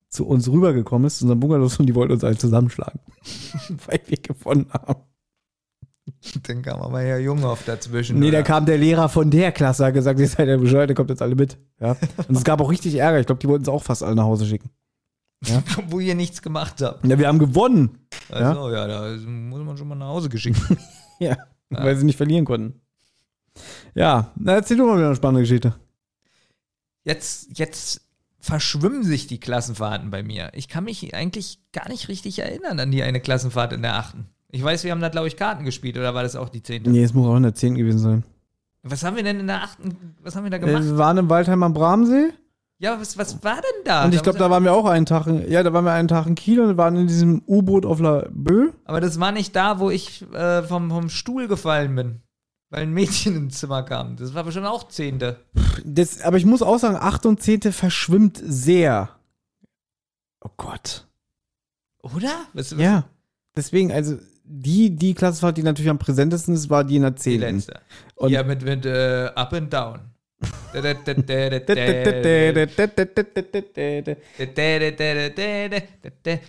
[0.09, 2.99] zu uns rübergekommen ist, zu unserem Bungalow, und die wollten uns alle zusammenschlagen.
[3.85, 5.01] Weil wir gewonnen haben.
[6.43, 8.19] Dann kam aber Herr Junghoff dazwischen.
[8.19, 8.47] Nee, da oder?
[8.47, 11.21] kam der Lehrer von der Klasse, hat gesagt, ihr seid ja bescheuert, ihr kommt jetzt
[11.21, 11.57] alle mit.
[11.79, 11.95] Ja.
[12.27, 13.19] Und es gab auch richtig Ärger.
[13.19, 14.69] Ich glaube, die wollten es auch fast alle nach Hause schicken.
[15.89, 17.05] Wo ihr nichts gemacht habt.
[17.05, 18.07] Ja, wir haben gewonnen.
[18.29, 20.59] Also, ja, da muss man schon mal nach Hause geschickt.
[21.19, 21.35] Ja,
[21.71, 22.79] weil sie nicht verlieren konnten.
[23.95, 25.73] Ja, na, erzähl du mal wieder eine spannende Geschichte.
[27.03, 28.01] Jetzt, jetzt
[28.39, 30.51] verschwimmen sich die Klassenfahrten bei mir.
[30.53, 34.29] Ich kann mich eigentlich gar nicht richtig erinnern an die eine Klassenfahrt in der achten.
[34.49, 36.89] Ich weiß, wir haben da, glaube ich, Karten gespielt, oder war das auch die zehnte?
[36.89, 37.75] Nee, es muss auch in der 10.
[37.75, 38.23] gewesen sein.
[38.83, 40.83] Was haben wir denn in der achten, was haben wir da Äh, gemacht?
[40.83, 42.31] wir waren im Waldheim am Bramsee
[42.79, 44.05] ja, was, was war denn da?
[44.05, 46.07] und ich glaube, da waren wir auch einen Tag, in, ja, da waren wir einen
[46.07, 48.71] Tag in Kiel und waren in diesem U-Boot auf La Bö.
[48.85, 52.21] Aber das war nicht da, wo ich äh, vom, vom Stuhl gefallen bin.
[52.69, 54.17] Weil ein Mädchen ins Zimmer kam.
[54.17, 55.39] Das war bestimmt auch Zehnte.
[55.85, 57.61] Das, aber ich muss auch sagen, 8 und 10.
[57.71, 59.09] verschwimmt sehr.
[60.41, 61.07] Oh Gott.
[62.03, 62.29] Oder?
[62.53, 63.05] Was, was, Ja.
[63.55, 64.17] Deswegen, also
[64.49, 67.39] die, die Klassenfahrt, die natürlich am präsentesten ist, war die in der Die 10.
[67.39, 67.79] letzte.
[68.15, 69.99] Und- ja, mit, mit äh, Up and Down.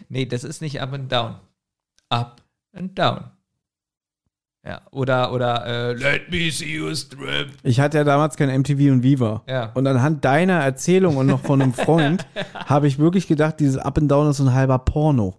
[0.09, 1.37] Nee, das ist nicht up and down.
[2.09, 2.43] Up
[2.73, 3.31] and down.
[4.67, 7.49] Ja, oder, oder, äh, let me see you strip.
[7.63, 9.43] Ich hatte ja damals kein MTV und Viva.
[9.49, 9.71] Ja.
[9.75, 13.97] Und anhand deiner Erzählung und noch von einem Freund habe ich wirklich gedacht, dieses Up
[13.99, 15.37] and Down ist so ein halber Porno.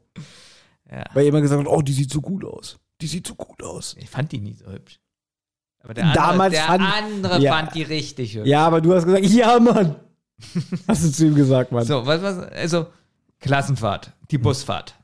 [0.91, 1.03] Ja.
[1.13, 2.77] Weil jemand gesagt hat, oh, die sieht so gut aus.
[3.01, 3.95] Die sieht so gut aus.
[3.99, 4.99] Ich fand die nie so hübsch.
[5.81, 7.53] Aber der andere, Damals der fand- andere Ja.
[7.57, 8.47] fand die richtig hübsch.
[8.47, 9.95] Ja, aber du hast gesagt, ja, Mann.
[10.87, 11.85] Hast du zu ihm gesagt, Mann.
[11.85, 12.87] So, was, was, also,
[13.39, 14.95] Klassenfahrt, die Busfahrt.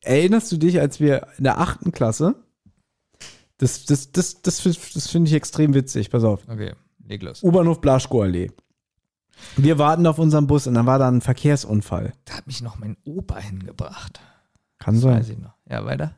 [0.00, 2.36] Erinnerst du dich, als wir in der achten Klasse,
[3.58, 6.46] das, das, das, das, das finde ich extrem witzig, pass auf.
[6.48, 6.74] Okay,
[7.06, 7.42] leg los.
[7.42, 8.50] U-Bahnhof Blaschko-Allee.
[9.56, 12.12] Wir warten auf unseren Bus und dann war da ein Verkehrsunfall.
[12.24, 14.20] Da hat mich noch mein Opa hingebracht.
[14.78, 15.36] Kann Weiß sein.
[15.36, 15.54] ich noch.
[15.68, 16.12] Ja, weiter.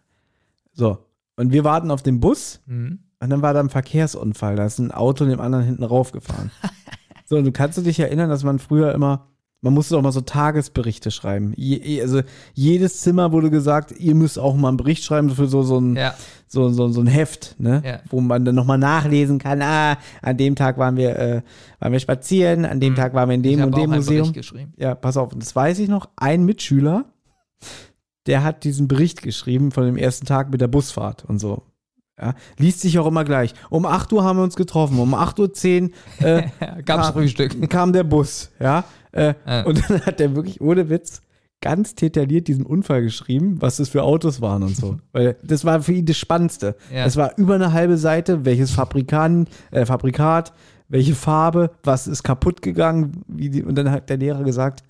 [0.72, 1.04] So.
[1.36, 3.00] Und wir warten auf den Bus Mhm.
[3.20, 4.56] und dann war da ein Verkehrsunfall.
[4.56, 6.50] Da ist ein Auto dem anderen hinten raufgefahren.
[7.24, 9.26] so, und du kannst du dich erinnern, dass man früher immer,
[9.60, 11.52] man musste doch mal so Tagesberichte schreiben.
[11.56, 12.20] Je, also
[12.54, 15.96] jedes Zimmer wurde gesagt, ihr müsst auch mal einen Bericht schreiben für so, so ein,
[15.96, 16.14] Ja,
[16.46, 17.82] so, so, so ein Heft, ne?
[17.84, 18.00] Ja.
[18.10, 21.42] Wo man dann nochmal nachlesen kann, ah, an dem Tag waren wir, äh,
[21.80, 23.46] waren wir spazieren, an dem Tag waren wir in Mhm.
[23.46, 24.32] ich dem habe und auch dem einen Museum.
[24.32, 24.72] Geschrieben.
[24.76, 26.08] Ja, pass auf, das weiß ich noch.
[26.16, 27.06] Ein Mitschüler,
[28.26, 31.62] der hat diesen Bericht geschrieben von dem ersten Tag mit der Busfahrt und so.
[32.20, 33.54] Ja, liest sich auch immer gleich.
[33.70, 34.98] Um 8 Uhr haben wir uns getroffen.
[34.98, 35.90] Um 8.10
[36.20, 36.42] Uhr äh,
[36.84, 37.70] Gab's kam- Frühstück.
[37.70, 38.50] kam der Bus.
[38.58, 39.62] Ja, äh, Ja.
[39.62, 41.22] Und dann hat er wirklich ohne Witz
[41.60, 44.98] ganz detailliert diesen Unfall geschrieben, was das für Autos waren und so.
[45.12, 46.76] Weil das war für ihn das Spannendste.
[46.92, 47.04] Ja.
[47.04, 50.52] Es war über eine halbe Seite, welches Fabrikan, äh, Fabrikat,
[50.88, 53.24] welche Farbe, was ist kaputt gegangen.
[53.26, 54.84] Wie die, und dann hat der Lehrer gesagt,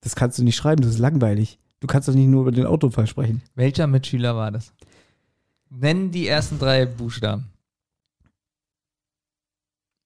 [0.00, 1.58] das kannst du nicht schreiben, das ist langweilig.
[1.80, 3.42] Du kannst doch nicht nur über den Autounfall sprechen.
[3.54, 4.72] Welcher Mitschüler war das?
[5.68, 7.46] Nenn die ersten drei Buchstaben.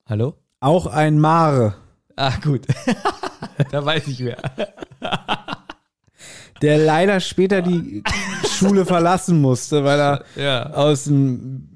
[0.07, 0.34] Hallo?
[0.61, 1.74] Auch ein Mare,
[2.16, 2.66] Ah, gut.
[3.70, 4.36] da weiß ich wer.
[6.62, 8.03] der leider später die
[8.49, 10.70] Schule verlassen musste, weil er Ja.
[10.70, 11.68] aus dem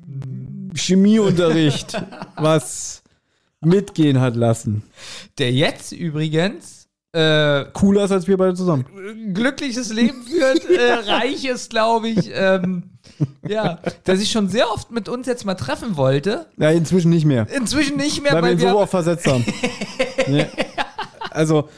[0.74, 2.00] Chemieunterricht
[2.36, 3.02] was
[3.60, 4.82] mitgehen hat lassen.
[5.38, 8.84] Der jetzt übrigens äh, Cooler ist als wir beide zusammen.
[9.34, 12.30] glückliches Leben führt, äh, reich ist, glaube ich.
[12.32, 12.90] Ähm,
[13.48, 16.46] ja, der sich schon sehr oft mit uns jetzt mal treffen wollte.
[16.58, 17.46] Ja, inzwischen nicht mehr.
[17.50, 18.76] Inzwischen nicht mehr, Weil wir weil ihn so wir.
[18.76, 19.44] oft versetzt haben.
[20.28, 20.46] nee.
[21.39, 21.68] Also,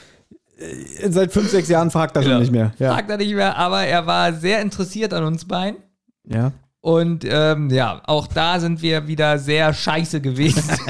[0.59, 2.39] äh, seit fünf, sechs Jahren fragt er schon Ja.
[2.41, 2.73] nicht mehr.
[2.79, 2.95] Ja.
[2.95, 5.81] Fragt er nicht mehr, aber er war sehr interessiert an uns beiden.
[6.27, 6.53] ja.
[6.83, 10.63] Und ähm, ja, auch da sind wir wieder sehr scheiße gewesen.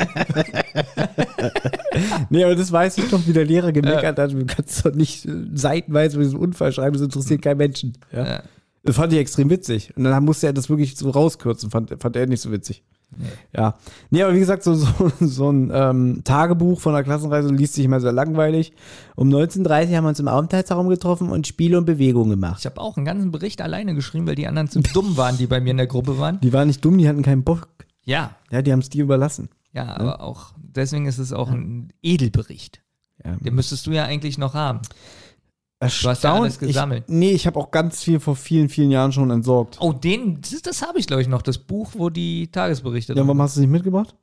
[2.30, 4.32] Nee, aber das weiß ich doch, wie der Lehrer gemeckert hat.
[4.32, 7.94] Du kannst doch nicht äh, seitenweise über diesen Unfall schreiben, das interessiert keinen Menschen.
[8.12, 8.26] Ja.
[8.26, 8.42] Ja.
[8.84, 9.92] Das fand ich extrem witzig.
[9.96, 12.82] Und dann musste er das wirklich so rauskürzen, fand, fand er nicht so witzig.
[13.54, 13.74] Ja.
[14.10, 17.84] Nee, aber wie gesagt, so, so, so ein ähm, Tagebuch von der Klassenreise liest sich
[17.84, 18.72] immer sehr langweilig.
[19.16, 22.58] Um 19.30 haben wir uns im Aufenthaltsraum getroffen und Spiele und Bewegungen gemacht.
[22.60, 25.46] Ich habe auch einen ganzen Bericht alleine geschrieben, weil die anderen zu dumm waren, die
[25.46, 26.40] bei mir in der Gruppe waren.
[26.40, 27.68] Die waren nicht dumm, die hatten keinen Bock.
[28.04, 29.50] Ja, Ja, die haben es dir überlassen.
[29.72, 32.80] ja, aber auch deswegen ist es auch ein Edelbericht.
[33.24, 33.36] Ja.
[33.36, 34.80] Den müsstest du ja eigentlich noch haben.
[35.80, 36.16] Erstaunt.
[36.16, 37.04] hast ja alles gesammelt.
[37.08, 39.78] Ich, nee, ich habe auch ganz viel vor vielen, vielen Jahren schon entsorgt.
[39.80, 43.22] Oh, den, das, das habe ich, glaube ich, noch, das Buch, wo die Tagesberichte Ja,
[43.22, 44.14] warum hast du es nicht mitgebracht?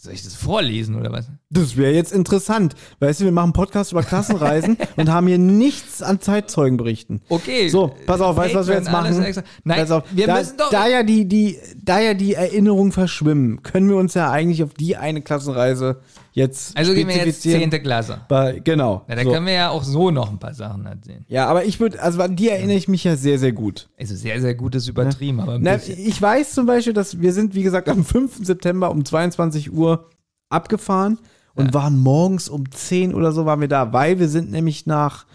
[0.00, 1.26] Soll ich das vorlesen oder was?
[1.50, 2.76] Das wäre jetzt interessant.
[3.00, 7.22] Weißt du, wir machen einen Podcast über Klassenreisen und haben hier nichts an Zeitzeugenberichten.
[7.28, 7.68] Okay.
[7.68, 9.18] So, pass auf, weißt du, was wir jetzt machen?
[9.64, 10.70] Nein, Pass auf, wir da, müssen doch.
[10.70, 14.72] Da ja, die, die, da ja die Erinnerungen verschwimmen, können wir uns ja eigentlich auf
[14.74, 16.00] die eine Klassenreise
[16.38, 17.70] jetzt also gehen wir jetzt spezifizieren.
[17.70, 17.82] 10.
[17.82, 18.20] Klasse.
[18.28, 19.04] Bei, genau.
[19.08, 19.30] Na, da so.
[19.30, 21.24] können wir ja auch so noch ein paar Sachen erzählen.
[21.28, 23.88] ja, aber ich würde, also an die erinnere ich mich ja sehr, sehr gut.
[23.98, 27.32] Also sehr, sehr gut ist übertrieben, aber ein Na, ich weiß zum Beispiel, dass wir
[27.32, 28.46] sind, wie gesagt, am 5.
[28.46, 30.08] September um 22 Uhr
[30.48, 31.18] abgefahren
[31.54, 35.26] und waren morgens um 10 oder so waren wir da, weil wir sind nämlich nach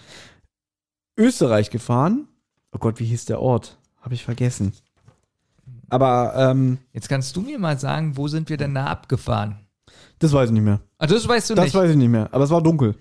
[1.17, 2.27] Österreich gefahren.
[2.71, 3.77] Oh Gott, wie hieß der Ort?
[4.01, 4.73] Habe ich vergessen.
[5.89, 9.62] Aber ähm, Jetzt kannst du mir mal sagen, wo sind wir denn da abgefahren?
[10.19, 10.81] Das weiß ich nicht mehr.
[10.97, 11.75] Also das weißt du Das nicht.
[11.75, 12.95] weiß ich nicht mehr, aber es war dunkel.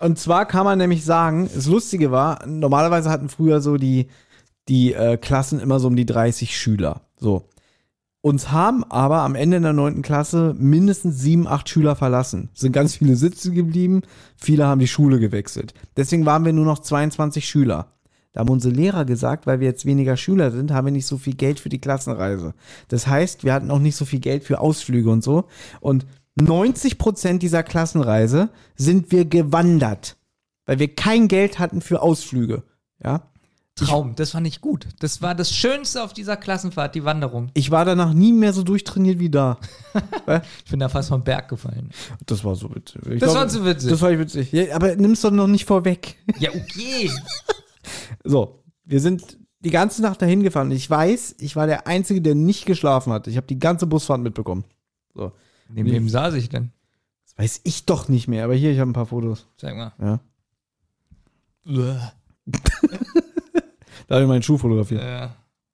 [0.00, 4.08] Und zwar kann man nämlich sagen, das Lustige war, normalerweise hatten früher so die,
[4.68, 7.02] die äh, Klassen immer so um die 30 Schüler.
[7.18, 7.48] So.
[8.20, 10.02] Uns haben aber am Ende in der 9.
[10.02, 12.48] Klasse mindestens sieben, acht Schüler verlassen.
[12.54, 14.02] Es sind ganz viele sitzen geblieben,
[14.36, 15.74] viele haben die Schule gewechselt.
[15.96, 17.93] Deswegen waren wir nur noch 22 Schüler.
[18.34, 21.18] Da haben unsere Lehrer gesagt, weil wir jetzt weniger Schüler sind, haben wir nicht so
[21.18, 22.52] viel Geld für die Klassenreise.
[22.88, 25.44] Das heißt, wir hatten auch nicht so viel Geld für Ausflüge und so.
[25.80, 26.04] Und
[26.34, 30.16] 90 Prozent dieser Klassenreise sind wir gewandert,
[30.66, 32.64] weil wir kein Geld hatten für Ausflüge.
[33.02, 33.22] Ja.
[33.76, 34.14] Traum.
[34.16, 34.86] Das fand ich gut.
[35.00, 37.50] Das war das Schönste auf dieser Klassenfahrt, die Wanderung.
[37.54, 39.58] Ich war danach nie mehr so durchtrainiert wie da.
[40.64, 41.90] Ich bin da fast vom Berg gefallen.
[42.26, 43.00] Das war so witzig.
[43.08, 43.90] Ich Das war so witzig.
[43.90, 44.52] Das war witzig.
[44.52, 46.16] Ja, aber nimm's doch noch nicht vorweg.
[46.38, 47.10] Ja, okay.
[48.24, 50.70] So, wir sind die ganze Nacht dahin gefahren.
[50.70, 53.26] Ich weiß, ich war der Einzige, der nicht geschlafen hat.
[53.26, 54.64] Ich habe die ganze Busfahrt mitbekommen.
[55.14, 55.32] So.
[55.68, 56.70] Neben wem saß ich denn?
[57.24, 59.46] Das weiß ich doch nicht mehr, aber hier, ich habe ein paar Fotos.
[59.56, 59.92] Sag mal.
[60.00, 60.20] Ja.
[64.06, 65.02] Da habe ich meinen Schuh fotografiert.
[65.02, 65.28] Äh,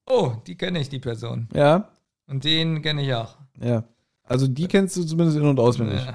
[0.07, 1.49] oh, die kenne ich, die Person.
[1.53, 1.89] Ja,
[2.29, 3.37] Und den kenne ich auch.
[3.61, 3.83] ja.
[4.23, 6.01] Also die kennst du zumindest in- und auswendig.
[6.07, 6.13] Äh,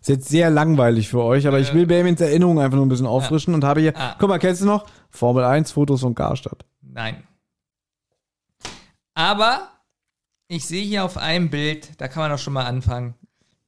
[0.00, 3.06] Ist jetzt sehr langweilig für euch, aber ich will Bamins Erinnerung einfach nur ein bisschen
[3.06, 4.16] auffrischen und habe hier, Ah.
[4.18, 4.86] guck mal, kennst du noch?
[5.10, 6.64] Formel 1 Fotos von Karstadt.
[6.82, 7.22] nein.
[9.14, 9.68] Aber
[10.48, 13.14] ich sehe hier auf einem Bild, da kann man doch schon mal anfangen.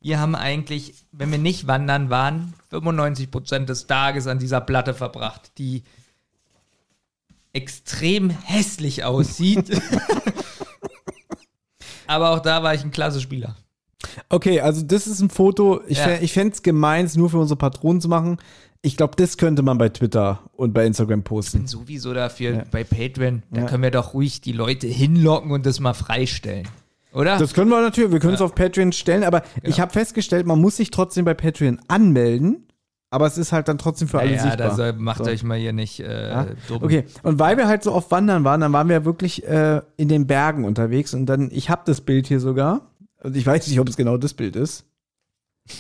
[0.01, 5.53] Wir haben eigentlich, wenn wir nicht wandern waren, 95% des Tages an dieser Platte verbracht,
[5.59, 5.85] die
[7.53, 9.71] extrem hässlich aussieht.
[12.07, 13.55] Aber auch da war ich ein klasse Spieler.
[14.29, 16.19] Okay, also das ist ein Foto, ich, Ja.
[16.21, 18.39] ich fände es gemein, es nur für unsere Patronen zu machen.
[18.85, 21.67] Ich glaube, das könnte man bei Twitter und bei Instagram posten.
[21.69, 22.63] Sowieso dafür Ja.
[22.71, 23.67] bei Patreon, da Ja.
[23.67, 26.67] können wir doch ruhig die Leute hinlocken und das mal freistellen.
[27.15, 27.39] Oder?
[27.39, 30.61] Das können wir natürlich, wir können es auf Patreon stellen, aber ich habe festgestellt, man
[30.61, 32.67] muss sich trotzdem bei Patreon anmelden,
[33.11, 34.69] aber es ist halt dann trotzdem für alle ja, sichtbar.
[34.71, 35.31] da soll, macht So.
[35.31, 36.47] euch mal hier nicht äh, Ja?
[36.69, 36.83] dumm.
[36.83, 40.09] Okay, und weil wir halt so oft wandern waren, dann waren wir wirklich äh, in
[40.09, 42.81] den Bergen unterwegs und dann, ich habe das Bild hier sogar
[43.23, 44.85] und ich weiß nicht, ob es genau das Bild ist.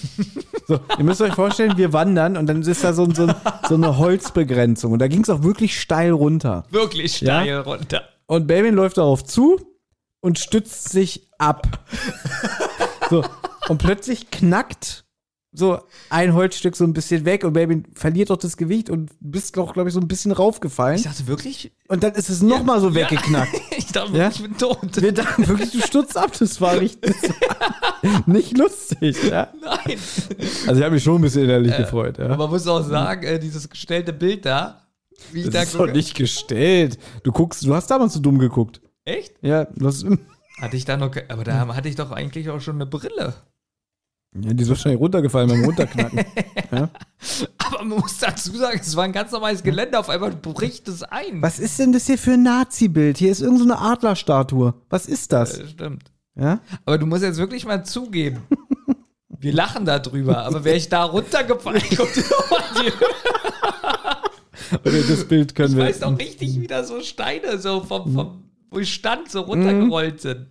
[0.69, 3.27] So, ihr müsst euch vorstellen, wir wandern und dann ist da so, so,
[3.69, 6.64] so eine Holzbegrenzung und da ging es auch wirklich steil runter.
[6.70, 7.43] Wirklich Ja?
[7.43, 8.05] steil runter.
[8.27, 9.60] Und Babyn läuft darauf zu
[10.20, 11.85] und stützt sich ab.
[13.10, 13.24] So,
[13.69, 15.05] und plötzlich knackt
[15.55, 19.55] so ein Holzstück so ein bisschen weg und Babyn verliert doch das Gewicht und bist
[19.57, 20.97] doch, glaube ich, so ein bisschen raufgefallen.
[20.97, 23.53] Ich dachte wirklich, Und dann ist es nochmal so weggeknackt.
[23.77, 24.24] ich dachte Ja?
[24.24, 25.03] wirklich, ich bin tot.
[25.03, 26.33] Wir dachten wirklich, du stürzt ab.
[26.39, 29.23] Das war nicht, das war nicht lustig.
[29.24, 29.49] Ja?
[29.62, 29.99] Nein.
[30.66, 32.16] Also ich habe mich schon ein bisschen innerlich gefreut.
[32.19, 32.24] Ja?
[32.24, 34.87] Aber man muss auch sagen, äh, dieses gestellte Bild da,
[35.33, 36.99] wie ich da Das ist doch gucke- nicht gestellt.
[37.24, 38.81] Du guckst, du hast damals so dumm geguckt.
[39.05, 39.35] Echt?
[39.43, 40.07] Ja, du hast,
[40.61, 43.35] Hatte ich da noch, aber da hatte ich doch eigentlich auch schon eine Brille.
[44.35, 46.25] Ja, die ist wahrscheinlich runtergefallen beim Runterknacken.
[47.59, 51.03] Aber man muss dazu sagen, es war ein ganz normales Gelände, auf einmal bricht es
[51.03, 51.43] ein.
[51.43, 53.19] Was ist denn das hier für ein Nazi-Bild?
[53.19, 54.75] Hier ist irgendeine so eine Adlerstatue.
[54.89, 55.59] Was ist das?
[55.59, 56.11] Das stimmt.
[56.35, 56.61] Ja?
[56.85, 58.43] Aber du musst jetzt wirklich mal zugeben.
[59.39, 61.99] Wir lachen da drüber, aber wäre ich da runtergefallen, die
[64.75, 65.85] Okay, das Bild können Ich wir.
[65.85, 70.21] weiß noch richtig, wie da so Steine so vom, vom wo ich stand, so runtergerollt
[70.21, 70.47] sind.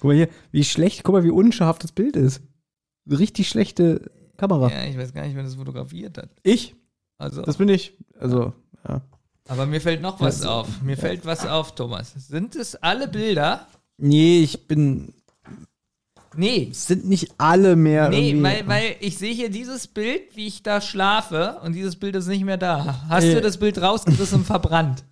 [0.00, 2.42] Guck mal hier, wie schlecht, guck mal, wie unscharf das Bild ist.
[3.10, 4.70] Richtig schlechte Kamera.
[4.70, 6.30] Ja, ich weiß gar nicht, wer das fotografiert hat.
[6.42, 6.74] Ich?
[7.18, 7.94] Also, Das bin ich.
[8.18, 8.52] Also,
[8.88, 9.00] ja.
[9.48, 10.82] aber mir fällt noch was auf.
[10.82, 12.12] Mir fällt was auf, Thomas.
[12.16, 13.66] Sind es alle Bilder?
[13.98, 15.14] Nee, ich bin.
[16.34, 16.68] Nee.
[16.70, 18.08] Es sind nicht alle mehr.
[18.08, 21.96] Nee, irgendwie- weil, weil ich sehe hier dieses Bild, wie ich da schlafe und dieses
[21.96, 23.04] Bild ist nicht mehr da.
[23.08, 23.34] Hast Äh.
[23.34, 25.04] du das Bild rausgerissen und verbrannt?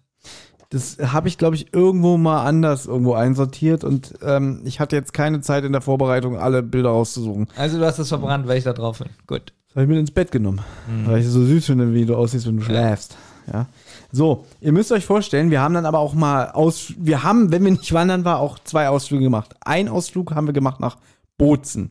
[0.71, 5.13] Das habe ich, glaube ich, irgendwo mal anders irgendwo einsortiert und ähm, ich hatte jetzt
[5.13, 7.49] keine Zeit in der Vorbereitung, alle Bilder rauszusuchen.
[7.57, 9.09] Also du hast das verbrannt, weil ich da drauf bin.
[9.27, 9.53] Gut.
[9.67, 11.07] Das habe ich mit ins Bett genommen, Mhm.
[11.09, 13.17] weil ich so süß finde, wie du aussiehst, wenn du schläfst.
[13.53, 13.67] Ja.
[14.13, 17.65] So, ihr müsst euch vorstellen, wir haben dann aber auch mal aus, wir haben, wenn
[17.65, 19.55] wir nicht wandern war, auch zwei Ausflüge gemacht.
[19.65, 20.99] Ein Ausflug haben wir gemacht nach
[21.37, 21.91] Bozen.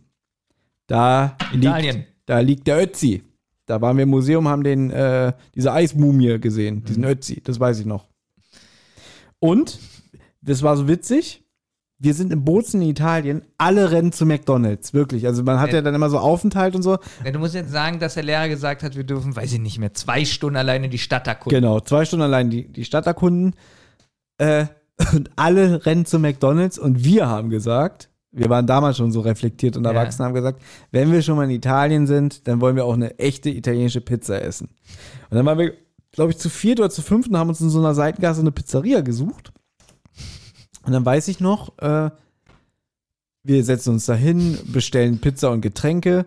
[0.88, 1.96] Da Italien.
[1.98, 3.24] liegt, da liegt der Ötzi.
[3.66, 6.86] Da waren wir im Museum, haben den, äh, diese Eismumie gesehen, Mhm.
[6.86, 8.08] diesen Ötzi, das weiß ich noch.
[9.40, 9.80] Und,
[10.42, 11.44] das war so witzig,
[12.02, 15.28] wir sind in Bozen in Italien, alle rennen zu McDonalds, wirklich.
[15.28, 15.76] Also man hat Ja.
[15.76, 16.98] ja dann immer so Aufenthalt und so.
[17.26, 19.80] Ja, du musst jetzt sagen, dass der Lehrer gesagt hat, wir dürfen, weiß ich nicht
[19.80, 21.60] mehr, zwei Stunden alleine die Stadt erkunden.
[21.62, 23.54] Genau, zwei Stunden allein die, die Stadt erkunden.
[24.38, 24.68] Äh,
[25.14, 29.76] und alle rennen zu McDonalds und wir haben gesagt, wir waren damals schon so reflektiert
[29.76, 29.92] und Ja.
[29.92, 30.62] erwachsen, haben gesagt,
[30.92, 34.42] wenn wir schon mal in Italien sind, dann wollen wir auch eine echte italienische Pizza
[34.42, 34.70] essen.
[35.30, 35.74] Und dann waren wir,
[36.12, 38.52] glaube ich, zu viert oder zu fünft und haben uns in so einer Seitengasse eine
[38.52, 39.52] Pizzeria gesucht.
[40.84, 42.10] Und dann weiß ich noch, äh,
[43.44, 46.26] wir setzen uns dahin, bestellen Pizza und Getränke.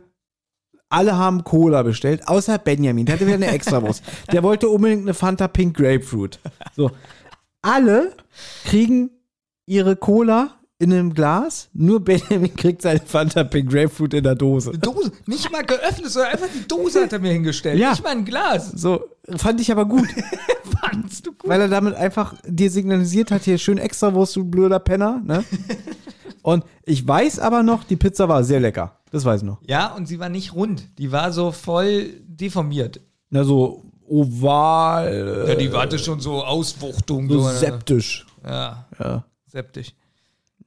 [0.88, 3.06] Alle haben Cola bestellt, außer Benjamin.
[3.06, 4.02] Der hatte wieder eine Extrawurst.
[4.32, 6.38] Der wollte unbedingt eine Fanta Pink Grapefruit.
[6.76, 6.90] So.
[7.62, 8.14] Alle
[8.64, 9.10] kriegen
[9.66, 14.72] ihre Cola in einem Glas, nur Benjamin kriegt seine Fanta Pink Grapefruit in der Dose.
[14.72, 17.78] Dose, nicht mal geöffnet, sondern einfach die Dose hat er mir hingestellt.
[17.78, 17.90] Ja.
[17.90, 18.72] Nicht mal ein Glas.
[18.72, 19.04] So,
[19.36, 20.08] fand ich aber gut,
[20.80, 21.48] Fandst du gut?
[21.48, 25.20] weil er damit einfach dir signalisiert hat, hier schön Extrawurst, du blöder Penner.
[25.24, 25.44] Ne?
[26.42, 28.98] Und ich weiß aber noch, die Pizza war sehr lecker.
[29.12, 29.60] Das weiß ich noch.
[29.66, 30.88] Ja, und sie war nicht rund.
[30.98, 33.00] Die war so voll deformiert.
[33.30, 35.46] Na, so oval.
[35.48, 37.28] Ja, die warte schon so Auswuchtung.
[37.28, 37.54] so so, ne?
[37.54, 38.26] septisch.
[38.44, 39.24] Ja, Ja.
[39.46, 39.94] septisch.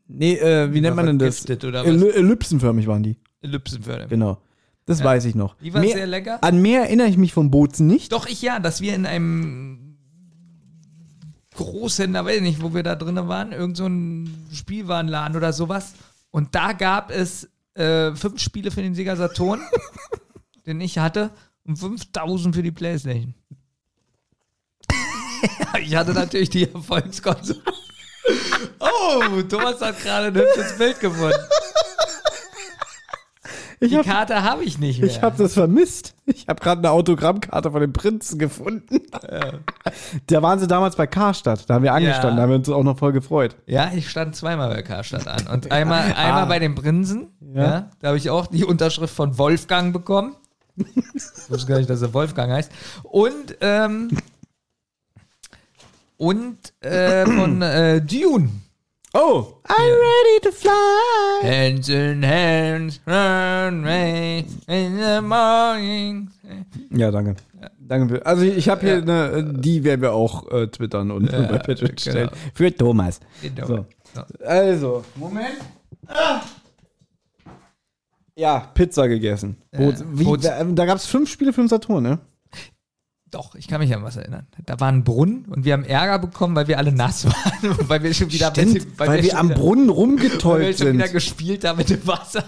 [0.08, 1.44] Nee, äh, wie nennt man denn das?
[1.50, 1.88] Oder was?
[2.16, 3.18] Ellipsenförmig waren die.
[3.42, 4.08] Ellipsenförmig.
[4.10, 4.38] Genau.
[4.86, 5.56] Das weiß ich noch.
[5.58, 6.44] Die war Mehr- sehr lecker.
[6.44, 8.12] An mehr erinnere ich mich vom Bozen nicht.
[8.12, 9.98] Doch, ich ja, dass wir in einem
[11.56, 15.94] Großhändler, weiß ich nicht, wo wir da drin waren, irgend so ein Spielwarenladen oder sowas.
[16.30, 19.62] Und da gab es äh, fünf Spiele für den Sega Saturn,
[20.66, 21.32] den ich hatte,
[21.66, 23.34] und 5000 für die Playstation.
[25.82, 27.62] ich hatte natürlich die Erfolgskonsole.
[28.80, 31.38] Oh, Thomas hat gerade ein hübsches Bild gefunden.
[33.80, 35.10] Ich Die habe Karte habe ich nicht mehr.
[35.10, 36.16] ich hab das vermisst.
[36.26, 39.00] Ich habe gerade eine Autogrammkarte von dem Prinzen gefunden.
[40.28, 41.70] Da waren sie damals bei Karstadt.
[41.70, 42.38] Da haben wir angestanden.
[42.38, 43.56] Da haben wir uns auch noch voll gefreut.
[43.66, 45.48] Ja, ich stand zweimal bei Karstadt an.
[45.48, 47.28] Und einmal, einmal bei den Prinzen.
[47.54, 47.64] Ja.
[47.64, 47.90] Ja.
[48.00, 50.36] da habe ich auch die Unterschrift von Wolfgang bekommen.
[50.78, 52.72] Ich wusste gar nicht, dass er Wolfgang heißt.
[53.04, 54.10] Und, ähm,
[56.18, 58.50] und äh, von äh, Dune.
[59.18, 61.40] Oh, I'm ready to fly.
[61.44, 66.30] Hands in hands, run away in the morning.
[66.92, 67.36] Ja, danke.
[67.80, 68.16] Danke.
[68.16, 71.60] Für, also ich habe hier eine, die werden wir auch äh, twittern und Ja, bei
[71.60, 72.12] Patrick genau.
[72.12, 72.30] stellen.
[72.54, 73.20] Für Thomas.
[73.42, 73.68] Genau.
[73.68, 73.86] So.
[74.14, 74.46] So.
[74.46, 75.56] Also, Moment.
[76.08, 76.42] Ah.
[78.36, 79.56] Ja, Pizza gegessen.
[79.72, 82.20] Boot, wie, Boot- da da gab es fünf Spiele für den Saturn, ne?
[83.32, 84.48] Doch, ich kann mich an was erinnern.
[84.66, 87.78] Da war ein Brunnen und wir haben Ärger bekommen, weil wir alle nass waren.
[87.90, 90.94] weil wir schon wieder Stimmt, weil, wir schon am wieder- Brunnen weil wir rumgetäubt schon
[90.94, 91.14] wieder sind.
[91.14, 92.44] gespielt haben mit dem Wasser.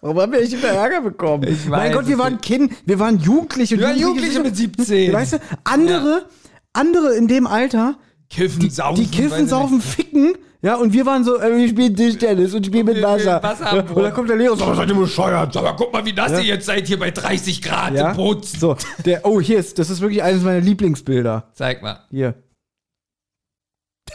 [0.00, 1.44] Warum haben wir echt immer Ärger bekommen?
[1.46, 2.42] Ich mein Gott, wir waren nicht.
[2.44, 3.76] Kind, wir waren Jugendliche.
[3.76, 5.12] Ja, Jugendliche sind- mit 17.
[5.12, 6.26] Weißt du, andere,
[6.72, 7.96] andere in dem Alter,
[8.28, 8.96] Kiffen, saufen.
[9.00, 12.86] die kiffen, saufen, ficken, ja, und wir waren so, äh, wir spielen Tischtennis und spielen
[12.86, 13.42] mit Wasser.
[13.42, 15.56] Wasser Ja, und dann kommt der Lehrer und sagt, seid ihr bescheuert?
[15.56, 18.10] Aber guck mal, wie nass ihr jetzt seid hier bei 30 Grad Ja?
[18.12, 18.44] im Boot.
[18.46, 21.48] So, der, oh, hier ist, das ist wirklich eines meiner Lieblingsbilder.
[21.54, 22.00] Zeig mal.
[22.10, 22.34] Hier.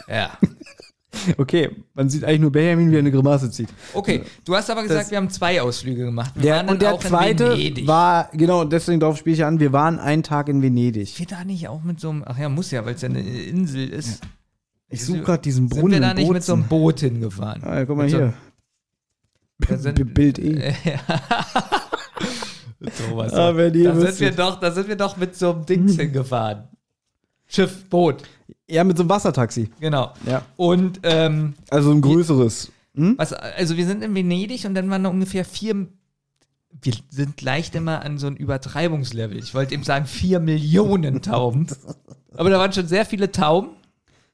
[0.08, 0.30] Ja.
[1.36, 3.68] Okay, man sieht eigentlich nur Benjamin, wie er eine Grimasse zieht.
[3.92, 6.30] Okay, du hast aber gesagt, Das- wir haben zwei Ausflüge gemacht.
[6.36, 7.86] Wir Der, waren und der auch in zweite Venedig.
[7.88, 11.18] war, genau, deswegen darauf spiele ich an, wir waren einen Tag in Venedig.
[11.18, 13.20] wir da nicht auch mit so einem, ach ja, muss ja, weil es ja eine
[13.20, 14.20] Insel ist.
[14.90, 16.80] Ich suche gerade diesen Sind Brunnen wir da nicht mit so einem Bozen.
[16.80, 17.62] Boot hingefahren?
[17.64, 18.34] Ah, ja, guck mal mit so- hier.
[19.68, 20.72] Da sind- Bild E.
[23.08, 23.70] Thomas, Ah, da
[24.00, 26.68] sind wir doch, da sind wir doch mit so einem Dings hingefahren.
[27.46, 28.22] Schiff, Boot,
[28.68, 29.70] Ja, mit so einem Wassertaxi.
[29.80, 30.12] genau.
[30.26, 30.42] Ja.
[30.56, 32.70] Und ähm, Also ein größeres.
[32.94, 33.14] Hm?
[33.18, 35.88] was, also wir sind in Venedig und dann waren da ungefähr vier.
[36.82, 39.38] Wir sind leicht immer an so ein Übertreibungslevel.
[39.38, 41.66] Ich wollte eben sagen, vier Millionen Tauben.
[42.36, 43.70] Aber da waren schon sehr viele Tauben,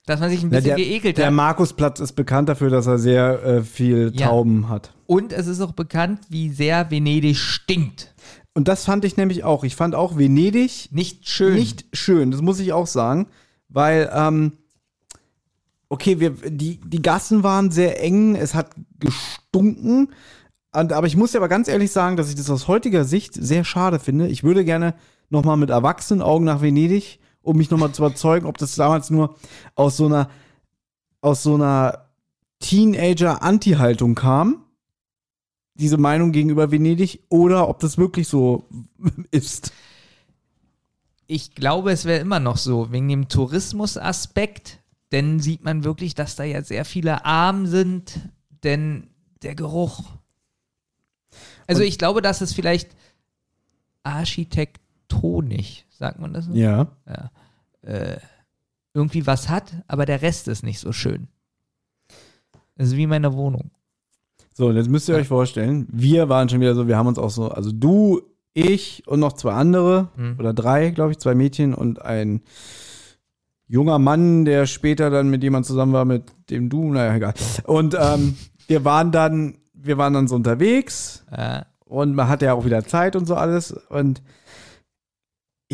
[0.06, 1.32] dass man sich ein Ja, bisschen der, geekelt der hat.
[1.34, 4.28] Markusplatz ist bekannt dafür, dass er sehr äh, viel Ja.
[4.28, 4.92] Tauben hat.
[5.06, 8.14] Und es ist auch bekannt, wie sehr Venedig stinkt.
[8.54, 9.64] Und das fand ich nämlich auch.
[9.64, 11.54] Ich fand auch Venedig Nicht schön.
[11.54, 13.26] nicht schön, das muss ich auch sagen,
[13.68, 14.52] weil, ähm,
[15.88, 18.70] okay, wir, die, die Gassen waren sehr eng, es hat
[19.00, 20.08] gestunken,
[20.72, 23.34] und, aber ich muss dir aber ganz ehrlich sagen, dass ich das aus heutiger Sicht
[23.34, 24.26] sehr schade finde.
[24.26, 24.94] Ich würde gerne
[25.30, 28.74] noch mal mit erwachsenen Augen nach Venedig, um mich noch mal zu überzeugen, ob das
[28.74, 29.36] damals nur
[29.74, 30.30] aus so einer,
[31.20, 32.08] aus so einer
[32.60, 34.64] Teenager-Anti-Haltung kam,
[35.74, 38.64] diese Meinung gegenüber Venedig, oder ob das wirklich so
[39.30, 39.72] ist.
[41.26, 44.80] Ich glaube, es wäre immer noch so, wegen dem Tourismusaspekt,
[45.12, 48.20] denn sieht man wirklich, dass da ja sehr viele arm sind,
[48.62, 49.08] denn
[49.42, 50.04] der Geruch.
[51.66, 52.90] Also ich glaube, dass es vielleicht
[55.14, 56.46] architektonisch, sagt man das?
[56.46, 56.52] so?
[56.54, 56.88] Ja.
[58.94, 61.28] Irgendwie was hat, aber der Rest ist nicht so schön.
[62.76, 63.70] Das ist wie meine Wohnung.
[64.52, 67.18] So, und jetzt müsst ihr euch vorstellen, wir waren schon wieder so, wir haben uns
[67.18, 68.22] auch so, also du,
[68.52, 70.36] ich und noch zwei andere Hm.
[70.38, 72.42] oder drei, glaube ich, zwei Mädchen und ein
[73.66, 77.34] junger Mann, der später dann mit jemand zusammen war, mit dem du, naja, egal.
[77.64, 78.36] Und ähm,
[78.68, 82.84] wir waren dann, wir waren dann so unterwegs Äh, und man hatte ja auch wieder
[82.84, 84.22] Zeit und so alles und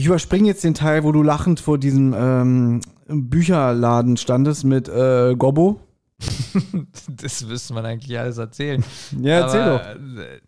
[0.01, 5.35] ich überspringe jetzt den Teil, wo du lachend vor diesem ähm, Bücherladen standest mit äh,
[5.37, 5.79] Gobbo.
[7.09, 8.83] das müsste man eigentlich alles erzählen.
[9.21, 9.81] Ja, erzähl doch.
[9.81, 10.41] aber, äh,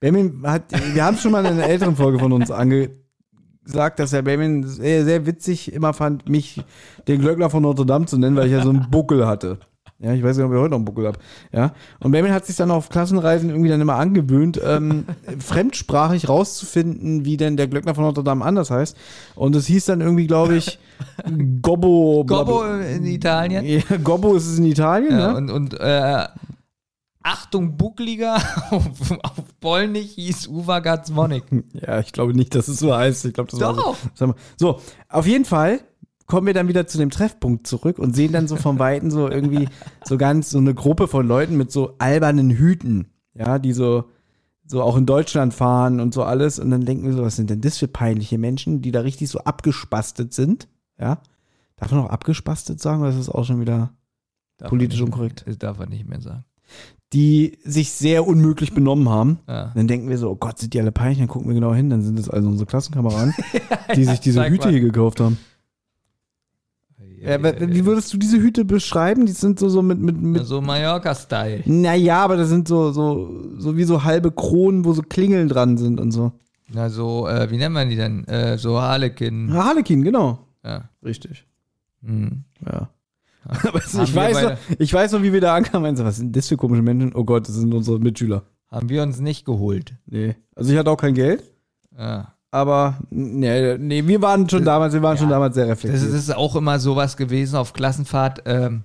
[0.00, 4.10] Benjamin hat, wir haben es schon mal in einer älteren Folge von uns angesagt, dass
[4.10, 6.62] der Benjamin sehr, sehr witzig immer fand, mich
[7.08, 9.60] den Glöckner von Notre Dame zu nennen, weil ich ja so einen Buckel hatte.
[10.00, 11.18] Ja, ich weiß nicht, ob ich heute noch einen Buckel habe.
[11.50, 11.72] Ja.
[11.98, 15.06] Und Benjamin hat sich dann auf Klassenreisen irgendwie dann immer angewöhnt, ähm,
[15.40, 18.96] fremdsprachig rauszufinden, wie denn der Glöckner von Notre Dame anders heißt.
[19.34, 20.78] Und es hieß dann irgendwie, glaube ich,
[21.62, 22.24] Gobbo.
[22.24, 23.64] Gobbo in Italien.
[23.64, 25.36] Ja, Gobbo ist es in Italien, Ja, ne?
[25.36, 26.26] und und äh,
[27.24, 28.36] Achtung, Buckliger
[28.70, 28.84] auf,
[29.22, 31.42] auf Polnisch hieß Uwe Gatzmonik.
[31.72, 33.24] Ja, ich glaube nicht, dass es so heißt.
[33.24, 33.96] Ich glaube, das war Doch.
[33.96, 34.08] so.
[34.14, 34.36] Sag mal.
[34.56, 35.80] So, auf jeden Fall
[36.28, 39.28] kommen wir dann wieder zu dem Treffpunkt zurück und sehen dann so vom Weiten so
[39.28, 39.68] irgendwie
[40.04, 44.04] so ganz so eine Gruppe von Leuten mit so albernen Hüten, ja, die so
[44.64, 47.48] so auch in Deutschland fahren und so alles und dann denken wir so, was sind
[47.50, 50.68] denn das für peinliche Menschen, die da richtig so abgespastet sind,
[51.00, 51.22] ja?
[51.76, 53.92] Darf man auch abgespastet sagen, oder ist das auch schon wieder
[54.58, 55.44] Darf Politisch unkorrekt.
[55.46, 56.44] Das darf man nicht mehr sagen.
[57.12, 59.38] die sich sehr unmöglich benommen haben.
[59.48, 59.72] Ja.
[59.74, 61.88] Dann denken wir so, oh Gott, sind die alle peinlich, dann gucken wir genau hin,
[61.88, 63.32] dann sind das also unsere Klassenkameraden,
[63.96, 65.38] die sich diese Hüte hier gekauft haben.
[67.20, 69.26] Ja, aber wie würdest du diese Hüte beschreiben?
[69.26, 71.62] Die sind so, so mit, mit, mit So Mallorca-Style.
[71.66, 75.76] naja, aber das sind so, so, so wie so halbe Kronen, wo so Klingeln dran
[75.78, 76.32] sind und so.
[76.70, 78.24] Na, so, äh, wie nennt man die denn?
[78.28, 79.52] Äh, so Harlekin.
[79.52, 80.46] Harlekin, genau.
[80.64, 80.88] Ja.
[81.04, 81.46] Richtig.
[82.04, 82.44] Hm.
[82.64, 82.90] Ja.
[83.48, 85.96] Aber Haben ich, weiß noch, ich weiß noch, wie wir da ankamen.
[85.96, 87.14] So, Was sind das für komische Menschen?
[87.14, 88.42] Oh Gott, das sind unsere Mitschüler.
[88.70, 89.94] Haben wir uns nicht geholt.
[90.06, 90.36] Nee.
[90.54, 91.42] Also ich hatte auch kein Geld,
[91.98, 92.34] Ja.
[92.50, 96.02] Aber nee, nee wir waren schon damals, wir waren schon damals sehr reflektiert.
[96.02, 98.42] das ist auch immer sowas gewesen auf Klassenfahrt.
[98.46, 98.84] Ähm,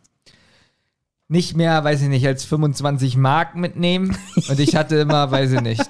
[1.29, 4.15] nicht mehr, weiß ich nicht, als 25 Mark mitnehmen.
[4.49, 5.89] Und ich hatte immer, weiß ich nicht,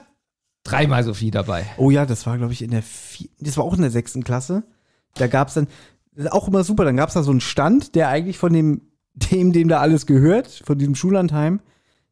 [0.63, 1.65] dreimal so viel dabei.
[1.77, 4.23] Oh ja, das war, glaube ich, in der vier, das war auch in der sechsten
[4.23, 4.63] Klasse.
[5.15, 5.67] Da gab es dann,
[6.15, 8.53] das ist auch immer super, dann gab es da so einen Stand, der eigentlich von
[8.53, 8.81] dem,
[9.13, 11.59] dem, dem da alles gehört, von diesem Schullandheim,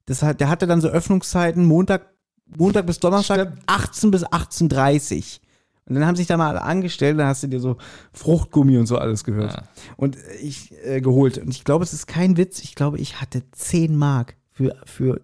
[0.06, 2.08] das hat, der hatte dann so Öffnungszeiten Montag,
[2.46, 3.64] Montag bis Donnerstag, Stimmt.
[3.68, 5.41] 18 bis 18.30
[5.86, 7.78] Und dann haben sich da mal alle angestellt, dann hast du dir so
[8.14, 9.54] Fruchtgummi und so alles gehört.
[9.54, 9.64] Ja.
[9.98, 11.38] Und ich äh, geholt.
[11.38, 15.22] Und ich glaube, es ist kein Witz, ich glaube, ich hatte 10 Mark für, für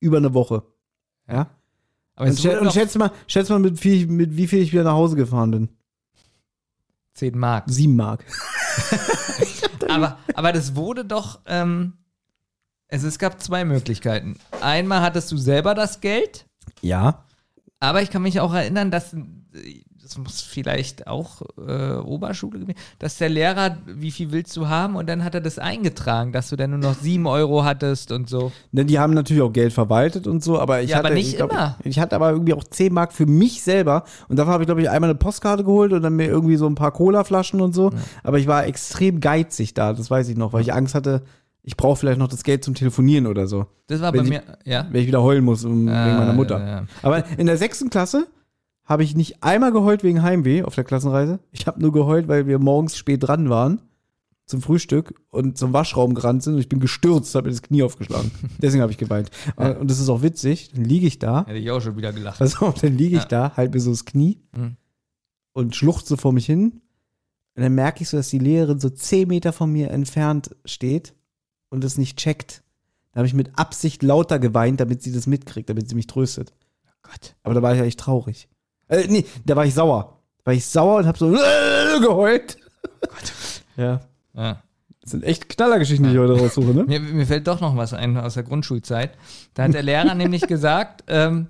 [0.00, 0.62] über eine Woche.
[1.28, 1.50] Ja.
[2.14, 4.72] Aber Und, schä und noch schätze mal, schätze mal mit, wie, mit wie viel ich
[4.72, 5.68] wieder nach Hause gefahren bin.
[7.14, 7.64] 10 Mark.
[7.66, 8.24] Sieben Mark.
[9.88, 11.94] Aber, aber das wurde doch, ähm,
[12.90, 14.36] also es gab zwei Möglichkeiten.
[14.60, 16.46] Einmal hattest du selber das Geld,
[16.82, 17.24] Ja.
[17.80, 19.18] Aber ich kann mich auch erinnern, dass, äh,
[20.02, 24.96] das muss vielleicht auch äh, Oberschule gewesen, dass der Lehrer, wie viel willst du haben?
[24.96, 28.28] Und dann hat er das eingetragen, dass du dann nur noch sieben Euro hattest und
[28.28, 28.50] so.
[28.72, 31.30] Ne, die haben natürlich auch Geld verwaltet und so, aber ich Ja, hatte, aber nicht
[31.30, 31.76] ich glaub, immer.
[31.84, 34.80] Ich, hatte aber irgendwie auch 10 Mark für mich selber und dafür habe ich, glaube
[34.80, 37.90] ich, einmal eine Postkarte geholt und dann mir irgendwie so ein paar Colaflaschen und so.
[38.22, 41.22] Aber ich war extrem geizig da, das weiß ich noch, weil ich Angst hatte,
[41.68, 43.66] ich brauche vielleicht noch das Geld zum Telefonieren oder so.
[43.88, 44.88] Das war Wenn bei ich- mir, ja.
[44.90, 46.58] Wenn ich wieder heulen muss um, wegen meiner Mutter.
[46.58, 46.86] ja, ja.
[47.02, 48.26] Aber in der sechsten Klasse
[48.84, 51.40] habe ich nicht einmal geheult wegen Heimweh auf der Klassenreise.
[51.52, 53.82] Ich habe nur geheult, weil wir morgens spät dran waren
[54.46, 57.82] zum Frühstück und zum Waschraum gerannt sind und ich bin gestürzt, habe mir das Knie
[57.82, 58.30] aufgeschlagen.
[58.62, 59.30] Deswegen habe ich geweint.
[59.56, 60.70] Und das ist auch witzig.
[60.74, 62.40] Dann liege ich da, Hätte ich auch schon wieder gelacht.
[62.62, 64.76] auf, dann liege ich da, halt mir so das Knie Mhm.
[65.52, 66.80] und schluchze vor mich hin.
[67.56, 71.12] Und dann merke ich so, dass die Lehrerin so zehn Meter von mir entfernt steht
[71.70, 72.62] und es nicht checkt.
[73.12, 76.52] Da habe ich mit Absicht lauter geweint, damit sie das mitkriegt, damit sie mich tröstet.
[77.02, 77.34] Gott.
[77.42, 78.48] Aber da war ich eigentlich traurig.
[78.88, 80.18] Äh, nee, da war ich sauer.
[80.38, 81.30] Da war ich sauer und hab so
[82.00, 82.56] geheult.
[83.76, 84.00] Ja.
[84.34, 84.62] Ja.
[85.00, 86.84] Das sind echt Knallergeschichten, die ich heute raussuche, ne?
[86.84, 89.16] Mir, mir fällt doch noch was ein aus der Grundschulzeit.
[89.54, 91.46] Da hat der Lehrer nämlich gesagt, ähm,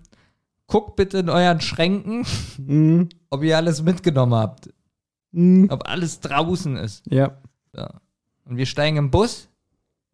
[0.67, 2.27] guckt bitte in euren Schränken,
[2.59, 3.09] Mhm.
[3.31, 4.69] ob ihr alles mitgenommen habt.
[5.33, 5.69] Mhm.
[5.71, 7.03] Ob alles draußen ist.
[7.11, 7.39] Ja.
[7.75, 8.01] Ja.
[8.45, 9.49] Und wir steigen im Bus.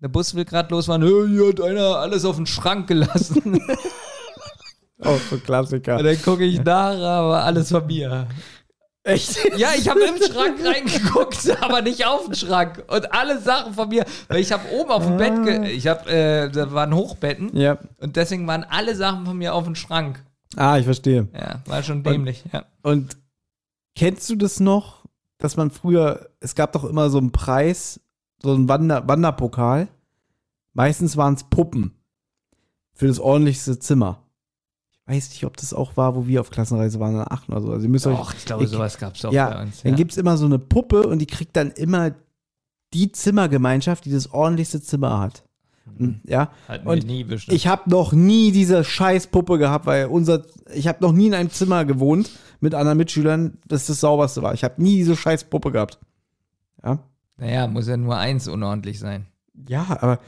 [0.05, 1.01] Der Bus will gerade losfahren.
[1.01, 3.59] "Hey, Hier hat einer alles auf den Schrank gelassen.
[5.03, 5.97] Auch so Klassiker.
[5.97, 8.27] Und dann gucke ich nach, aber alles von mir.
[9.03, 9.39] Echt?
[9.57, 12.85] Ja, ich habe im Schrank reingeguckt, aber nicht auf den Schrank.
[12.89, 16.11] Und alle Sachen von mir, weil ich habe oben auf dem Bett, ge ich habe,
[16.11, 17.57] äh, da waren Hochbetten.
[17.57, 17.79] Ja.
[17.99, 20.23] Und deswegen waren alle Sachen von mir auf dem Schrank.
[20.55, 21.29] Ah, ich verstehe.
[21.33, 22.45] Ja, war schon dämlich.
[22.53, 22.67] Ja.
[22.83, 23.17] Und
[23.97, 25.07] kennst du das noch,
[25.39, 28.01] dass man früher, es gab doch immer so einen Preis,
[28.43, 29.89] so einen Wander Wanderpokal.
[30.75, 31.95] Meistens waren es Puppen
[32.93, 34.21] für das ordentlichste Zimmer.
[34.93, 37.63] Ich weiß nicht, ob das auch war, wo wir auf Klassenreise waren in Aachen oder
[37.63, 37.73] so.
[37.73, 39.83] Also ihr müsst euch, Doch, ich glaube, sowas gab es auch ja, bei uns.
[39.83, 42.13] dann gibt's immer so eine Puppe und die kriegt dann immer
[42.93, 45.45] die Zimmergemeinschaft, die das ordentlichste Zimmer hat.
[45.99, 47.55] Und, ja, Hatten und nie bestimmt.
[47.55, 51.35] ich habe noch nie diese scheiß Puppe gehabt, weil unser, ich habe noch nie in
[51.35, 52.31] einem Zimmer gewohnt
[52.61, 54.55] mit anderen Mitschülern, das das sauberste war.
[54.55, 55.99] Ich habe nie diese scheiß Puppe gehabt.
[56.83, 57.01] Ja,
[57.37, 59.27] naja, muss ja nur eins unordentlich sein.
[59.69, 60.21] ja aber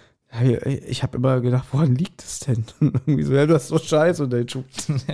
[0.88, 2.64] ich habe immer gedacht, woran liegt es denn?
[2.80, 4.64] Irgendwie so, ja, du hast so Scheiße unter den Schuhen.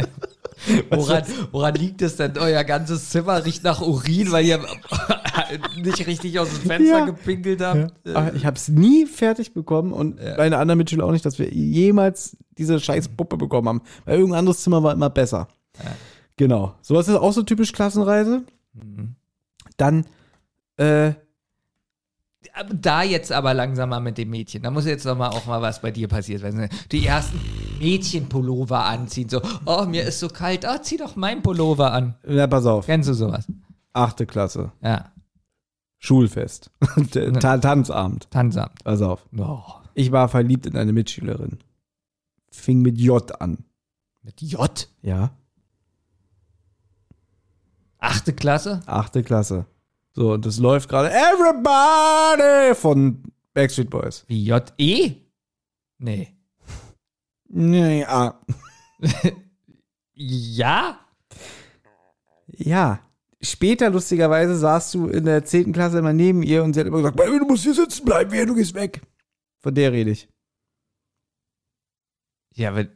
[0.91, 2.39] Woran, woran liegt es denn?
[2.39, 4.61] Euer ganzes Zimmer riecht nach Urin, weil ihr
[5.83, 7.05] nicht richtig aus dem Fenster Ja.
[7.05, 7.93] gepinkelt habt.
[8.07, 11.41] Äh, Aber ich habe es nie fertig bekommen und meine anderen Mitschüler auch nicht, dass
[11.41, 13.83] wir jemals diese scheiß Puppe bekommen haben.
[14.05, 15.49] Weil irgendein anderes Zimmer war immer besser.
[16.37, 16.77] Genau.
[16.81, 18.43] Sowas ist auch so typisch Klassenreise.
[18.75, 19.17] Mhm.
[19.79, 20.07] Dann,
[20.77, 21.13] äh,
[22.75, 24.63] Da jetzt aber langsam mal mit dem Mädchen.
[24.63, 26.69] Da muss jetzt noch mal auch mal was bei dir passiert werden.
[26.91, 27.41] Die ersten
[27.79, 29.29] Mädchenpullover anziehen.
[29.29, 30.65] So, oh, mir ist so kalt.
[30.65, 32.17] Ah, zieh doch meinen Pullover an.
[32.27, 32.87] Na, pass auf.
[32.87, 33.47] Kennst du sowas?
[33.93, 34.73] Achte Klasse.
[34.83, 35.13] Ja.
[35.99, 36.71] Schulfest.
[37.41, 38.31] Ta Tanzabend.
[38.31, 38.83] Tanzamt.
[38.83, 39.27] Pass auf.
[39.37, 39.61] Oh.
[39.95, 41.59] Ich war verliebt in eine Mitschülerin.
[42.51, 43.59] Fing mit J an.
[44.23, 44.89] Mit J?
[45.03, 45.31] Ja.
[47.99, 48.81] Achte Klasse?
[48.87, 49.67] Achte Klasse.
[50.15, 53.23] So, und das läuft gerade Everybody von
[53.55, 54.25] Backstreet Boys.
[54.29, 55.15] Wie J-E?
[55.99, 56.37] Nee.
[57.49, 58.41] Nee, ah.
[60.15, 60.99] Ja?
[62.47, 63.01] Ja.
[63.41, 65.73] Später, lustigerweise, saßt du in der 10.
[65.73, 68.31] Klasse immer neben ihr und sie hat immer gesagt, "Baby, du musst hier sitzen bleiben,
[68.31, 69.01] wehe, du gehst weg.
[69.61, 70.29] Von der rede ich.
[72.55, 72.87] Ja, aber.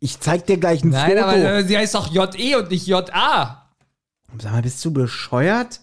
[0.00, 1.22] Ich zeig dir gleich ein Nein, Foto.
[1.24, 3.70] aber äh, sie heißt doch J-E und nicht J-A.
[4.38, 5.80] Sag mal, bist du bescheuert?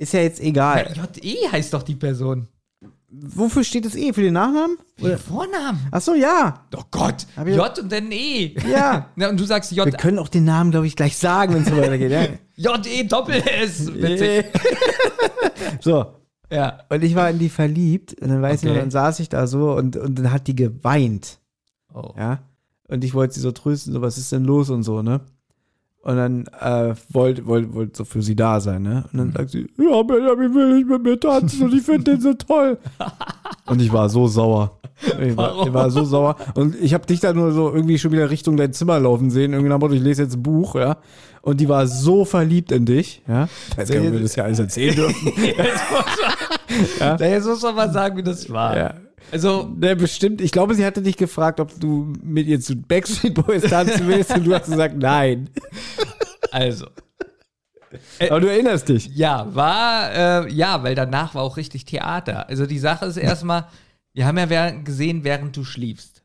[0.00, 0.94] Ist ja jetzt egal.
[0.96, 2.48] J-E heißt doch die Person.
[3.10, 4.14] Wofür steht das E?
[4.14, 4.78] Für den Nachnamen?
[5.02, 5.78] Oder Vornamen.
[5.90, 6.64] Ach so, ja.
[6.74, 7.26] Oh Gott.
[7.44, 8.54] Ich- J und dann E.
[8.70, 9.10] Ja.
[9.16, 9.98] Na, und du sagst Wir J.
[9.98, 12.12] können auch den Namen, glaube ich, gleich sagen, wenn es so weitergeht.
[12.12, 12.28] Ja.
[12.76, 13.92] J-E Doppel-S.
[13.92, 14.46] Witzig.
[15.80, 16.14] so.
[16.50, 16.78] Ja.
[16.88, 18.74] Und ich war in die verliebt und dann weiß ich Okay.
[18.76, 21.40] noch, dann saß ich da so und, und dann hat die geweint.
[21.92, 22.14] Oh.
[22.16, 22.38] Ja.
[22.88, 25.20] Und ich wollte sie so trösten, so, was ist denn los und so, ne?
[26.02, 29.04] Und dann äh, wollte wollt, wollt so für sie da sein, ne?
[29.12, 29.32] Und dann Mhm.
[29.36, 32.78] sagt sie, ja, Benjamin will nicht mit mir tanzen und ich finde den so toll.
[33.66, 34.78] und ich war so sauer.
[35.20, 36.36] Ich war, ich war so sauer.
[36.54, 39.52] Und ich habe dich da nur so irgendwie schon wieder Richtung dein Zimmer laufen sehen.
[39.52, 40.96] Irgendwie nach Motto, ich lese jetzt ein Buch, ja.
[41.42, 43.48] Und die war so verliebt in dich, ja.
[43.76, 45.32] Nicht, ob wir das ja alles erzählen dürfen.
[47.00, 47.16] Ja.
[47.16, 48.76] Jetzt muss man mal sagen, wie das war.
[48.76, 48.94] ja.
[49.32, 50.40] Also, Ne, bestimmt.
[50.40, 54.34] Ich glaube, sie hatte dich gefragt, ob du mit ihr zu Backstreet Boys tanzen willst
[54.34, 55.50] und du hast gesagt, nein.
[56.50, 56.86] also.
[58.20, 59.06] Aber du erinnerst dich.
[59.14, 60.12] Ja, war,
[60.46, 62.48] äh, ja, weil danach war auch richtig Theater.
[62.48, 63.66] Also die Sache ist erstmal,
[64.12, 66.22] wir haben ja während, gesehen, während du schliefst.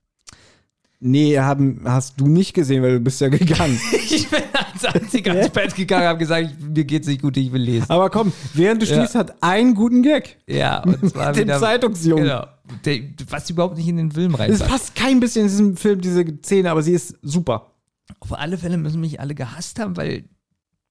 [0.99, 3.79] Nee, haben, hast du nicht gesehen, weil du bist ja gegangen.
[4.09, 7.51] Ich bin als einziger ins Bett gegangen, habe gesagt, ich, mir geht's nicht gut, ich
[7.51, 7.85] will lesen.
[7.89, 8.95] Aber komm, während du Ja.
[8.95, 10.37] schliefst, hat einen guten Gag.
[10.47, 12.23] Ja, und zwar Den wieder, Zeitungsjungen.
[12.25, 12.45] Genau.
[12.85, 14.67] Der, was überhaupt nicht in den Film Es reinpasst.
[14.67, 17.71] passt kein bisschen in diesem Film, diese Szene, aber sie ist super.
[18.19, 20.25] Auf alle Fälle müssen mich alle gehasst haben, weil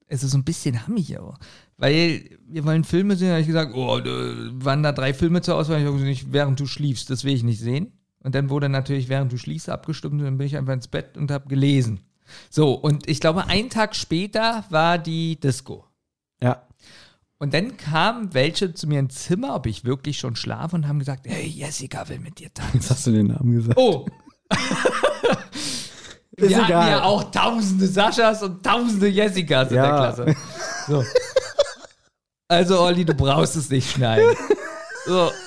[0.06, 1.38] es ist so ein bisschen hammig auch.
[1.76, 4.10] Weil wir wollen Filme sehen, habe ich gesagt, oh, da
[4.64, 5.80] waren da drei Filme zur Auswahl.
[5.80, 7.92] Ich habe gesagt, nicht, während du schliefst, das will ich nicht sehen.
[8.20, 11.16] Und dann wurde natürlich während du schliefst abgestimmt und dann bin ich einfach ins Bett
[11.16, 12.00] und habe gelesen.
[12.50, 15.84] So, und ich glaube, einen Tag später war die Disco.
[16.42, 16.62] Ja.
[17.44, 20.98] Und dann kamen welche zu mir ins Zimmer, ob ich wirklich schon schlafe und haben
[20.98, 22.72] gesagt, hey, Jessica will mit dir tanzen.
[22.78, 23.76] Jetzt hast du den Namen gesagt.
[23.78, 24.06] Oh,
[26.36, 26.90] ist wir hatten egal.
[26.90, 29.82] ja auch tausende Saschas und tausende Jessicas in Ja.
[30.14, 30.36] der Klasse.
[30.88, 31.04] So.
[32.48, 34.34] Also, Olli, du brauchst es nicht schneiden.
[35.06, 35.30] So.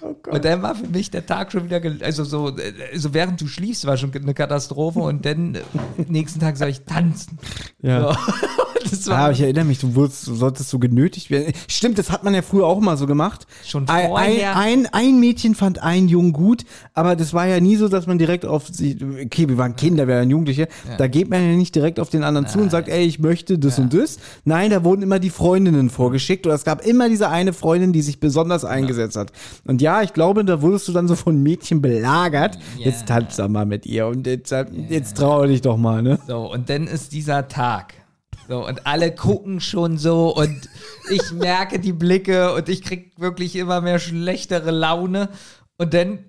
[0.00, 3.12] Oh Und dann war für mich der Tag schon wieder, gel- also so, äh, also
[3.14, 5.60] während du schliefst, war schon eine Katastrophe und dann äh,
[6.06, 7.38] nächsten Tag soll ich tanzen.
[7.82, 8.12] Ja.
[8.12, 8.16] So.
[8.90, 11.52] Das Ja, aber ich erinnere mich, du, wurdest, du solltest so genötigt werden.
[11.66, 13.46] Stimmt, das hat man ja früher auch mal so gemacht.
[13.64, 14.56] Schon ein, ein, vorher.
[14.56, 16.64] ein, ein Mädchen fand einen Jungen gut,
[16.94, 20.06] aber das war ja nie so, dass man direkt auf sie, okay, wir waren Kinder,
[20.06, 22.88] wir waren Jugendliche, da geht man ja nicht direkt auf den anderen zu und sagt,
[22.88, 24.18] ey, ich möchte das und das.
[24.44, 28.02] Nein, da wurden immer die Freundinnen vorgeschickt oder es gab immer diese eine Freundin, die
[28.02, 29.32] sich besonders eingesetzt hat.
[29.64, 32.58] Und ja, ich glaube, da wurdest du dann so von Mädchen belagert.
[32.78, 34.54] Jetzt tanz doch mal mit ihr und jetzt,
[34.88, 36.18] jetzt trau dich doch mal, ne?
[36.26, 37.94] So, und dann ist dieser Tag.
[38.48, 40.70] So, und alle gucken schon so und
[41.10, 45.28] ich merke die Blicke und ich krieg wirklich immer mehr schlechtere Laune.
[45.76, 46.24] Und dann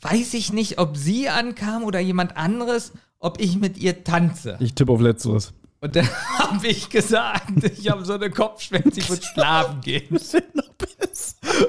[0.00, 4.56] weiß ich nicht, ob sie ankam oder jemand anderes, ob ich mit ihr tanze.
[4.58, 5.52] Ich tippe auf Letzteres.
[5.82, 10.18] Und dann habe ich gesagt, ich habe so eine Kopfschmerzen, ich würde schlafen gehen.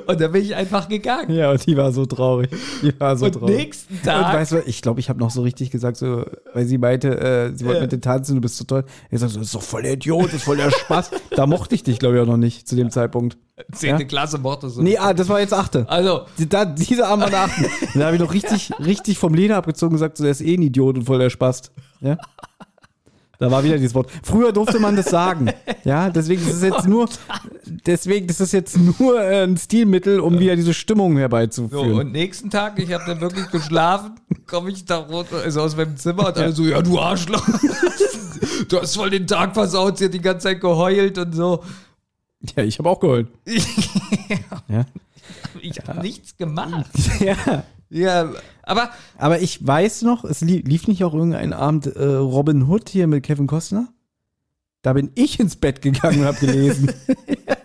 [0.08, 1.32] Und dann bin ich einfach gegangen.
[1.34, 2.50] Ja, und die war so traurig.
[2.82, 3.56] Die war so und traurig.
[3.58, 6.66] nächsten Und Tag weißt du, ich glaube, ich habe noch so richtig gesagt, so, weil
[6.66, 8.84] sie meinte, äh, sie wollte mit dir tanzen, du bist so toll.
[9.12, 11.12] Ich sag so, das ist doch voll der Idiot, das ist voll der Spaß.
[11.36, 13.38] da mochte ich dich, glaube ich, auch noch nicht zu dem Zeitpunkt.
[13.72, 14.08] zehnte Ja?
[14.10, 14.82] Klasse mochte so.
[14.82, 15.88] Nee, ah, das war jetzt achte.
[15.90, 17.50] Also, Die- Da, diese Abend war der.
[17.94, 20.56] Da habe ich noch richtig, richtig vom Leder abgezogen und gesagt, so, der ist eh
[20.56, 21.72] ein Idiot und voll der Spaß.
[22.02, 22.18] Ja?
[23.40, 24.10] Da war wieder dieses Wort.
[24.24, 25.52] Früher durfte man das sagen.
[25.84, 27.08] Ja, deswegen ist es jetzt nur,
[27.86, 31.94] deswegen ist es jetzt nur äh, ein Stilmittel, um wieder diese Stimmung So, herbeizuführen.
[31.94, 34.16] und nächsten Tag, ich habe dann wirklich geschlafen,
[34.48, 37.46] komme ich da runter, also aus meinem Zimmer und alle so, ja, du Arschloch.
[38.70, 41.64] du hast voll den Tag versaut, sie hat die ganze Zeit geheult und so.
[42.56, 43.28] ja, ich habe auch geholt.
[44.70, 44.86] Ja.
[45.62, 46.86] Ich habe nichts gemacht.
[47.20, 47.64] ja.
[47.90, 48.34] Ja,
[48.64, 53.08] aber Aber ich weiß noch, es lief, nicht auch irgendein Abend äh, Robin Hood hier
[53.08, 53.88] mit Kevin Costner?
[54.82, 56.92] Da bin ich ins Bett gegangen und habe gelesen.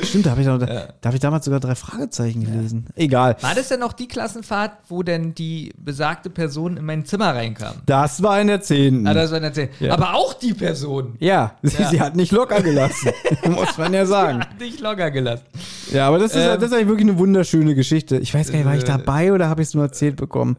[0.00, 2.86] Stimmt, da habe ich, noch- da hab ich damals sogar drei Fragezeichen gelesen.
[2.96, 3.36] Egal.
[3.40, 7.76] War das denn auch die Klassenfahrt, wo denn die besagte Person in mein Zimmer reinkam?
[7.86, 9.06] Das war in der 10.
[9.06, 9.70] Ah, das war erzählt.
[9.78, 9.92] Ja.
[9.92, 11.14] Aber auch die Person.
[11.20, 11.88] ja, sie, Ja.
[11.90, 13.12] sie hat nicht locker gelassen.
[13.48, 14.40] muss man ja sagen.
[14.40, 15.44] Hat dich locker gelassen.
[15.92, 18.16] Ja, aber das ist, Ähm, das ist eigentlich wirklich eine wunderschöne Geschichte.
[18.18, 20.56] Ich weiß gar nicht, war ich dabei oder habe ich es nur erzählt bekommen?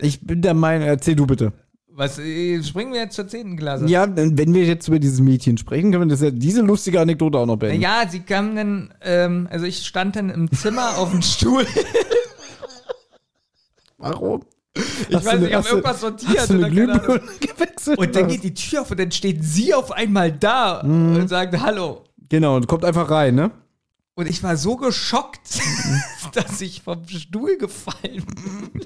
[0.00, 1.52] Ich bin der Meinung, erzähl du bitte.
[1.94, 3.56] Was, äh, springen wir jetzt zur 10.
[3.56, 3.86] Klasse?
[3.86, 7.38] Ja, wenn wir jetzt über dieses Mädchen sprechen, können wir das ja, diese lustige Anekdote
[7.38, 7.82] auch noch beenden.
[7.82, 11.66] Ja, sie kam dann, ähm, also ich stand dann im Zimmer auf dem Stuhl.
[13.98, 14.42] Warum?
[14.74, 16.38] Ich weiß nicht, ich habe irgendwas sortiert.
[16.38, 16.74] Hast du eine Ahnung.
[16.76, 17.98] Glühbirne gewechselt?
[17.98, 21.16] Und dann geht die Tür auf und dann steht sie auf einmal da Mhm.
[21.16, 22.04] und sagt Hallo.
[22.30, 23.50] Genau, und kommt einfach rein, ne?
[24.14, 25.60] Und ich war so geschockt,
[26.34, 28.24] dass ich vom Stuhl gefallen
[28.72, 28.82] bin.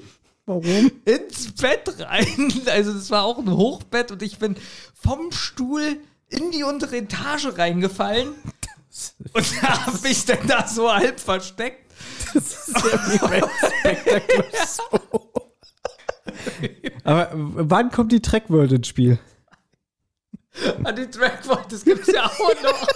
[0.47, 0.91] Warum?
[1.03, 2.53] ins Bett rein.
[2.67, 4.55] Also das war auch ein Hochbett und ich bin
[4.93, 5.99] vom Stuhl
[6.29, 8.29] in die untere Etage reingefallen.
[9.33, 11.91] Und da habe ich dann da so halb versteckt.
[17.03, 19.19] Aber wann kommt die Track World ins Spiel?
[20.83, 22.87] An die Trackboard, das gibt's ja auch noch.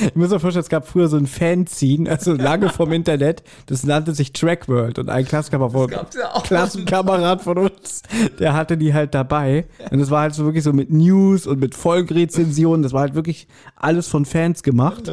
[0.00, 3.84] Ich muss mir vorstellen, es gab früher so ein Fanzine, also lange vom Internet, das
[3.84, 6.40] nannte sich Track World und ein Klassenkamerad von, ja.
[6.42, 8.02] Klassenkamerad von uns,
[8.38, 11.60] der hatte die halt dabei und es war halt so wirklich so mit News und
[11.60, 15.10] mit Folgenrezensionen, das war halt wirklich alles von Fans gemacht.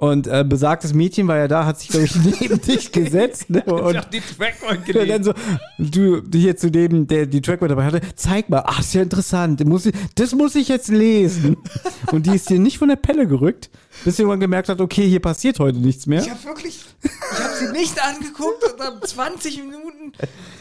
[0.00, 3.50] Und äh, besagtes Mädchen war ja da, hat sich, glaube ich, neben dich gesetzt.
[3.50, 3.64] Ne?
[3.66, 5.34] Ich Und hab die Trackboard und dann so,
[5.76, 9.64] du, hier zu dem, der die Trackboard dabei hatte, zeig mal, ach, ist ja interessant,
[9.66, 11.56] muss ich, das muss ich jetzt lesen.
[12.12, 13.70] Und die ist dir nicht von der Pelle gerückt,
[14.04, 16.22] bis sie irgendwann gemerkt hat, okay, hier passiert heute nichts mehr.
[16.22, 20.12] Ich habe wirklich, ich habe sie nicht angeguckt und habe 20 Minuten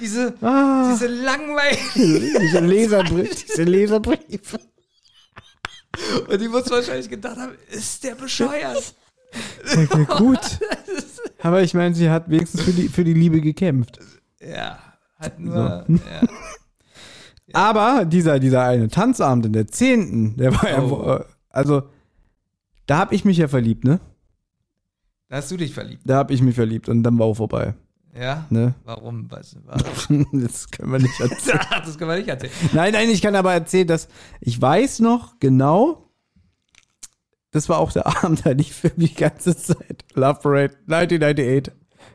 [0.01, 0.91] diese, Ah.
[0.91, 4.59] diese langweilige, Diese Leserbrief, diese Leserbriefe.
[6.27, 8.95] und die muss wahrscheinlich gedacht haben, ist der bescheuert?
[9.72, 10.39] Okay, gut.
[11.41, 13.99] Aber ich meine, sie hat wenigstens für die, für die Liebe gekämpft.
[14.41, 14.80] Ja,
[15.19, 16.27] hat nur, ja.
[17.53, 21.07] Aber dieser, dieser eine Tanzabend in der 10., der war Oh.
[21.07, 21.84] ja, also,
[22.85, 23.99] da hab ich mich ja verliebt, ne?
[25.30, 26.01] Da hast du dich verliebt.
[26.05, 27.73] Da hab ich mich verliebt und dann war auch vorbei,
[28.18, 28.45] Ja?
[28.49, 28.76] ne?
[28.85, 29.30] Warum?
[29.30, 29.55] Was?
[29.65, 30.26] Warum?
[30.41, 31.59] Das können wir nicht erzählen.
[31.85, 32.51] das können wir nicht erzählen.
[32.73, 34.07] Nein, nein, ich kann aber erzählen, dass
[34.39, 36.07] ich weiß noch genau,
[37.52, 41.74] das war auch der Abend, da lief für die ganze Zeit Love Parade 1998.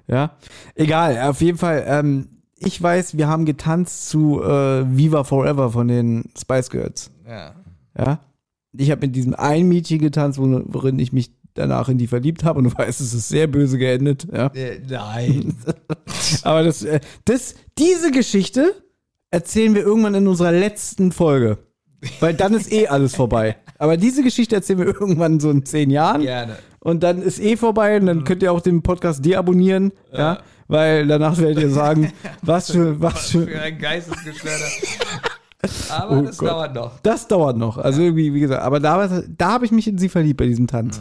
[0.09, 0.37] Ja,
[0.75, 2.29] egal, auf jeden Fall, ähm,
[2.59, 7.11] ich weiß, wir haben getanzt zu äh, Viva Forever von den Spice Girls.
[7.27, 7.55] Ja.
[7.99, 8.21] Ja,
[8.77, 12.45] ich habe mit diesem einen Mädchen getanzt, wo- worin ich mich danach in die verliebt
[12.45, 14.27] habe und du weißt, es ist sehr böse geendet.
[14.33, 15.57] Ja, Äh, nein.
[16.43, 18.75] aber das, äh, das, diese Geschichte
[19.31, 21.59] erzählen wir irgendwann in unserer letzten Folge.
[22.21, 23.57] Weil dann ist eh alles vorbei.
[23.83, 26.23] Aber diese Geschichte erzählen wir irgendwann so in zehn Jahren.
[26.23, 26.57] Gerne.
[26.79, 28.07] Und dann ist eh vorbei und Mhm.
[28.07, 29.93] dann könnt ihr auch den Podcast deabonnieren.
[30.13, 30.39] Ja.
[30.69, 33.61] Weil danach werdet ihr sagen, was für, was Für für.
[33.61, 34.65] ein Geistesgeschwörter.
[35.91, 36.49] Aber Oh das Gott.
[36.49, 36.99] dauert noch.
[37.03, 37.79] Das dauert noch.
[37.79, 40.67] Also irgendwie, wie gesagt, aber da, da habe ich mich in sie verliebt bei diesem
[40.67, 41.01] Tanz.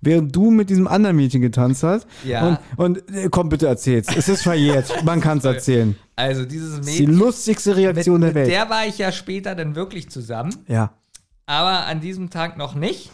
[0.00, 2.06] Während du mit diesem anderen Mädchen getanzt hast.
[2.24, 2.30] Mhm.
[2.30, 2.58] Ja.
[2.76, 4.08] Und, und äh, komm, bitte erzähl's.
[4.16, 5.04] Es ist verjährt.
[5.04, 5.94] Man kann es erzählen.
[6.16, 8.50] Also dieses ist die Mädchen, lustigste mit, Reaktion der mit Welt.
[8.50, 10.54] der war ich ja später dann wirklich zusammen.
[10.66, 10.90] ja.
[11.50, 13.10] Aber an diesem Tag noch nicht.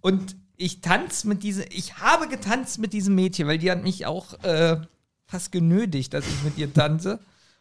[0.00, 4.06] Und ich tanze mit diesem, ich habe getanzt mit diesem Mädchen, weil die hat mich
[4.06, 4.78] auch äh,
[5.24, 7.14] fast genötigt, dass ich mit ihr tanze.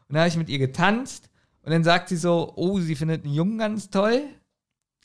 [0.07, 1.29] Und dann habe ich mit ihr getanzt
[1.61, 4.23] und dann sagt sie so, oh, sie findet einen Jungen ganz toll.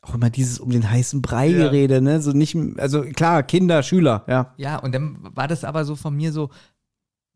[0.01, 1.65] Auch immer dieses um den heißen Brei Ja.
[1.65, 2.23] Gerede, ne?
[2.23, 4.55] So nicht, also klar, Kinder, Schüler, ja.
[4.57, 6.49] Ja, und dann war das aber so von mir so,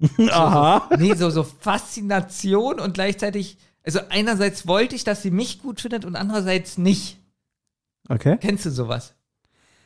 [0.31, 0.89] Aha.
[0.99, 6.07] nee, so, so Faszination und gleichzeitig, also einerseits wollte ich, dass sie mich gut findet
[6.07, 7.19] und andererseits nicht.
[8.09, 8.37] Okay.
[8.41, 9.15] Kennst du sowas?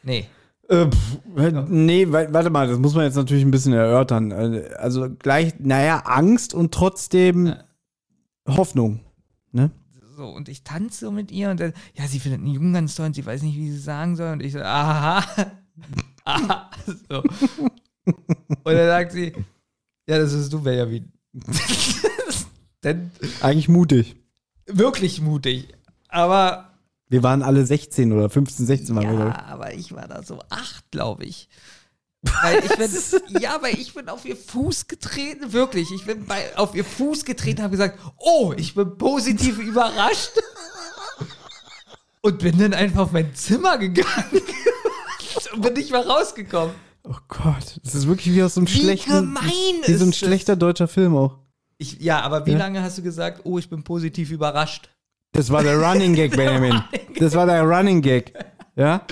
[0.03, 0.27] Nee.
[0.69, 1.19] Äh, pff,
[1.69, 4.31] nee, wa- warte mal, das muss man jetzt natürlich ein bisschen erörtern.
[4.33, 7.65] Äh, Also gleich, naja, Angst und trotzdem Ja.
[8.49, 9.01] Hoffnung.
[9.53, 9.71] Ne?
[10.17, 12.95] So, und ich tanze so mit ihr und dann, ja, sie findet einen Jungen ganz
[12.97, 14.33] toll und sie weiß nicht, wie sie sagen soll.
[14.33, 15.25] Und ich so, aha,
[16.25, 16.71] aha,
[17.09, 17.23] so.
[18.05, 19.33] Und dann sagt sie,
[20.09, 21.13] ja, das ist du, Benjamin.
[22.83, 24.17] Denn Eigentlich mutig.
[24.67, 25.69] wirklich mutig.
[26.09, 26.71] Aber,
[27.09, 29.17] Wir waren alle 16 oder 15, 16 waren wir.
[29.17, 31.49] glaub ja, aber ich war da so acht, glaube ich.
[32.43, 32.91] Weil ich bin,
[33.41, 35.91] ja, weil ich bin auf ihr Fuß getreten, wirklich.
[35.93, 40.33] Ich bin bei, auf ihr Fuß getreten, habe gesagt, oh, ich bin positiv überrascht.
[42.21, 44.09] Und bin dann einfach auf mein Zimmer gegangen.
[45.55, 46.75] und bin nicht mehr rausgekommen.
[47.05, 49.45] Oh Gott, das ist wirklich wie aus so einem Wie schlechten, gemein
[49.87, 50.29] wie so ein ist das?
[50.29, 51.39] schlechter deutscher Film auch.
[51.79, 52.59] Ich, ja, aber wie Ja.
[52.59, 54.91] lange hast du gesagt, oh, ich bin positiv überrascht?
[55.33, 56.83] Das war der Running Gag, Benjamin.
[57.19, 58.33] Das war der Running Gag.
[58.77, 59.03] Ja?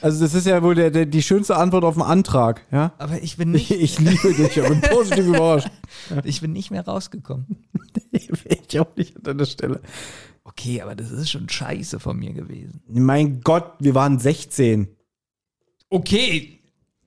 [0.00, 2.92] Also das ist ja wohl der, der, die schönste Antwort auf einen Antrag, ja?
[2.98, 5.68] Aber ich bin Ich, nicht, ich liebe dich, aber bin positiv überrascht.
[6.24, 7.66] ich bin nicht mehr rausgekommen.
[8.12, 9.80] Ich auch nicht an deiner Stelle.
[10.44, 12.80] Okay, aber das ist schon scheiße von mir gewesen.
[12.88, 14.88] Mein Gott, wir waren 16.
[15.90, 16.60] Okay,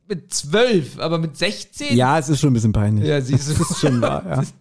[0.07, 1.95] mit 12, aber mit 16?
[1.95, 3.07] Ja, es ist schon ein bisschen peinlich.
[3.07, 3.53] Ja, siehst du.
[3.53, 4.35] Das ist schon wahr, ja.
[4.37, 4.53] Das,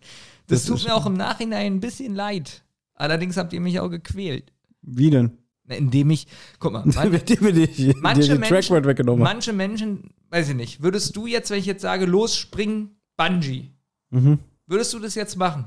[0.47, 2.63] das tut mir auch im Nachhinein ein bisschen leid.
[3.01, 4.53] Allerdings habt ihr mich auch gequält.
[4.83, 5.39] Wie denn?
[5.65, 6.27] Na, Indem ich,
[6.59, 10.55] guck mal, man, Mit dem wir die, die, manche, Menschen, weggenommen manche Menschen, weiß ich
[10.55, 13.71] nicht, würdest du jetzt, wenn ich jetzt sage, los, spring, Bungee,
[14.11, 14.39] Mhm.
[14.67, 15.67] würdest du das jetzt machen?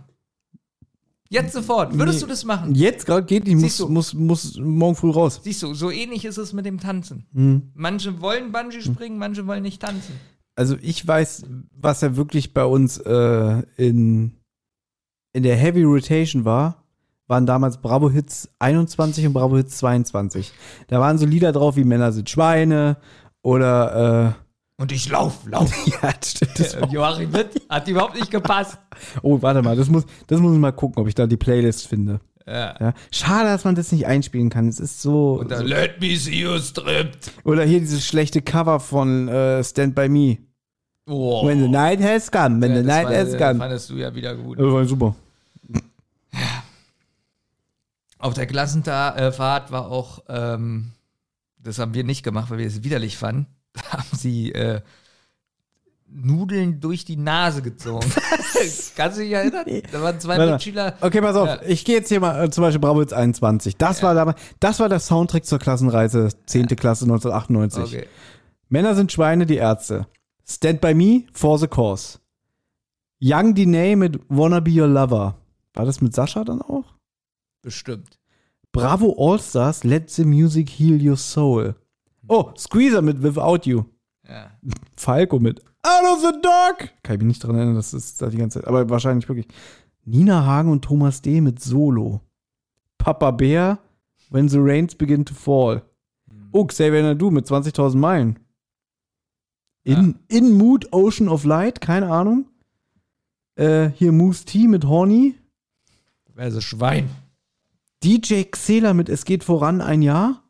[1.30, 2.26] Jetzt sofort, würdest Nee.
[2.26, 2.76] du das machen?
[2.76, 3.90] Jetzt gerade geht nicht, muss, du.
[3.90, 5.40] muss, muss morgen früh raus.
[5.44, 7.26] Siehst du, so ähnlich ist es mit dem Tanzen.
[7.32, 7.72] Mhm.
[7.74, 10.14] Manche wollen Bungee springen, manche wollen nicht tanzen.
[10.56, 14.34] Also ich weiß, was ja wirklich bei uns äh, in,
[15.34, 16.83] in der Heavy Rotation war,
[17.28, 20.52] waren damals Bravo Hits 21 und Bravo Hits 22.
[20.88, 22.98] Da waren so Lieder drauf wie Männer sind Schweine
[23.42, 24.36] oder
[24.78, 25.72] Und ich lauf, lauf.
[25.88, 28.78] äh, ja, stimmt, das war, Joachim Witt hat überhaupt nicht gepasst.
[29.24, 31.88] Oh, warte mal, das muss, das muss ich mal gucken, ob ich da die Playlist
[31.88, 32.20] finde.
[32.46, 32.76] Ja.
[32.80, 32.94] Ja.
[33.12, 34.68] Schade, dass man das nicht einspielen kann.
[34.68, 35.44] Es ist so.
[35.44, 37.32] Dann, so let me see you stripped.
[37.44, 40.38] oder hier dieses schlechte Cover von äh, Stand By Me.
[41.10, 41.46] Oh.
[41.48, 43.56] When the night has come, when Ja, the night war- has come.
[43.56, 44.60] fandest du ja wieder gut.
[44.60, 45.16] Das war super.
[48.24, 50.94] Auf der Klassenfahrt war auch, ähm,
[51.58, 54.80] das haben wir nicht gemacht, weil wir es widerlich fanden, da haben sie äh,
[56.08, 58.10] Nudeln durch die Nase gezogen.
[58.96, 59.66] Kannst du dich erinnern?
[59.92, 60.38] Da waren zwei.
[60.38, 60.94] Mitschüler.
[61.02, 61.48] Okay, pass auf.
[61.48, 61.60] Ja.
[61.68, 63.76] Ich gehe jetzt hier mal äh, zum Beispiel Bravo Hits 21.
[63.76, 66.68] Das war damals, das war der Soundtrack zur Klassenreise 10.
[66.68, 67.84] Klasse 1998.
[67.84, 68.08] Okay.
[68.70, 70.08] Männer sind Schweine, die Ärzte.
[70.48, 72.20] Stand by Me, For the Cause.
[73.20, 75.36] Young Diney mit Wanna Be Your Lover.
[75.74, 76.86] War das mit Sascha dann auch?
[77.64, 78.20] Bestimmt.
[78.72, 81.76] Bravo All Stars, Let the Music Heal Your Soul.
[82.28, 83.86] Oh, Squeezer mit Without You.
[84.28, 84.52] Ja.
[84.96, 86.94] Falco mit Out of the Dark.
[87.04, 88.68] Kann ich mich nicht dran erinnern, das ist da die ganze Zeit.
[88.68, 89.48] Aber wahrscheinlich wirklich.
[90.06, 91.40] Nina Hagen und Thomas D.
[91.42, 92.22] mit Solo.
[92.98, 93.80] Papa Bär,
[94.30, 95.82] When the Rains Begin to Fall.
[96.52, 98.40] Oh, Xavier Nadu mit 20.000 Meilen.
[99.84, 102.48] In, in Mood, Ocean of Light, keine Ahnung.
[103.56, 105.36] Äh, hier Moose T mit Horny.
[106.36, 107.10] Also Schwein.
[108.04, 110.44] DJ Xela mit Es geht voran ein Jahr.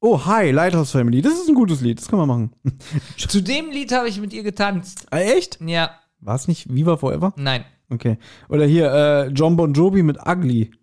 [0.00, 1.22] Oh, hi, Lighthouse Family.
[1.22, 2.52] Das ist ein gutes Lied, das kann man machen.
[3.16, 5.06] Zu dem Lied habe ich mit ihr getanzt.
[5.12, 5.58] Äh, echt?
[5.60, 5.90] Ja,
[6.20, 7.32] War es nicht Viva Forever?
[7.36, 7.64] nein.
[7.88, 8.16] Okay.
[8.48, 10.70] Oder hier, äh, John Bon Jovi mit Ugly.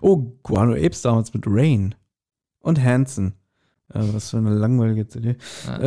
[0.00, 1.94] Oh, Guano Apes damals mit Rain.
[2.60, 3.34] Und Hanson.
[3.96, 5.36] Äh, was für eine langweilige CD.
[5.80, 5.86] Äh,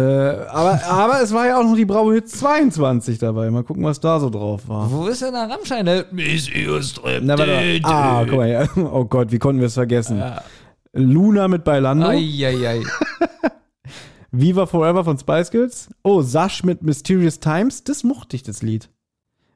[0.50, 3.50] aber, aber es war ja auch noch die Bravo Hits 22 dabei.
[3.52, 4.92] Mal gucken, was da so drauf war.
[4.92, 5.88] Wo ist denn der Rammstein?
[6.82, 7.24] Stripped.
[7.24, 7.80] Na, warte.
[7.84, 8.50] Ah, guck mal.
[8.50, 8.68] Ja.
[8.76, 10.18] Oh Gott, wie konnten wir es vergessen?
[10.18, 10.42] Ja.
[10.94, 12.08] Luna mit Bailando.
[12.08, 12.82] Eieiei.
[14.32, 15.90] Viva Forever von Spice Girls.
[16.04, 17.84] Oh, Sash mit Mysterious Times.
[17.84, 18.90] Das mochte ich, das Lied.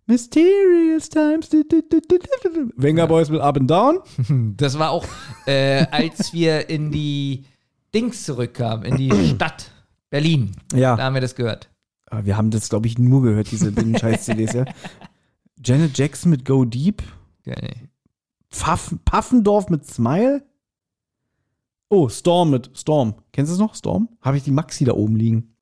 [0.06, 1.50] Mysterious Times.
[2.76, 4.00] Venga Boys mit Up and Down.
[4.58, 5.06] Das war auch,
[5.46, 7.46] äh, als wir in die
[7.94, 9.72] Dings zurückkamen, in die Stadt
[10.10, 10.52] Berlin.
[10.74, 10.96] Ja.
[10.96, 11.70] Da haben wir das gehört.
[12.08, 14.66] Aber wir haben das, glaube ich, nur gehört, diese den Scheiß-CDs, ja.
[15.64, 17.02] Janet Jackson mit Go Deep.
[17.46, 17.90] Ja, nee.
[18.52, 20.44] Pfaff, Paffendorf mit Smile.
[21.90, 23.16] Oh, Storm mit Storm.
[23.32, 23.76] Kennst du es noch?
[23.76, 24.10] Storm?
[24.22, 25.56] Habe ich die Maxi da oben liegen.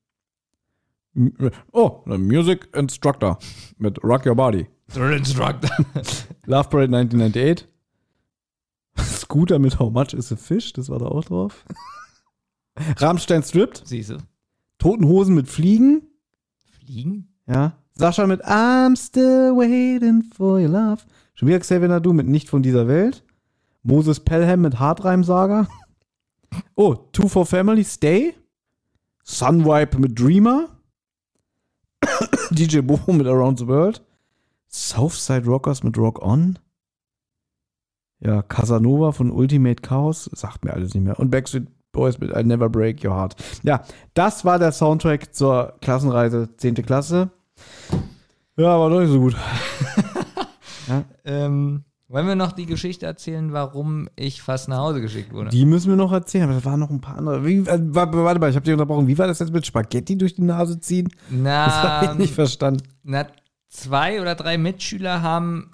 [1.16, 3.38] M- Oh, Music Instructor
[3.78, 4.68] mit Rock Your Body.
[4.94, 5.70] Drill Instructor.
[6.46, 7.68] Love Parade 1998.
[8.98, 11.66] Scooter mit How Much is a Fish, das war da auch drauf.
[12.98, 13.84] Rammstein Stripped.
[13.86, 14.18] Siehst du.
[14.78, 16.08] Toten Hosen mit Fliegen.
[16.80, 17.34] Fliegen?
[17.48, 17.74] Ja.
[17.94, 21.04] Sascha mit I'm still waiting for your love.
[21.34, 23.24] Schon wieder Xavier Nadu mit Nicht von dieser Welt.
[23.84, 25.68] Moses Pelham mit Hartreim-Saga.
[26.76, 28.34] Oh, Two for Family, Stay.
[29.24, 30.68] Sunwipe mit Dreamer.
[32.52, 34.02] DJ Bobo mit Around the World.
[34.68, 36.60] Southside Rockers mit Rock On.
[38.20, 40.30] Ja, Casanova von Ultimate Chaos.
[40.34, 41.18] Sagt mir alles nicht mehr.
[41.20, 43.36] Und Backstreet Boys mit I Never Break Your Heart.
[43.64, 46.76] Ja, das war der Soundtrack zur Klassenreise 10.
[46.76, 47.30] Klasse.
[48.58, 49.36] Ja, war doch nicht so gut.
[51.24, 55.50] Ähm, wollen wir noch die Geschichte erzählen, warum ich fast nach Hause geschickt wurde?
[55.52, 57.46] Die müssen wir noch erzählen, aber da waren noch ein paar andere.
[57.46, 59.08] Wie, äh, warte, mal, ich habe dich unterbrochen.
[59.08, 61.08] Wie war das jetzt mit Spaghetti durch die Nase ziehen?
[61.30, 62.84] Das habe ich Na, nicht verstanden.
[63.04, 63.28] na,
[63.70, 65.72] zwei oder drei Mitschüler haben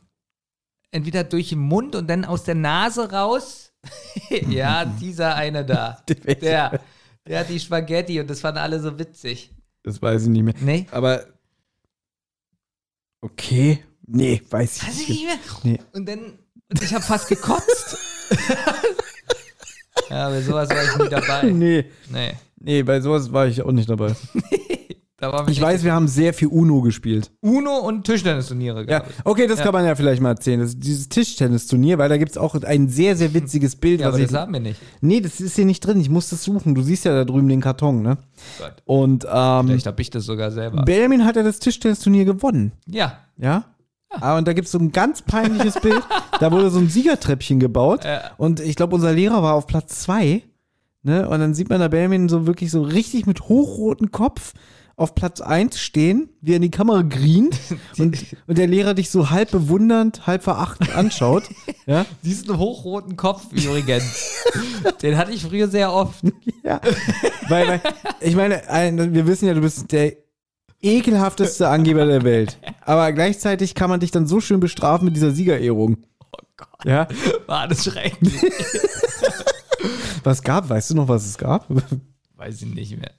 [0.91, 3.66] entweder durch den Mund und dann aus der Nase raus.
[4.50, 6.04] ja, dieser eine da.
[6.42, 6.80] Der,
[7.28, 9.54] der hat die Spaghetti und das fanden alle so witzig.
[9.84, 10.54] Das weiß ich nicht mehr.
[10.60, 10.88] Nee?
[10.92, 11.26] Aber.
[13.22, 13.84] Okay.
[14.06, 15.10] Nee, weiß ich Weiß ich nicht.
[15.10, 15.38] nicht mehr.
[15.74, 15.80] Nee.
[15.94, 16.40] Und dann,
[16.70, 17.98] und ich habe fast gekotzt.
[20.10, 21.44] Ja, bei sowas war ich nie dabei.
[21.52, 21.86] Nee.
[22.10, 22.34] Nee.
[22.60, 24.16] Nee, bei sowas war ich auch nicht dabei.
[25.48, 27.31] Ich weiß, wir haben sehr viel Uno gespielt.
[27.41, 29.26] Uno und Tischtennisturniere, Ja, ich.
[29.26, 29.65] okay, das Ja.
[29.65, 30.60] kann man ja vielleicht mal erzählen.
[30.60, 34.02] Das dieses Tischtennisturnier, weil da gibt's auch ein sehr, sehr witziges Bild.
[34.02, 34.80] Ja, was aber ich, das haben wir nicht.
[35.02, 35.99] nee, das ist hier nicht drin.
[35.99, 36.76] Ich muss das suchen.
[36.76, 38.19] Du siehst ja da drüben den Karton, ne?
[38.60, 38.73] Gott.
[38.85, 40.84] Und ähm, Vielleicht habe ich das sogar selber.
[40.84, 42.73] Benjamin hat ja das Tischtennisturnier gewonnen.
[42.88, 43.18] Ja.
[43.38, 43.65] Ja?
[44.11, 46.02] Ah, und da gibt's so ein ganz peinliches Bild.
[46.39, 48.06] Da wurde so ein Siegertreppchen gebaut.
[48.06, 48.22] Ja.
[48.38, 50.44] Und ich glaube, unser Lehrer war auf Platz zwei.
[51.02, 51.27] Ne?
[51.27, 54.53] Und dann sieht man da Benjamin so wirklich so richtig mit hochrotem Kopf
[54.98, 57.57] auf Platz eins stehen, wie er in die Kamera grient
[57.99, 58.18] und,
[58.48, 61.44] und der Lehrer dich so halb bewundernd, halb verachtend anschaut.
[61.86, 62.06] ja?
[62.24, 64.44] Diesen hochroten Kopf übrigens.
[65.02, 66.24] Den hatte ich früher sehr oft.
[66.64, 66.82] ja.
[67.48, 67.82] Weil, weil,
[68.19, 70.14] ich meine, ein, wir wissen ja, du bist der
[70.82, 72.57] ekelhafteste Angeber der Welt.
[72.82, 75.98] Aber gleichzeitig kann man dich dann so schön bestrafen mit dieser Siegerehrung.
[76.32, 76.86] Oh Gott.
[76.86, 77.07] Ja?
[77.45, 78.34] War das schrecklich.
[80.24, 80.69] Was gab?
[80.69, 81.68] Weißt du noch, was es gab?
[82.36, 83.11] Weiß ich nicht mehr.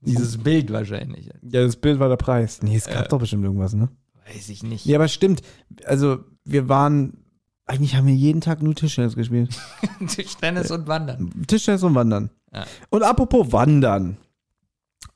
[0.00, 1.26] Dieses Bild wahrscheinlich.
[1.42, 2.62] Ja, das Bild war der Preis.
[2.62, 3.88] Nee, es gab doch bestimmt irgendwas, ne?
[4.26, 4.86] Weiß ich nicht.
[4.86, 5.42] Ja, aber stimmt.
[5.84, 7.24] Also, wir waren,
[7.66, 9.50] eigentlich haben wir jeden Tag nur Tischtennis gespielt.
[10.08, 11.30] Tischtennis und Wandern.
[11.46, 12.30] Tischtennis und Wandern.
[12.52, 12.66] Ja.
[12.90, 14.16] Und apropos Wandern.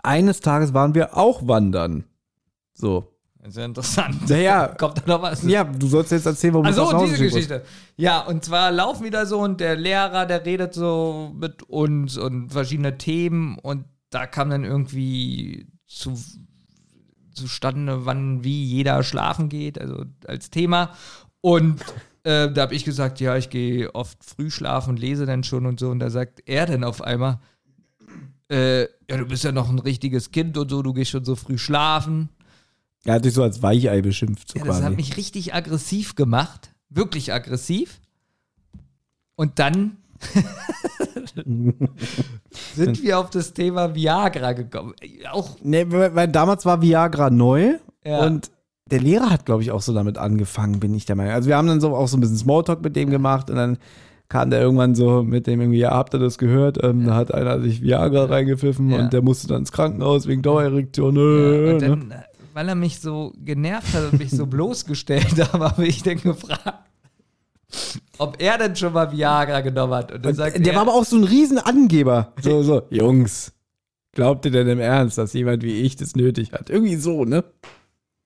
[0.03, 2.05] Eines Tages waren wir auch wandern.
[2.73, 3.13] So.
[3.39, 4.29] Das ist ja interessant.
[4.29, 4.69] Naja.
[4.79, 5.43] Kommt da noch was?
[5.43, 7.49] Ja, du sollst jetzt erzählen, warum du Also das nach Hause diese schicken musst.
[7.49, 7.67] Geschichte.
[7.97, 12.19] Ja, und zwar laufen wir da so und der Lehrer, der redet so mit uns
[12.19, 16.19] und verschiedene Themen und da kam dann irgendwie zu,
[17.33, 20.95] zustande, wann wie jeder schlafen geht, also als Thema.
[21.41, 21.81] Und
[22.25, 25.65] äh, da habe ich gesagt, ja, ich gehe oft früh schlafen und lese dann schon
[25.67, 25.91] und so.
[25.91, 27.41] Und da sagt er dann auf einmal,
[28.51, 31.37] äh, ja, du bist ja noch ein richtiges Kind und so, du gehst schon so
[31.37, 32.29] früh schlafen.
[33.05, 34.87] Er hat dich so als Weichei beschimpft, so Ja, das quasi.
[34.89, 36.75] hat mich richtig aggressiv gemacht.
[36.91, 38.01] Wirklich aggressiv.
[39.37, 39.97] Und dann
[42.75, 44.95] sind wir auf das Thema Viagra gekommen.
[45.31, 47.75] Auch nee, weil, damals war Viagra neu
[48.05, 48.25] Ja.
[48.27, 48.51] und
[48.91, 51.33] der Lehrer hat, glaube ich, auch so damit angefangen, bin ich der Meinung.
[51.33, 53.79] Also wir haben dann so auch so ein bisschen Smalltalk mit dem gemacht und dann
[54.29, 56.83] kam der irgendwann so mit dem irgendwie, ja, habt ihr das gehört?
[56.83, 58.99] Ähm, Da hat einer sich Viagra reingepfiffen Ja.
[59.01, 61.15] und der musste dann ins Krankenhaus wegen Dauererektion.
[61.17, 61.79] ja, und ne?
[61.79, 62.23] dann, äh,
[62.53, 66.90] weil er mich so genervt hat und mich so bloßgestellt habe, habe ich dann gefragt,
[68.19, 70.13] ob er denn schon mal Viagra genommen hat.
[70.13, 72.33] Und dann sagt der er, war aber auch so ein Riesenangeber.
[72.43, 73.53] So, so, Jungs,
[74.13, 76.71] glaubt ihr denn im Ernst, dass jemand wie ich das nötig hat?
[76.71, 77.45] Irgendwie so, ne?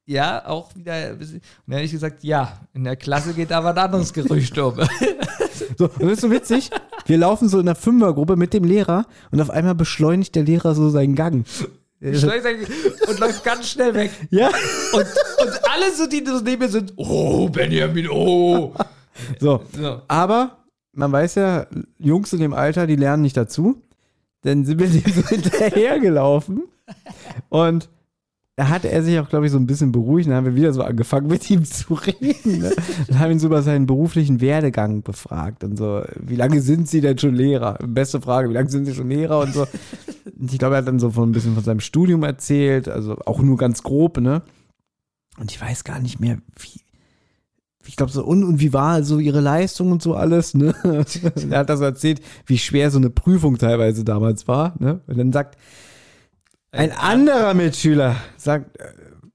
[0.06, 1.12] ja, auch wieder.
[1.12, 1.20] Und
[1.66, 4.78] dann habe ich gesagt, ja, in der Klasse geht aber ein anderes Gerücht um.
[5.78, 6.70] So, und das ist so witzig.
[7.06, 10.74] Wir laufen so in einer Fünfergruppe mit dem Lehrer und auf einmal beschleunigt der Lehrer
[10.74, 11.46] so seinen Gang.
[12.00, 14.10] und läuft ganz schnell weg.
[14.30, 14.48] Ja,
[14.92, 15.06] Und,
[15.40, 18.74] und alle so, die so neben mir sind, oh, Benjamin, oh.
[19.40, 19.62] so.
[19.72, 20.02] So.
[20.08, 20.58] Aber
[20.92, 21.66] man weiß ja,
[21.98, 23.82] Jungs in dem Alter, die lernen nicht dazu.
[24.42, 26.64] Dann sind wir dem so hinterhergelaufen.
[27.48, 27.88] Und
[28.56, 30.28] da hatte er sich auch, glaube ich, so ein bisschen beruhigt.
[30.28, 32.60] Dann haben wir wieder so angefangen, mit ihm zu reden.
[32.60, 32.72] Ne?
[33.08, 36.04] Dann haben wir ihn so über seinen beruflichen Werdegang befragt und so.
[36.20, 37.78] Wie lange sind Sie denn schon Lehrer?
[37.84, 39.66] Beste Frage, wie lange sind Sie schon Lehrer und so.
[40.38, 43.16] Und ich glaube, er hat dann so von ein bisschen von seinem Studium erzählt, also
[43.26, 44.42] auch nur ganz grob, ne?
[45.36, 46.80] Und ich weiß gar nicht mehr, wie,
[47.86, 50.74] ich glaube so, und, und wie war so ihre Leistung und so alles, ne?
[51.50, 55.00] er hat das erzählt, wie schwer so eine Prüfung teilweise damals war, ne?
[55.06, 55.56] Und dann sagt
[56.72, 58.88] ein anderer Mitschüler, sagt äh,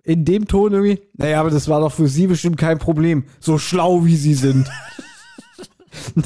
[0.04, 3.58] in dem Ton irgendwie, naja, aber das war doch für sie bestimmt kein Problem, so
[3.58, 4.70] schlau wie sie sind.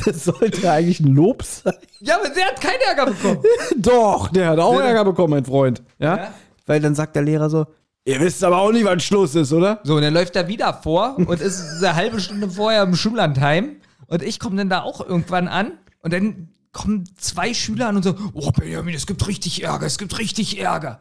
[0.06, 1.74] Das sollte eigentlich ein Lob sein.
[2.02, 3.44] Ja, aber der hat keinen Ärger bekommen.
[3.78, 5.82] Doch, der hat auch Ärger bekommen, mein Freund.
[6.00, 6.18] Ja?
[6.18, 6.34] Ja?
[6.66, 7.66] Weil dann sagt der Lehrer so,
[8.06, 9.80] ihr wisst aber auch nicht, wann Schluss ist, oder?
[9.84, 13.78] So, und dann läuft er wieder vor und ist eine halbe Stunde vorher im Schullandheim.
[14.08, 15.72] Und ich komme dann da auch irgendwann an
[16.02, 19.98] und dann kommen zwei Schüler an und so, oh Benjamin, es gibt richtig Ärger, es
[19.98, 21.00] gibt richtig Ärger.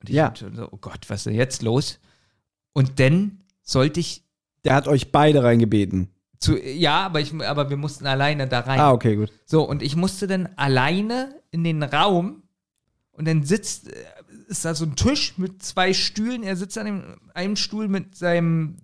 [0.00, 0.32] Und ich Ja.
[0.36, 1.98] so, oh Gott, was ist denn jetzt los?
[2.72, 4.24] Und dann sollte ich
[4.64, 6.08] Der hat euch beide reingebeten.
[6.40, 8.80] zu, ja, aber ich, aber wir mussten alleine da rein.
[8.80, 9.30] Ah, okay, gut.
[9.46, 12.42] So, und ich musste dann alleine in den Raum
[13.12, 13.88] und dann sitzt,
[14.46, 16.42] ist da so ein Tisch mit zwei Stühlen.
[16.42, 17.02] Er sitzt an dem,
[17.34, 18.76] einem Stuhl mit seinem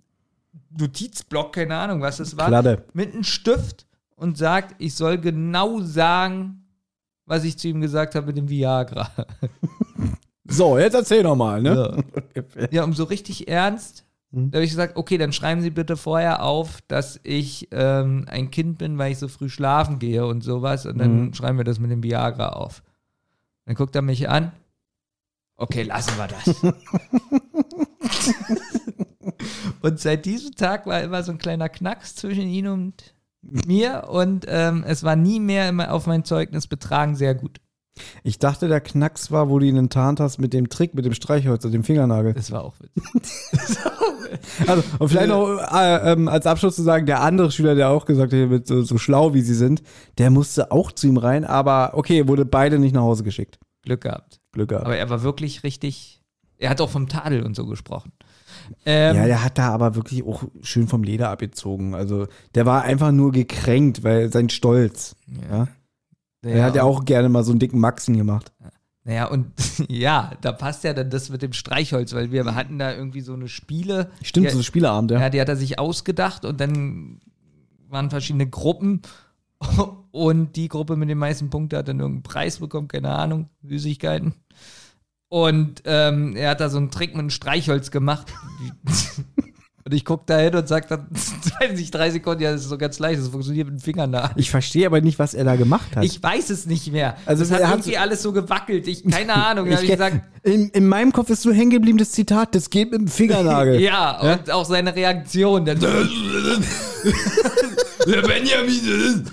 [0.77, 2.83] Notizblock, keine Ahnung, was das war, Kladde.
[2.93, 3.85] mit einem Stift
[4.15, 6.65] und sagt, ich soll genau sagen,
[7.25, 9.09] was ich zu ihm gesagt habe mit dem Viagra.
[10.51, 12.03] So, jetzt erzähl noch mal, ne?
[12.71, 14.05] Ja, um so richtig ernst.
[14.31, 18.49] Da habe ich gesagt, okay, dann schreiben Sie bitte vorher auf, dass ich ähm, ein
[18.51, 20.85] Kind bin, weil ich so früh schlafen gehe und sowas.
[20.85, 22.83] Und dann schreiben wir das mit dem Viagra auf.
[23.65, 24.51] Dann guckt er mich an.
[25.61, 26.63] Okay, lassen wir das.
[29.83, 33.13] und seit diesem Tag war immer so ein kleiner Knacks zwischen ihm und
[33.43, 37.61] mir und ähm, es war nie mehr immer auf mein Zeugnis betragen sehr gut.
[38.23, 41.13] Ich dachte, der Knacks war, wo du ihn enttarnt hast mit dem Trick, mit dem
[41.13, 42.33] Streichholz und dem Fingernagel.
[42.33, 43.03] Das war auch witzig.
[44.65, 48.05] Also, und vielleicht noch äh, ähm, als Abschluss zu sagen, der andere Schüler, der auch
[48.05, 49.83] gesagt hat, mit so, so schlau wie sie sind,
[50.19, 53.59] der musste auch zu ihm rein, aber okay, wurde beide nicht nach Hause geschickt.
[53.81, 54.39] Glück gehabt.
[54.51, 54.85] Glück gehabt.
[54.85, 56.21] Aber er war wirklich richtig.
[56.57, 58.11] Er hat auch vom Tadel und so gesprochen.
[58.85, 61.95] Ähm, ja, der hat da aber wirklich auch schön vom Leder abgezogen.
[61.95, 65.15] Also, der war einfach nur gekränkt, weil sein Stolz.
[65.49, 65.67] Ja.
[66.43, 68.51] Er hat ja auch gerne mal so einen dicken Maxen gemacht.
[69.03, 69.51] Naja, und
[69.89, 73.33] ja, da passt ja dann das mit dem Streichholz, weil wir hatten da irgendwie so
[73.33, 74.11] eine Spiele.
[74.21, 75.19] Stimmt, die, so ein Spieleabend, ja.
[75.19, 77.19] Ja, die hat er sich ausgedacht und dann
[77.89, 79.01] waren verschiedene Gruppen
[80.11, 84.33] und die Gruppe mit den meisten Punkten hat dann irgendeinen Preis bekommen, keine Ahnung, Süßigkeiten.
[85.29, 88.33] Und ähm, er hat da so einen Trick mit einem Streichholz gemacht.
[89.85, 91.07] und ich gucke da hin und sage dann,
[91.61, 94.31] weiß nicht, drei Sekunden, ja, das ist so ganz leicht, das funktioniert mit dem Fingernagel.
[94.35, 96.03] Ich verstehe aber nicht, was er da gemacht hat.
[96.03, 97.15] Ich weiß es nicht mehr.
[97.25, 98.89] Also, das hat irgendwie alles so gewackelt.
[98.89, 99.69] Ich, keine Ahnung.
[99.69, 102.69] Da ich ich gesagt, in, in meinem Kopf ist so hängen geblieben das Zitat, das
[102.69, 103.79] geht mit dem Fingernagel.
[103.79, 105.63] ja, und auch seine Reaktion.
[105.63, 105.89] Dann, der
[108.21, 109.25] Benjamin.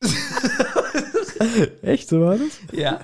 [1.82, 2.48] Echt, so war das?
[2.72, 3.00] Ja.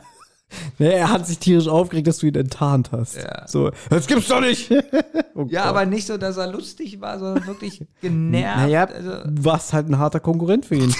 [0.79, 3.16] Nee, er hat sich tierisch aufgeregt, dass du ihn enttarnt hast.
[3.16, 3.47] Ja.
[3.49, 4.71] So, das gibt's doch nicht.
[5.37, 5.71] Oh Ja, Gott.
[5.71, 8.57] aber nicht so, dass er lustig war, sondern wirklich genervt.
[8.57, 9.11] Naja, Also,
[9.43, 10.95] warst halt ein harter Konkurrent für ihn.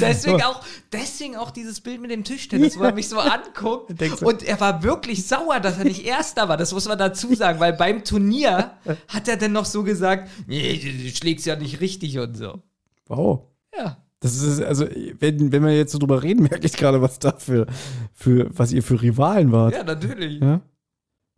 [0.00, 0.62] deswegen, auch,
[0.92, 3.90] deswegen auch dieses Bild mit dem Tischtennis, wo er mich so anguckt.
[4.00, 6.56] Du- Und er war wirklich sauer, dass er nicht Erster war.
[6.56, 8.72] Das muss man dazu sagen, weil beim Turnier
[9.08, 12.62] hat er dann noch so gesagt: Nee, du schlägst ja nicht richtig und so.
[13.08, 13.40] Wow.
[13.76, 13.96] Ja.
[14.20, 14.86] Das ist, also,
[15.18, 17.66] wenn, wenn wir jetzt so drüber reden, merke ich gerade, was da für,
[18.12, 19.74] für, was ihr für Rivalen wart.
[19.74, 20.40] Ja, natürlich.
[20.40, 20.60] Ja?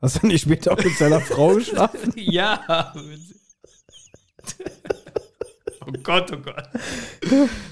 [0.00, 2.12] Hast du nicht später auch mit seiner Frau geschlafen?
[2.16, 2.92] Ja.
[5.86, 6.68] oh Gott, oh Gott.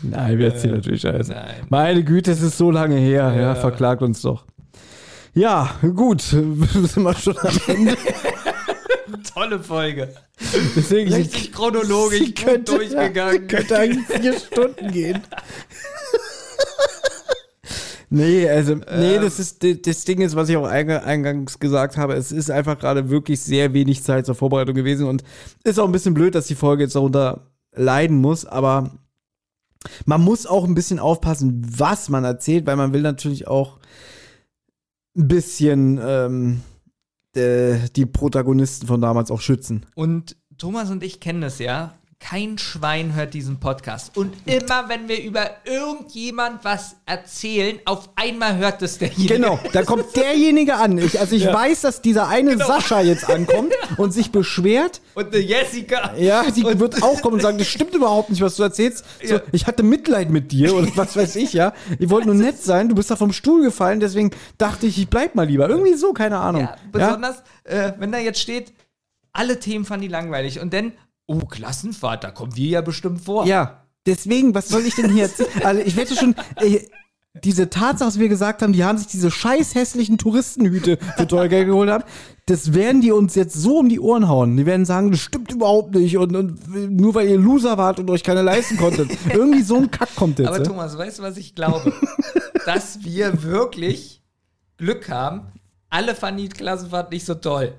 [0.03, 1.33] Nein, wir erzählen natürlich Scheiße.
[1.33, 1.67] Nein.
[1.69, 3.33] Meine Güte, es ist so lange her.
[3.35, 3.55] Ja, Ja.
[3.57, 4.45] verklagt uns doch.
[5.35, 6.23] Ja, gut.
[6.23, 7.97] Sind wir schon am Ende.
[9.35, 10.15] Tolle Folge.
[10.77, 13.47] Deswegen Richtig chronologisch sie könnte, durchgegangen.
[13.47, 15.23] Könnte eigentlich vier Stunden gehen.
[18.13, 19.23] Nee, also, nee, Ähm.
[19.23, 22.77] das ist, das Ding ist, was ich auch einga- eingangs gesagt habe, es ist einfach
[22.77, 25.23] gerade wirklich sehr wenig Zeit zur Vorbereitung gewesen und
[25.63, 28.91] ist auch ein bisschen blöd, dass die Folge jetzt darunter leiden muss, aber
[30.07, 33.79] man muss auch ein bisschen aufpassen, was man erzählt, weil man will natürlich auch
[35.17, 36.61] ein bisschen ähm,
[37.37, 39.87] äh, die Protagonisten von damals auch schützen.
[39.95, 41.95] Und Thomas und ich kennen das ja.
[42.23, 44.17] Kein Schwein hört diesen Podcast.
[44.17, 49.35] Und immer, wenn wir über irgendjemand was erzählen, auf einmal hört es derjenige.
[49.37, 50.99] Genau, da kommt derjenige an.
[50.99, 52.67] Ich, also ich weiß, dass dieser eine Genau.
[52.67, 55.01] Sascha jetzt ankommt und sich beschwert.
[55.15, 56.15] Und eine Jessica.
[56.17, 59.05] Ja, die wird auch kommen und sagen, das stimmt überhaupt nicht, was du erzählst.
[59.25, 59.41] So, Ja.
[59.53, 61.73] Ich hatte Mitleid mit dir und was weiß ich, ja.
[61.99, 65.09] Ich wollte nur nett sein, du bist da vom Stuhl gefallen, deswegen dachte ich, ich
[65.09, 65.69] bleib mal lieber.
[65.71, 66.63] Irgendwie so, keine Ahnung.
[66.63, 68.73] Ja, besonders, Äh, wenn da jetzt steht,
[69.33, 70.61] alle Themen fanden die langweilig.
[70.61, 70.93] Und dann,
[71.31, 73.47] oh, Klassenfahrt, da kommen wir ja bestimmt vor.
[73.47, 75.49] Ja, deswegen, was soll ich denn hier erzählen?
[75.65, 76.81] Also ich wette schon, äh,
[77.45, 81.47] diese Tatsache, was wir gesagt haben, die haben sich diese scheiß hässlichen Touristenhüte für teuer
[81.47, 82.03] Geld geholt haben,
[82.47, 84.57] das werden die uns jetzt so um die Ohren hauen.
[84.57, 88.11] Die werden sagen, das stimmt überhaupt nicht und, und nur weil ihr Loser wart und
[88.11, 89.11] euch keine leisten konntet.
[89.33, 90.49] Irgendwie so ein Kack kommt jetzt.
[90.49, 90.65] Aber ja?
[90.65, 91.93] Thomas, weißt du, was ich glaube?
[92.67, 94.23] Dass wir wirklich
[94.77, 95.53] Glück haben.
[95.89, 97.75] Alle fanden die Klassenfahrt nicht so toll.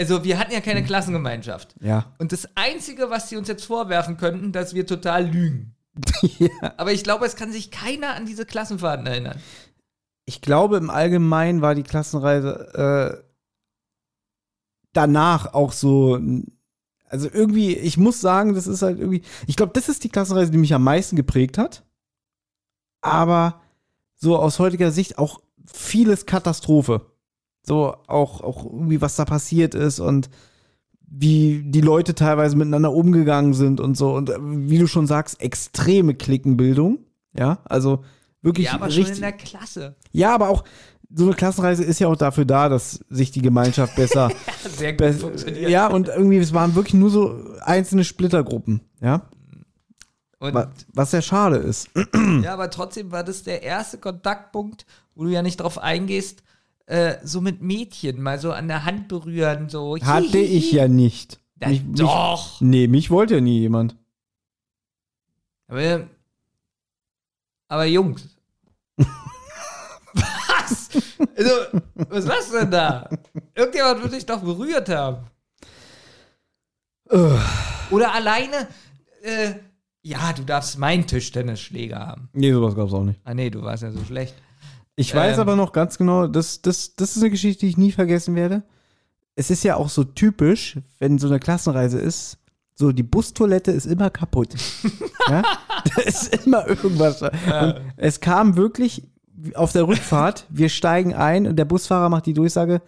[0.00, 1.74] Also, wir hatten ja keine Klassengemeinschaft.
[1.78, 2.14] Ja.
[2.18, 5.76] Und das Einzige, was sie uns jetzt vorwerfen könnten, dass wir total lügen.
[6.78, 9.38] Aber ich glaube, es kann sich keiner an diese Klassenfahrten erinnern.
[10.24, 13.24] Ich glaube, im Allgemeinen war die Klassenreise äh,
[14.94, 16.18] danach auch so.
[17.04, 19.20] Also irgendwie, ich muss sagen, das ist halt irgendwie.
[19.46, 21.84] Ich glaube, das ist die Klassenreise, die mich am meisten geprägt hat.
[23.02, 23.60] Aber
[24.14, 27.09] so aus heutiger Sicht auch vieles Katastrophe.
[27.62, 30.30] So auch, auch irgendwie, was da passiert ist und
[31.12, 34.14] wie die Leute teilweise miteinander umgegangen sind und so.
[34.14, 36.98] Und äh, wie du schon sagst, extreme Klickenbildung.
[37.36, 38.04] Ja, also
[38.42, 39.16] wirklich Ja, aber schon richtig.
[39.18, 39.96] in der Klasse.
[40.12, 40.64] Ja, aber auch
[41.12, 44.30] so eine Klassenreise ist ja auch dafür da, dass sich die Gemeinschaft besser.
[44.76, 45.68] Sehr gut be funktioniert.
[45.70, 49.28] ja, und irgendwie, es waren wirklich nur so einzelne Splittergruppen, ja.
[50.38, 51.90] Und, Wa- Was sehr schade ist.
[52.42, 56.42] ja, aber trotzdem war das der erste Kontaktpunkt, wo du ja nicht drauf eingehst,
[56.86, 59.96] äh, so mit Mädchen mal so an der Hand berühren, so.
[60.00, 60.56] Hatte hihihi.
[60.56, 61.38] ich ja nicht.
[61.60, 62.60] Ja, Mich, mich, doch.
[62.60, 63.96] nee, mich wollte ja nie jemand.
[65.68, 66.08] Aber,
[67.68, 68.28] aber Jungs.
[70.12, 70.88] was?
[71.36, 71.50] Also,
[72.08, 73.08] was machst du denn da?
[73.54, 75.26] Irgendjemand würde dich doch berührt haben.
[77.90, 78.68] Oder alleine,
[79.22, 79.54] äh,
[80.02, 82.28] ja, du darfst meinen Tischtennisschläger haben.
[82.32, 83.20] Nee, sowas gab's auch nicht.
[83.24, 84.34] Ah nee, du warst ja so schlecht.
[84.96, 85.40] Ich weiß Ähm.
[85.40, 88.62] aber noch ganz genau, das, das, das ist eine Geschichte, die ich nie vergessen werde.
[89.34, 92.38] Es ist ja auch so typisch, wenn so eine Klassenreise ist,
[92.74, 94.54] so die Bustoilette ist immer kaputt.
[95.28, 95.42] ja?
[95.94, 97.22] Da ist immer irgendwas.
[97.22, 99.08] Und es kam wirklich
[99.54, 102.82] auf der Rückfahrt, wir steigen ein und der Busfahrer macht die Durchsage,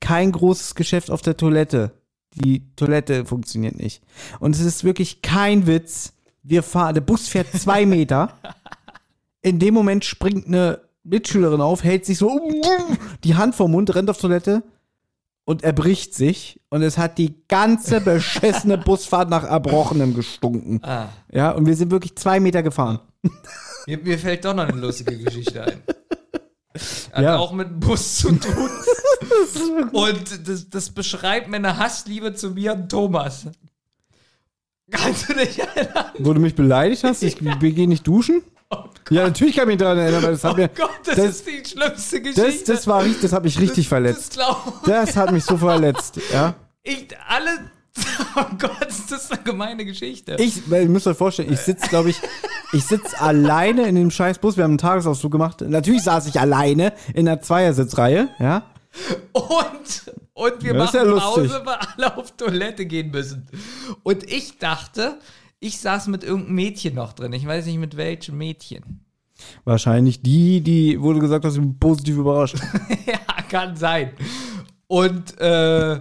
[0.00, 1.92] kein großes Geschäft auf der Toilette.
[2.34, 4.02] Die Toilette funktioniert nicht.
[4.40, 6.14] Und es ist wirklich kein Witz.
[6.42, 8.32] Wir fahren, der Bus fährt zwei Meter.
[9.42, 12.40] In dem Moment springt eine Mitschülerin auf, hält sich so
[13.24, 14.62] die Hand vom Mund, rennt auf Toilette
[15.44, 16.60] und erbricht sich.
[16.68, 20.80] Und es hat die ganze beschissene Busfahrt nach Erbrochenem gestunken.
[20.84, 23.00] Ah, Ja, und wir sind wirklich zwei Meter gefahren.
[23.86, 25.82] mir, mir fällt doch noch eine lustige Geschichte ein.
[27.12, 27.36] Hat Ja.
[27.38, 28.70] auch mit dem Bus zu tun.
[29.92, 33.46] Und das, das beschreibt meine Hassliebe zu mir und Thomas.
[34.90, 36.06] Kannst du dich erinnern?
[36.18, 38.42] Wo du mich beleidigt hast, ich gehe nicht duschen?
[39.10, 40.68] Ja, natürlich kann ich mich daran erinnern, weil das hat Oh mir.
[40.68, 42.42] Gott, das, das- ist die schlimmste Geschichte.
[42.46, 44.32] Das, das war das hat mich richtig Das verletzt.
[44.34, 46.54] glaub Das hat mich so verletzt, ja.
[46.82, 47.08] ich.
[47.28, 47.50] Alle.
[48.34, 50.36] Oh Gott, ist das eine gemeine Geschichte.
[50.38, 52.18] Ich, ihr müsst euch vorstellen, ich sitze, glaube ich,
[52.72, 54.56] ich sitze alleine in dem scheiß Bus.
[54.56, 55.60] Wir haben einen Tagesausflug gemacht.
[55.60, 58.62] Natürlich saß ich alleine in der Zweiersitzreihe, ja.
[59.32, 61.50] Und, und wir Ja, machen ja lustig.
[61.50, 63.46] Pause, weil alle auf Toilette gehen müssen.
[64.02, 65.18] Und ich dachte,
[65.62, 67.32] ich saß mit irgendeinem Mädchen noch drin.
[67.32, 69.04] Ich weiß nicht mit welchem Mädchen.
[69.64, 72.56] Wahrscheinlich die, die, wo du gesagt hast, ich bin positiv überrascht.
[73.06, 74.10] ja, kann sein.
[74.88, 76.00] Und äh,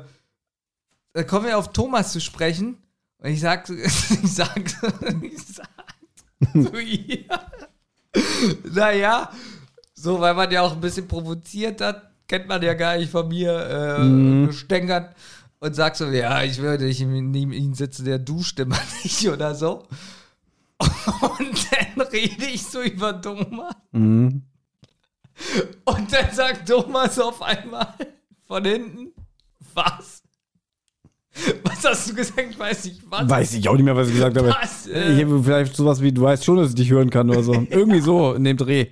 [1.14, 2.78] da kommen wir auf Thomas zu sprechen.
[3.20, 4.58] Und ich sag, ich sag,
[5.22, 5.70] ich sag
[6.54, 7.26] zu ihr,
[8.74, 9.30] naja,
[9.94, 13.28] so, weil man ja auch ein bisschen provoziert hat, kennt man ja gar nicht von
[13.28, 15.16] mir, äh, gestänkert.
[15.64, 19.54] Und sagt so, ja, ich würde nicht neben ihm sitzen, der duscht immer nicht oder
[19.56, 19.84] so.
[20.80, 23.76] Und dann rede ich so über Thomas.
[23.92, 24.42] Mhm.
[25.86, 27.94] Und dann sagt Thomas auf einmal
[28.48, 29.12] von hinten,
[29.76, 30.24] was?
[31.64, 32.48] Was hast du gesagt?
[32.50, 33.30] Ich weiß nicht, was.
[33.30, 34.50] Weiß ich auch nicht mehr, was ich gesagt habe.
[34.50, 35.14] Was, äh?
[35.14, 37.54] Ich habe vielleicht sowas wie, du weißt schon, dass ich dich hören kann oder so.
[37.54, 38.88] Irgendwie so in dem Dreh.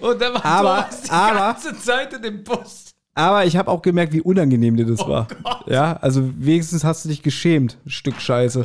[0.00, 2.87] Und dann war Aber- Thomas die aber- ganze Zeit in dem Bus.
[3.18, 5.26] Aber ich habe auch gemerkt, wie unangenehm dir das war.
[5.28, 5.64] Oh Gott.
[5.66, 8.64] Ja, also wenigstens hast du dich geschämt, Stück Scheiße.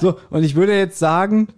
[0.00, 1.48] So, und ich würde jetzt sagen,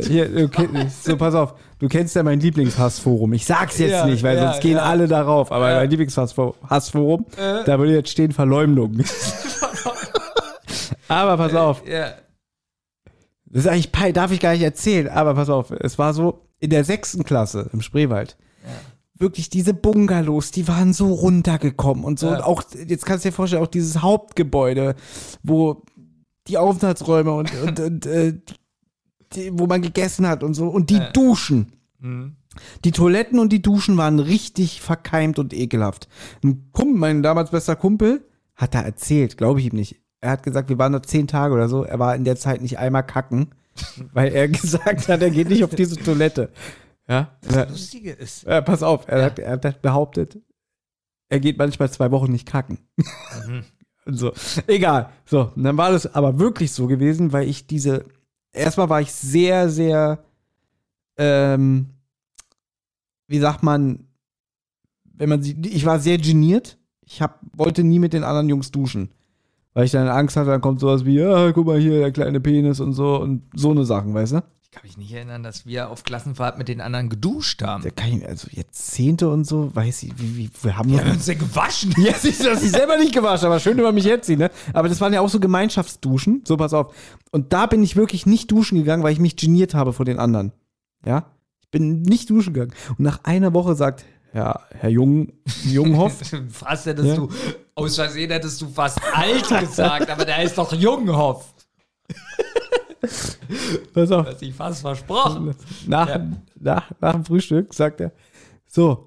[0.00, 0.70] hier, okay,
[1.02, 3.34] so pass auf, du kennst ja mein Lieblingshassforum.
[3.34, 4.82] Ich sag's jetzt Ja, nicht, weil ja, sonst gehen ja.
[4.84, 5.52] alle darauf.
[5.52, 7.62] Aber mein Lieblingshassforum, Äh.
[7.66, 9.00] da würde jetzt stehen Verleumdung.
[11.08, 12.14] aber pass auf, Ja.
[13.44, 16.70] das ist eigentlich darf ich gar nicht erzählen, aber pass auf, es war so in
[16.70, 18.38] der sechsten Klasse im Spreewald.
[19.20, 22.26] Wirklich diese Bungalows, die waren so runtergekommen und so.
[22.28, 22.36] Ja.
[22.36, 24.94] Und auch, jetzt kannst du dir vorstellen, auch dieses Hauptgebäude,
[25.42, 25.82] wo
[26.48, 28.38] die Aufenthaltsräume und, und, und äh,
[29.34, 30.68] die, wo man gegessen hat und so.
[30.68, 31.10] Und die Ja.
[31.12, 31.72] Duschen.
[31.98, 32.36] Mhm.
[32.84, 36.08] Die Toiletten und die Duschen waren richtig verkeimt und ekelhaft.
[36.42, 38.26] Ein Kumpel, mein damals bester Kumpel,
[38.56, 40.00] hat da erzählt, glaube ich ihm nicht.
[40.20, 41.84] Er hat gesagt, wir waren da zehn Tage oder so.
[41.84, 43.50] Er war in der Zeit nicht einmal kacken,
[44.12, 46.50] weil er gesagt hat, er geht nicht auf diese Toilette.
[47.10, 48.44] Ja, ja, Lustige ist.
[48.44, 50.38] ja pass auf, er, hat, er hat behauptet,
[51.28, 52.78] er geht manchmal zwei Wochen nicht kacken.
[54.06, 54.32] Und so.
[54.68, 55.10] Egal.
[55.24, 58.04] So, und dann war das aber wirklich so gewesen, weil ich diese,
[58.52, 60.22] erstmal war ich sehr, sehr,
[61.16, 61.86] ähm,
[63.26, 64.06] wie sagt man,
[65.04, 66.78] wenn man sie, ich war sehr geniert.
[67.02, 69.10] Ich hab, wollte nie mit den anderen Jungs duschen.
[69.74, 72.40] Weil ich dann Angst hatte, dann kommt sowas wie, ja, guck mal hier, der kleine
[72.40, 74.42] Penis und so und so eine Sachen, weißt du?
[74.72, 77.82] Ich kann mich nicht erinnern, dass wir auf Klassenfahrt mit den anderen geduscht haben.
[77.82, 81.00] Da kann ich, also jetzt Zehnte und so, weiß ich, wie, wie wir haben Wir
[81.00, 81.92] haben uns ja gewaschen.
[81.98, 84.48] Ja, siehst du, dass ich selber nicht gewaschen, aber schön über mich herziehen, ne?
[84.72, 86.42] Aber das waren ja auch so Gemeinschaftsduschen.
[86.46, 86.94] So, pass auf.
[87.32, 90.20] Und da bin ich wirklich nicht duschen gegangen, weil ich mich geniert habe vor den
[90.20, 90.52] anderen.
[91.04, 91.24] Ja?
[91.62, 92.72] Ich bin nicht duschen gegangen.
[92.90, 95.32] Und nach einer Woche sagt, ja, Herr Jung,
[95.64, 97.16] Junghoff, Fast hättest Ja.
[97.16, 97.28] du,
[97.74, 101.54] aus Versehen hättest du fast alt gesagt, aber der ist doch Junghoff.
[103.94, 105.54] Pass auf, Hat sich fast versprochen.
[105.86, 106.26] nach, Ja.
[106.58, 108.12] nach, nach dem Frühstück sagt er,
[108.66, 109.06] so,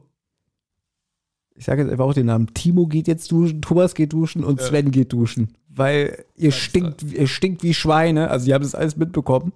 [1.56, 4.60] ich sage jetzt einfach auch den Namen, Timo geht jetzt duschen, Thomas geht duschen und
[4.61, 5.56] Sven geht duschen.
[5.70, 9.53] Weil ihr stinkt, ihr stinkt wie Schweine, also die haben das alles mitbekommen,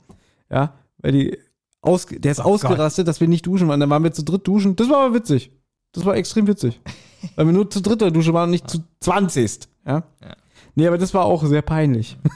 [0.49, 1.37] ja, weil die,
[1.81, 4.75] aus, der ist ausgerastet, dass wir nicht duschen waren, dann waren wir zu dritt duschen,
[4.75, 5.51] das war aber witzig,
[5.91, 6.79] das war extrem witzig,
[7.35, 10.03] weil wir nur zu dritter Dusche waren und nicht zu zwanzigst, ja.
[10.21, 10.35] Ja.
[10.75, 12.17] Nee, aber das war auch sehr peinlich.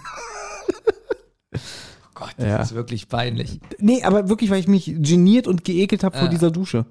[2.21, 2.61] Gott, das Ja.
[2.61, 3.59] ist wirklich peinlich.
[3.79, 6.85] Nee, aber wirklich, weil ich mich geniert und geekelt habe vor dieser Dusche.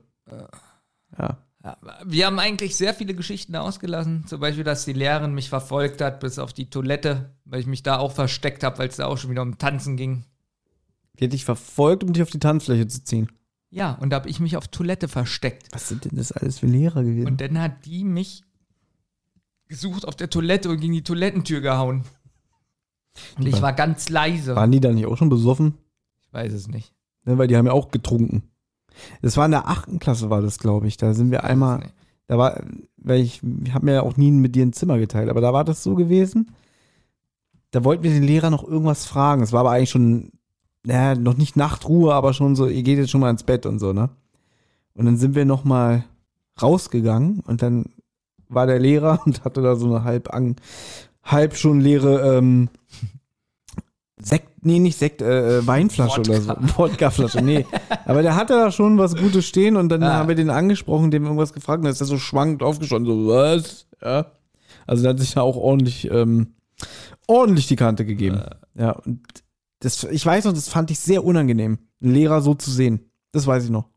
[1.19, 1.39] Ja.
[1.62, 1.77] Ja,
[2.07, 4.24] Wir haben eigentlich sehr viele Geschichten ausgelassen.
[4.27, 7.82] Zum Beispiel, dass die Lehrerin mich verfolgt hat bis auf die Toilette weil ich mich
[7.82, 10.24] da auch versteckt habe, weil es da auch schon wieder um Tanzen ging.
[11.19, 13.28] Die hat dich verfolgt, um dich auf die Tanzfläche zu ziehen.
[13.70, 15.66] Ja, und da habe ich mich auf Toilette versteckt.
[15.73, 17.27] Was sind denn das alles für Lehrer gewesen?
[17.27, 18.43] Und dann hat die mich
[19.69, 22.05] gesucht auf der Toilette und gegen die Toilettentür gehauen.
[23.39, 24.57] Und ich war ganz leise.
[24.57, 25.74] Waren die da nicht auch schon besoffen?
[26.23, 26.93] Ich weiß es nicht.
[27.24, 28.43] Ne, weil die haben ja auch getrunken.
[29.23, 30.97] Das war in der achten Klasse, war das, glaube ich.
[30.97, 31.91] Da sind wir einmal,
[32.27, 32.62] da war,
[32.97, 35.53] weil ich, ich habe mir ja auch nie mit dir ein Zimmer geteilt, aber da
[35.53, 36.53] war das so gewesen.
[37.70, 39.43] Da wollten wir den Lehrer noch irgendwas fragen.
[39.43, 40.32] Es war aber eigentlich schon,
[40.82, 43.78] naja, noch nicht Nachtruhe, aber schon so, ihr geht jetzt schon mal ins Bett und
[43.78, 44.11] so, ne?
[44.95, 46.05] Und dann sind wir noch mal
[46.61, 47.87] rausgegangen und dann
[48.49, 50.57] war der Lehrer und hatte da so eine halb, an,
[51.23, 52.69] halb schon leere ähm,
[54.23, 56.55] Sekt, nee, nicht Sekt, äh, äh, Weinflasche oder so.
[56.77, 57.65] Wodkaflasche, nee.
[58.05, 60.13] Aber der hatte da schon was Gutes stehen und dann Ah.
[60.15, 63.29] haben wir den angesprochen, dem irgendwas gefragt und dann ist er so schwankend aufgestanden, so,
[63.29, 63.87] was?
[64.03, 64.27] Ja.
[64.87, 66.49] Also der hat sich da auch ordentlich, ähm,
[67.27, 68.43] ordentlich die Kante gegeben.
[68.75, 69.21] Ja, und
[69.79, 73.11] das, ich weiß noch, das fand ich sehr unangenehm, einen Lehrer so zu sehen.
[73.33, 73.89] Das weiß ich noch.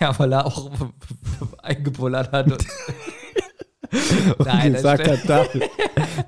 [0.00, 0.70] Ja, weil er auch
[1.62, 2.64] eingebullert hat.
[4.38, 5.44] Und Nein, gesagt hat, da,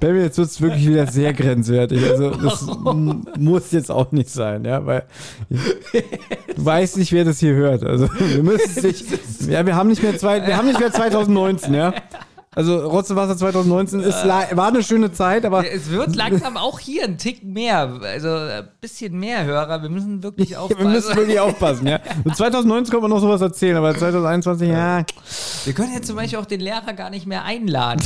[0.01, 2.03] Baby, jetzt wird es wirklich wieder sehr grenzwertig.
[2.09, 2.67] Also das
[3.39, 5.05] muss jetzt auch nicht sein, ja, weil
[5.49, 7.83] du weißt nicht, wer das hier hört.
[7.85, 9.05] Also wir müssen es nicht,
[9.49, 11.95] ja, wir haben nicht mehr zwei, wir haben nicht mehr 2019, ja.
[12.57, 17.05] Also Rotzewasser 2019 ist, la- war eine schöne Zeit, aber es wird langsam auch hier
[17.05, 18.01] ein Tick mehr.
[18.03, 19.83] Also ein bisschen mehr Hörer.
[19.83, 20.91] Wir müssen wirklich wir aufpassen.
[20.91, 22.01] müssen wirklich aufpassen, ja.
[22.25, 25.05] Und 2019 kann man noch sowas erzählen, aber 2021, ja,
[25.67, 28.01] Wir können jetzt zum Beispiel auch den Lehrer gar nicht mehr einladen.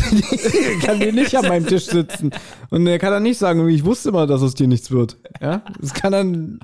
[0.85, 2.33] kann der nicht an meinem Tisch sitzen.
[2.71, 5.17] Und er kann dann nicht sagen, ich wusste mal, dass aus dir nichts wird.
[5.41, 6.59] Ja, das kann dann,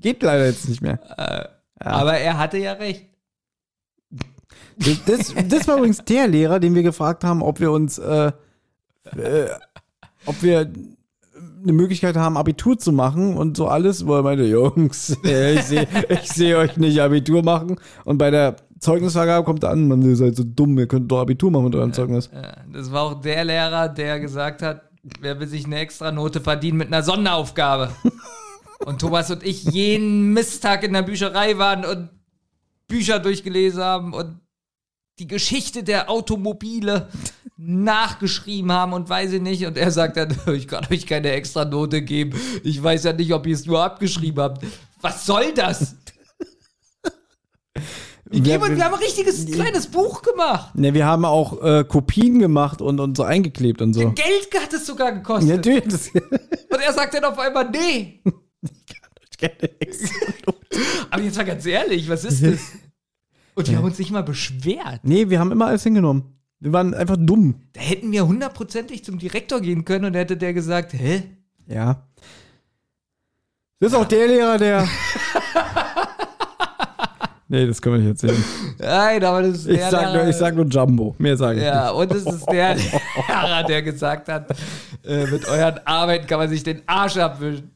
[0.00, 1.00] geht leider jetzt nicht mehr.
[1.80, 3.06] Aber er hatte ja recht.
[5.06, 8.32] Das, das war übrigens der Lehrer, den wir gefragt haben, ob wir uns, äh,
[9.16, 9.48] äh,
[10.26, 10.70] ob wir
[11.62, 15.62] eine Möglichkeit haben, Abitur zu machen und so alles, wo er meinte, Jungs, äh, ich
[15.62, 17.76] sehe ich seh euch nicht Abitur machen.
[18.04, 21.20] Und bei der Zeugnisvergabe kommt er an, man, ihr seid so dumm, ihr könnt doch
[21.20, 22.30] Abitur machen mit eurem Zeugnis.
[22.72, 24.82] Das war auch der Lehrer, der gesagt hat,
[25.20, 27.90] wer will sich eine extra Note verdienen mit einer Sonderaufgabe.
[28.84, 32.08] Und Thomas und ich jeden Misttag in der Bücherei waren und
[32.88, 34.40] Bücher durchgelesen haben und
[35.18, 37.08] die Geschichte der Automobile
[37.56, 39.66] nachgeschrieben haben und weiß ich nicht.
[39.66, 42.38] Und er sagt dann, ich kann euch keine extra Note geben.
[42.64, 44.64] Ich weiß ja nicht, ob ihr es nur abgeschrieben habt.
[45.00, 45.94] Was soll das?
[47.74, 50.74] Wir, Wir- geben, wir haben ein richtiges kleines Buch gemacht.
[50.74, 54.10] Ne, wir haben auch äh, Kopien gemacht und, und so eingeklebt und so.
[54.12, 55.50] Geld hat es sogar gekostet.
[55.50, 56.14] Ja, natürlich.
[56.14, 58.22] Und er sagt dann auf einmal, nee.
[61.10, 62.60] Aber jetzt mal ganz ehrlich, was ist das?
[63.54, 65.00] Und wir haben uns nicht mal beschwert.
[65.02, 66.24] nee, wir haben immer alles hingenommen.
[66.60, 67.56] Wir waren einfach dumm.
[67.72, 71.24] Da hätten wir hundertprozentig zum Direktor gehen können und hätte der gesagt, hä?
[71.66, 72.06] Ja.
[73.80, 74.86] Das ist auch der Lehrer, der.
[77.48, 78.44] nee, das können wir nicht erzählen.
[78.78, 81.16] Nein, aber das ist Ich der sag, nur, ich sag nur Jumbo.
[81.18, 82.76] Mehr sage ich Ja, und es ist der
[83.28, 84.54] Lehrer, der gesagt hat,
[85.04, 87.70] äh, mit euren Arbeiten kann man sich den Arsch abwischen.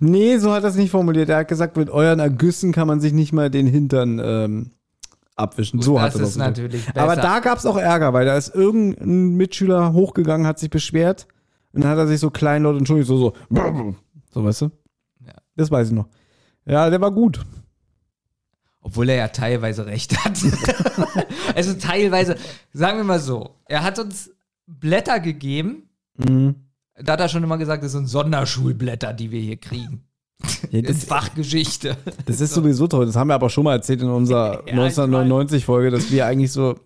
[0.00, 1.30] Nee, so hat er es nicht formuliert.
[1.30, 4.70] Er hat gesagt, mit euren Ergüssen kann man sich nicht mal den Hintern ähm,
[5.38, 5.80] abwischen.
[5.80, 7.00] so hat das ist natürlich besser.
[7.00, 11.26] Aber da gab es auch Ärger, weil da ist irgendein Mitschüler hochgegangen, hat sich beschwert
[11.72, 13.94] und dann hat er sich so kleinlaut entschuldigt, so, so,
[14.30, 14.70] so, weißt du?
[15.26, 15.34] Ja.
[15.56, 16.08] Das weiß ich noch.
[16.66, 17.44] Ja, der war gut.
[18.80, 20.38] Obwohl er ja teilweise recht hat.
[21.54, 22.36] also teilweise,
[22.72, 24.30] sagen wir mal so, er hat uns
[24.66, 25.88] Blätter gegeben.
[26.16, 26.54] Mhm.
[26.94, 30.07] Da hat er schon immer gesagt, das sind Sonderschulblätter, die wir hier kriegen.
[30.70, 31.96] Ja, das, Fachgeschichte.
[32.26, 33.06] das ist sowieso toll.
[33.06, 36.52] Das haben wir aber schon mal erzählt in unserer Ja, ich 1999-Folge, dass wir eigentlich
[36.52, 36.76] so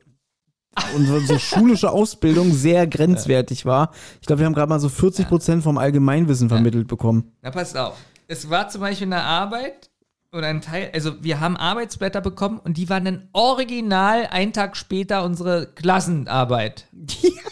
[0.97, 3.91] unsere so schulische Ausbildung sehr grenzwertig war.
[4.21, 7.33] Ich glaube, wir haben gerade mal so 40 Prozent vom Allgemeinwissen vermittelt bekommen.
[7.43, 7.97] Na, passt auf.
[8.27, 9.91] Es war zum Beispiel eine Arbeit
[10.33, 14.77] oder ein Teil, also wir haben Arbeitsblätter bekommen und die waren dann original einen Tag
[14.77, 16.89] später unsere Klassenarbeit.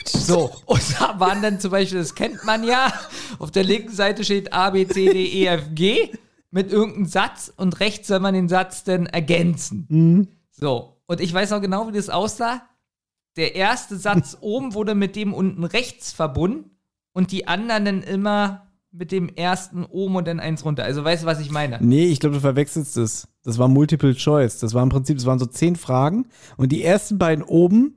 [0.07, 2.93] So, und da waren dann zum Beispiel, das kennt man ja,
[3.39, 6.11] auf der linken Seite steht A, B, C, D, E, F, G
[6.51, 9.86] mit irgendeinem Satz und rechts soll man den Satz dann ergänzen.
[10.51, 12.62] So, und ich weiß auch genau, wie das aussah.
[13.36, 16.70] Der erste Satz oben wurde mit dem unten rechts verbunden
[17.12, 20.83] und die anderen dann immer mit dem ersten oben und dann eins runter.
[20.85, 21.79] Also weißt du, was ich meine?
[21.81, 23.29] Nee, ich glaube, du verwechselst es.
[23.45, 24.59] Das war Multiple Choice.
[24.59, 26.27] Das war im Prinzip, das waren so zehn Fragen
[26.57, 27.95] und die ersten beiden oben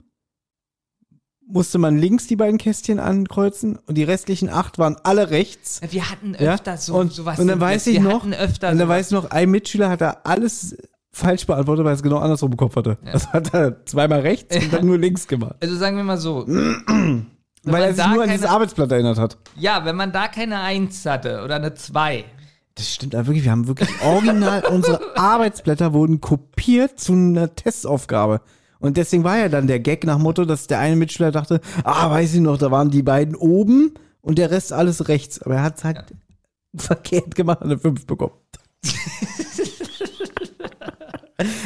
[1.45, 5.81] musste man links die beiden Kästchen ankreuzen und die restlichen acht waren alle rechts.
[5.89, 6.53] Wir hatten Ja?
[6.53, 7.37] öfter so und, sowas.
[7.39, 8.87] und dann weiß ich noch, und dann sowas.
[8.87, 10.77] weiß ich noch, ein Mitschüler hat da alles
[11.11, 12.97] falsch beantwortet, weil er es genau andersrum im Kopf hatte.
[13.05, 15.55] Also hat er zweimal rechts und dann nur links gemacht.
[15.59, 16.47] Also sagen wir mal so,
[17.63, 19.37] Wenn Weil er sich nur an dieses Arbeitsblatt erinnert hat.
[19.55, 22.25] Ja, wenn man da keine Eins hatte oder eine Zwei.
[22.75, 23.45] Das stimmt aber wirklich.
[23.45, 28.41] Wir haben wirklich original, unsere Arbeitsblätter wurden kopiert zu einer Testaufgabe.
[28.79, 32.09] Und deswegen war ja dann der Gag nach Motto, dass der eine Mitschüler dachte, ah,
[32.09, 35.41] weiß ich noch, da waren die beiden oben und der Rest alles rechts.
[35.41, 36.03] Aber er hat es halt
[36.75, 38.33] verkehrt gemacht und eine 5 bekommen.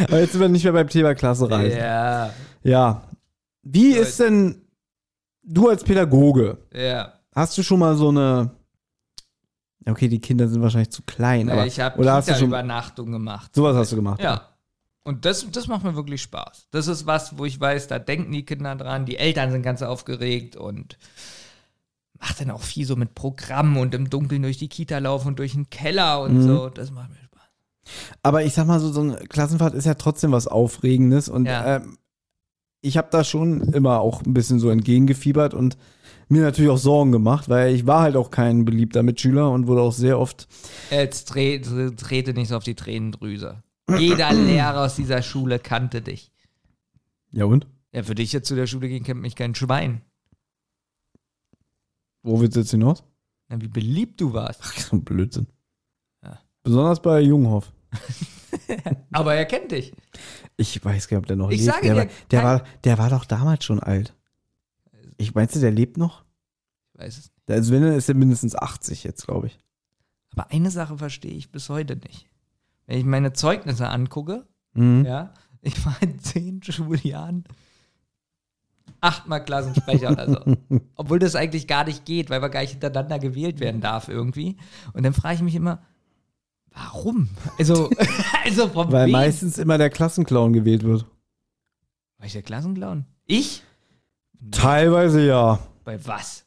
[0.03, 1.79] aber jetzt sind wir nicht mehr beim Thema Klasse reisen.
[1.79, 3.01] Ja, Ja.
[3.63, 4.66] Wie ist denn
[5.47, 6.57] du als Pädagoge?
[6.73, 7.13] ja.
[7.35, 8.49] Hast du schon mal so eine.
[9.87, 11.67] Okay, die Kinder sind wahrscheinlich zu klein, aber.
[11.67, 11.95] ich habe.
[12.03, 13.53] Kita-Übernachtung gemacht.
[13.53, 14.19] Sowas hast du gemacht.
[14.21, 14.49] Ja.
[15.03, 16.67] Und das, das macht mir wirklich Spaß.
[16.71, 19.81] Das ist was, wo ich weiß, da denken die Kinder dran, die Eltern sind ganz
[19.83, 20.97] aufgeregt und
[22.19, 25.39] macht dann auch viel so mit Programmen und im Dunkeln durch die Kita laufen und
[25.39, 26.41] durch den Keller und Mhm.
[26.41, 26.69] so.
[26.69, 28.09] Das macht mir Spaß.
[28.23, 31.75] Aber ich sag mal so, so eine Klassenfahrt ist ja trotzdem was Aufregendes und Ja.
[31.77, 31.97] ähm,
[32.87, 35.77] ich habe da schon immer auch ein bisschen so entgegengefiebert und
[36.29, 39.81] mir natürlich auch Sorgen gemacht, weil ich war halt auch kein beliebter Mitschüler und wurde
[39.81, 40.47] auch sehr oft.
[40.89, 43.63] Jetzt tre trete nicht so auf die Tränendrüse.
[43.97, 46.31] Jeder Lehrer aus dieser Schule kannte dich.
[47.31, 47.67] Ja und?
[47.93, 50.01] Ja, für dich jetzt zu der Schule gehen, kennt mich kein Schwein.
[52.23, 53.03] Wo willst du jetzt hinaus?
[53.47, 54.59] Na, wie beliebt du warst.
[54.63, 55.47] Ach, so ein Blödsinn.
[56.21, 56.39] Ja.
[56.63, 57.71] Besonders bei Junghoff.
[59.11, 59.93] Aber er kennt dich.
[60.57, 61.73] Ich weiß gar nicht, ob der noch Ich lebt.
[61.73, 64.13] sage der, dir, war, der, war, der war doch damals schon alt.
[65.17, 66.23] Ich meinst du, der lebt noch?
[66.93, 67.31] Ich weiß es.
[67.49, 69.59] Also wenn, dann ist er mindestens 80 jetzt, glaube ich.
[70.33, 72.27] Aber eine Sache verstehe ich bis heute nicht.
[72.85, 75.05] Wenn ich meine Zeugnisse angucke, Mhm.
[75.05, 77.45] ja, ich war in zehn Schuljahren
[79.01, 80.57] achtmal Klassensprecher oder so.
[80.95, 84.57] Obwohl das eigentlich gar nicht geht, weil man gar nicht hintereinander gewählt werden darf irgendwie.
[84.93, 85.81] Und dann frage ich mich immer,
[86.77, 87.29] warum?
[87.57, 87.89] Also,
[88.45, 89.11] also von Weil wem?
[89.11, 91.05] meistens immer der Klassenclown gewählt wird.
[92.17, 93.05] War ich der Klassenclown?
[93.25, 93.63] Ich?
[94.51, 95.59] Teilweise ja.
[95.83, 96.45] Bei was?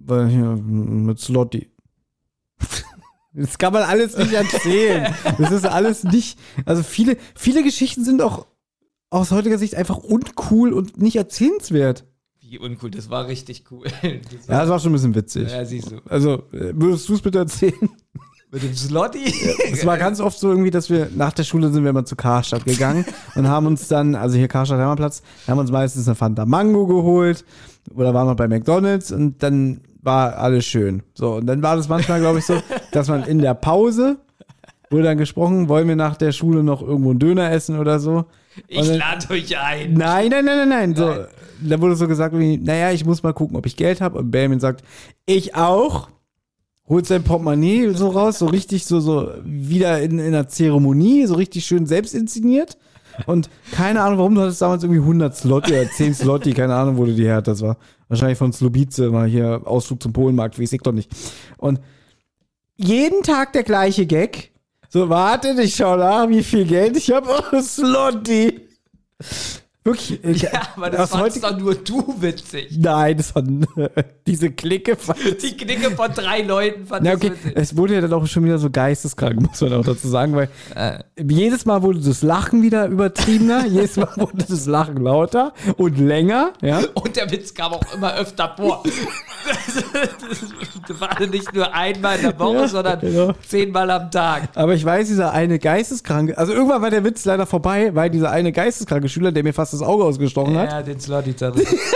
[0.00, 1.70] Weil hier mit Slotty.
[3.36, 5.12] Das kann man alles nicht erzählen.
[5.38, 6.38] Das ist alles nicht.
[6.66, 8.46] Also viele, viele Geschichten sind auch
[9.10, 12.04] aus heutiger Sicht einfach uncool und nicht erzählenswert.
[12.38, 13.88] Wie uncool, das war richtig cool.
[14.02, 15.50] Das Ja, das war schon ein bisschen witzig.
[15.50, 15.96] ja, siehst du.
[16.08, 17.90] Also, äh, würdest du es bitte erzählen?
[18.54, 19.34] Mit dem Slotty?
[19.72, 22.14] Es war ganz oft so irgendwie, dass wir nach der Schule sind wir immer zu
[22.14, 23.04] Karstadt gegangen
[23.34, 27.44] und haben uns dann, also hier Karstadt Hermannplatz, haben uns meistens eine Fanta Mango geholt
[27.96, 31.02] oder waren noch bei McDonalds und dann war alles schön.
[31.14, 32.62] So, und dann war das manchmal, glaube ich, so,
[32.92, 34.18] dass man in der Pause
[34.88, 38.26] wurde dann gesprochen, wollen wir nach der Schule noch irgendwo einen Döner essen oder so.
[38.68, 39.94] Ich lade euch ein.
[39.94, 40.94] Nein, nein, nein, nein, nein.
[40.94, 41.12] So,
[41.60, 44.18] da wurde so gesagt, wie, naja, ich muss mal gucken, ob ich Geld habe.
[44.18, 44.84] Und Benjamin sagt,
[45.26, 46.08] ich auch.
[46.88, 51.34] Holt sein Portemonnaie so raus, so richtig, so, so wieder in, in einer Zeremonie, so
[51.34, 52.76] richtig schön selbst inszeniert.
[53.26, 56.96] Und keine Ahnung, warum du hattest damals irgendwie 100 Slotti oder 10 Slotti, keine Ahnung,
[56.96, 57.62] wo du die her hattest.
[57.62, 57.76] War
[58.08, 61.10] wahrscheinlich von Slobice, mal hier Ausflug zum Polenmarkt, weiß ich doch nicht.
[61.56, 61.80] Und
[62.76, 64.52] jeden Tag der gleiche Gag.
[64.88, 67.28] So, warte, ich schau nach, wie viel Geld ich habe.
[67.52, 68.60] Oh, Slotti.
[69.86, 70.24] Wirklich.
[70.24, 72.68] ich- Ja, aber das fandst doch nur du witzig.
[72.78, 73.42] Nein, das war
[74.26, 74.96] diese Clique.
[74.96, 77.52] fand- Die Knicke von drei Leuten fand Na ich okay, witzig.
[77.54, 80.48] es wurde ja dann auch schon wieder so geisteskrank, muss man auch dazu sagen, weil
[80.74, 85.98] Äh, jedes Mal wurde das Lachen wieder übertriebener, jedes Mal wurde das Lachen lauter und
[85.98, 86.80] länger, ja.
[86.94, 88.82] und der Witz kam auch immer öfter vor.
[89.46, 89.74] Das,
[90.88, 93.32] das war nicht nur einmal in der Woche, Ja, sondern genau.
[93.46, 94.48] zehnmal am Tag.
[94.54, 98.30] Aber ich weiß, dieser eine geisteskranke, also irgendwann war der Witz leider vorbei, weil dieser
[98.30, 101.78] eine geisteskranke Schüler, der mir fast das Auge ausgestochen hat, Ja, den Slotty zerrissen.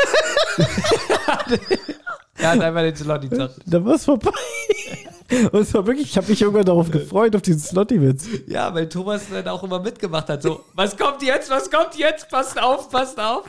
[2.41, 3.63] Er hat einfach den Slotty zerrissen.
[3.67, 4.31] da war es vorbei.
[5.53, 8.27] Und es war wirklich, ich habe mich irgendwann darauf gefreut, auf diesen Slotty-Witz.
[8.47, 10.43] Ja, weil Thomas dann auch immer mitgemacht hat.
[10.43, 12.31] So, was kommt jetzt, was kommt jetzt?
[12.31, 13.45] Passt auf, passt auf.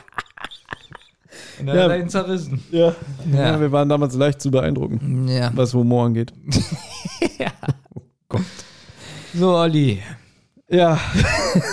[1.58, 1.82] Und dann Ja.
[1.84, 2.62] hat er ihn zerrissen.
[2.70, 2.94] Ja.
[3.32, 3.52] Ja.
[3.52, 3.60] ja.
[3.60, 5.50] Wir waren damals leicht zu beeindrucken, Ja.
[5.54, 6.32] was Humor angeht.
[9.32, 10.02] So, Olli.
[10.68, 10.98] Ja,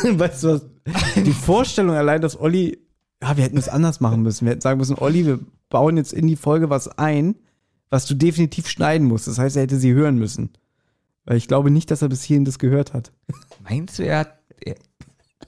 [0.03, 0.61] weißt du was?
[1.15, 2.77] Die Vorstellung allein, dass Olli,
[3.21, 4.45] ja, wir hätten es anders machen müssen.
[4.45, 5.39] Wir hätten sagen müssen, Olli, wir
[5.69, 7.35] bauen jetzt in die Folge was ein,
[7.89, 9.27] was du definitiv schneiden musst.
[9.27, 10.51] Das heißt, er hätte sie hören müssen.
[11.25, 13.11] Weil ich glaube nicht, dass er bis hierhin das gehört hat.
[13.67, 14.37] Meinst du, er hat.
[14.61, 14.75] Er,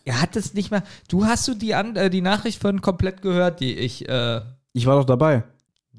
[0.03, 0.83] er hat es nicht mal.
[1.07, 4.07] Du hast du die, an, äh, die Nachricht von komplett gehört, die ich.
[4.09, 4.41] Äh,
[4.73, 5.43] Ich war doch dabei.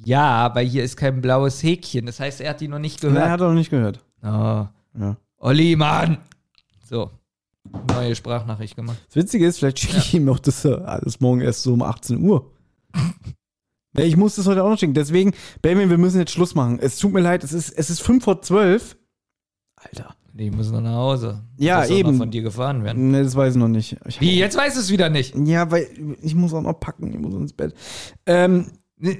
[0.05, 2.07] ja, aber hier ist kein blaues Häkchen.
[2.07, 3.31] Das heißt, er hat die noch nicht Nein, er gehört.
[3.33, 4.01] hat er noch nicht gehört.
[4.23, 4.67] oh.
[4.99, 5.17] Ja.
[5.39, 6.19] Olli, Mann!
[6.85, 7.11] So.
[7.89, 8.99] Neue Sprachnachricht gemacht.
[9.09, 11.83] Das Witzige ist, vielleicht schicke ich ihm noch das äh, alles morgen erst so um
[11.83, 12.51] 18 Uhr.
[13.97, 14.95] ja, ich muss das heute auch noch schicken.
[14.95, 15.33] Deswegen,
[15.63, 16.79] Benjamin, wir müssen jetzt Schluss machen.
[16.81, 18.97] Es tut mir leid, es ist, es ist 5 vor 12.
[19.77, 20.15] Alter.
[20.33, 21.43] Die müssen noch nach Hause.
[21.59, 22.11] Ja, Muss eben.
[22.13, 23.11] Noch von dir gefahren werden.
[23.11, 23.97] Ne, das weiß ich noch nicht.
[24.07, 25.35] Ich Wie, jetzt weißt du es wieder nicht.
[25.37, 25.89] Ja, weil
[26.23, 27.75] ich muss auch noch packen, ich muss ins Bett.
[28.27, 28.67] Ähm,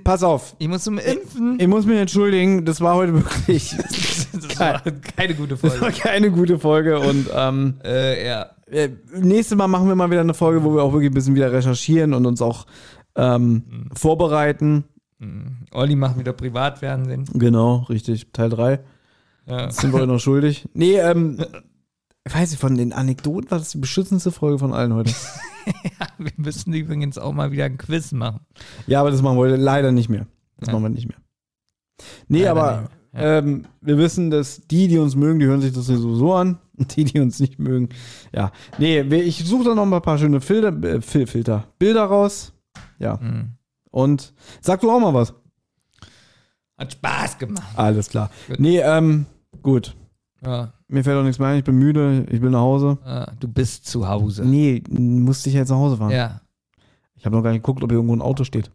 [0.05, 0.57] Pass auf.
[0.59, 1.59] Ich muss zum Impfen.
[1.59, 3.75] Ich muss mich entschuldigen, das war heute wirklich
[4.85, 5.97] war keine gute das war Folge.
[5.99, 8.47] keine gute Folge und ähm, äh, ja.
[8.71, 11.35] äh, nächstes Mal machen wir mal wieder eine Folge, wo wir auch wirklich ein bisschen
[11.35, 12.67] wieder recherchieren und uns auch
[13.17, 14.85] ähm, vorbereiten.
[15.73, 17.25] Olli macht wieder Privatfernsehen.
[17.35, 18.33] Genau, richtig.
[18.33, 18.81] Teil 3.
[19.47, 19.67] Ja.
[19.67, 20.67] Das sind wir euch noch schuldig.
[20.75, 21.45] Nee, ähm,
[22.27, 25.13] ich weiß nicht, von den Anekdoten war das die beschützendste Folge von allen heute.
[26.19, 28.41] Wir müssen übrigens auch mal wieder ein Quiz machen.
[28.87, 30.27] Ja, aber das machen wir heute leider nicht mehr.
[30.59, 30.73] Das Ja.
[30.75, 31.17] machen wir nicht mehr.
[32.29, 33.00] Nee, Leider aber nicht mehr.
[33.15, 36.59] Ähm, wir wissen, dass die, die uns mögen, die hören sich das sowieso an.
[36.77, 37.91] Und die, die uns nicht mögen,
[38.33, 38.53] ja.
[38.79, 42.53] Nee, ich suche da noch mal ein paar schöne Filter, äh, Fil Filter, Bilder raus.
[42.99, 43.19] Ja.
[43.21, 43.53] Mhm.
[43.91, 45.35] Und sag du auch mal was.
[46.79, 47.77] Hat Spaß gemacht.
[47.77, 48.31] Alles klar.
[48.49, 48.61] Gut.
[48.61, 49.27] Nee, ähm,
[49.63, 49.95] gut.
[50.43, 50.73] Ja.
[50.89, 51.59] Mir fällt auch nichts mehr ein.
[51.59, 52.27] Ich bin müde.
[52.31, 52.99] Ich will nach Hause.
[53.05, 54.45] Ja, du bist zu Hause.
[54.47, 56.11] Nee, musste ich jetzt nach Hause fahren.
[56.11, 56.41] Ja.
[57.17, 58.71] Ich habe noch gar nicht geguckt, ob hier irgendwo ein Auto steht.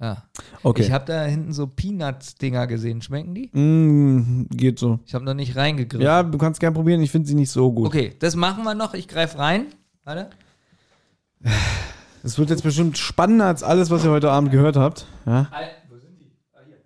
[0.00, 0.22] Ja.
[0.62, 0.82] Okay.
[0.82, 3.02] Ich habe da hinten so Peanuts-Dinger gesehen.
[3.02, 3.50] Schmecken die?
[3.52, 5.00] Mm, geht so.
[5.04, 6.04] Ich habe noch nicht reingegriffen.
[6.04, 7.02] Ja, du kannst gern probieren.
[7.02, 7.88] Ich finde sie nicht so gut.
[7.88, 8.94] Okay, das machen wir noch.
[8.94, 9.66] Ich greife rein.
[10.04, 10.30] Warte.
[12.22, 15.06] Es wird jetzt bestimmt spannender als alles, was ihr heute Abend gehört habt.
[15.26, 15.50] Ja.
[15.88, 16.30] Wo sind die?
[16.52, 16.76] Ah, hier.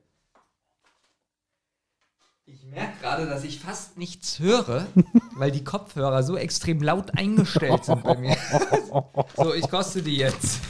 [2.47, 4.87] Ich merke gerade, dass ich fast nichts höre,
[5.37, 8.37] weil die Kopfhörer so extrem laut eingestellt sind bei mir.
[9.37, 10.61] so, ich koste die jetzt.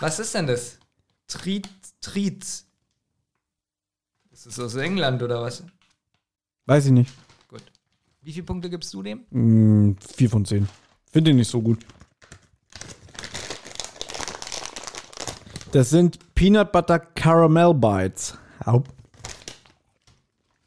[0.00, 0.78] Was ist denn das?
[1.32, 1.66] Treat,
[2.02, 2.44] Treat.
[4.30, 5.64] Ist das aus England oder was?
[6.66, 7.10] Weiß ich nicht.
[7.48, 7.62] Gut.
[8.20, 9.24] Wie viele Punkte gibst du dem?
[9.30, 10.68] Mm, vier von zehn.
[11.10, 11.86] Finde ich nicht so gut.
[15.72, 18.36] Das sind Peanut Butter Caramel Bites.
[18.66, 18.84] Au.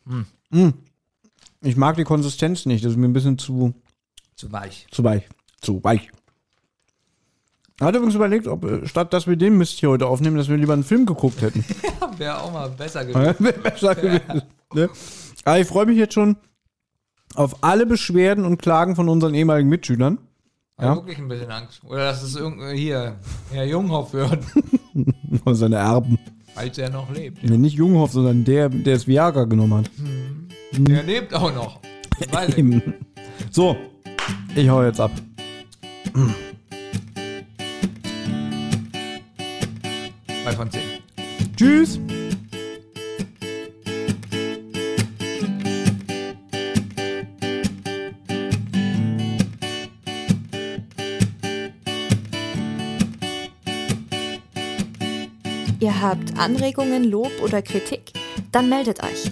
[0.06, 0.70] Mm.
[1.62, 2.84] Ich mag die Konsistenz nicht.
[2.84, 3.74] Das ist mir ein bisschen zu,
[4.36, 4.88] Zu weich.
[4.90, 5.30] zu weich.
[5.62, 6.10] Zu weich.
[7.80, 10.48] Er hat übrigens überlegt, ob äh, statt dass wir den Mist hier heute aufnehmen, dass
[10.48, 11.64] wir lieber einen Film geguckt hätten.
[12.18, 13.26] Wäre auch mal besser gewesen.
[13.26, 14.42] Ja, Wäre besser gewesen.
[14.74, 14.90] Ne?
[15.44, 16.38] Aber ich freue mich jetzt schon
[17.36, 20.20] auf alle Beschwerden und Klagen von unseren ehemaligen Mitschülern.
[20.80, 20.86] Ja.
[20.86, 20.96] Ja.
[20.96, 21.82] wirklich ein bisschen Angst.
[21.86, 22.38] Oder dass es
[22.74, 23.16] hier
[23.52, 24.40] Herr Junghoff hört,
[25.46, 26.18] Und seine Erben.
[26.54, 27.44] falls er noch lebt.
[27.44, 29.92] Nee, nicht Junghoff, sondern der, der das Viagra genommen hat.
[30.78, 31.80] Der lebt auch noch.
[33.52, 33.76] So,
[34.56, 35.12] ich hau jetzt ab.
[40.46, 40.84] Zwei von zehn.
[41.58, 42.00] Tschüss.
[55.80, 58.14] Ihr habt Anregungen, Lob oder Kritik?
[58.52, 59.32] Dann meldet euch.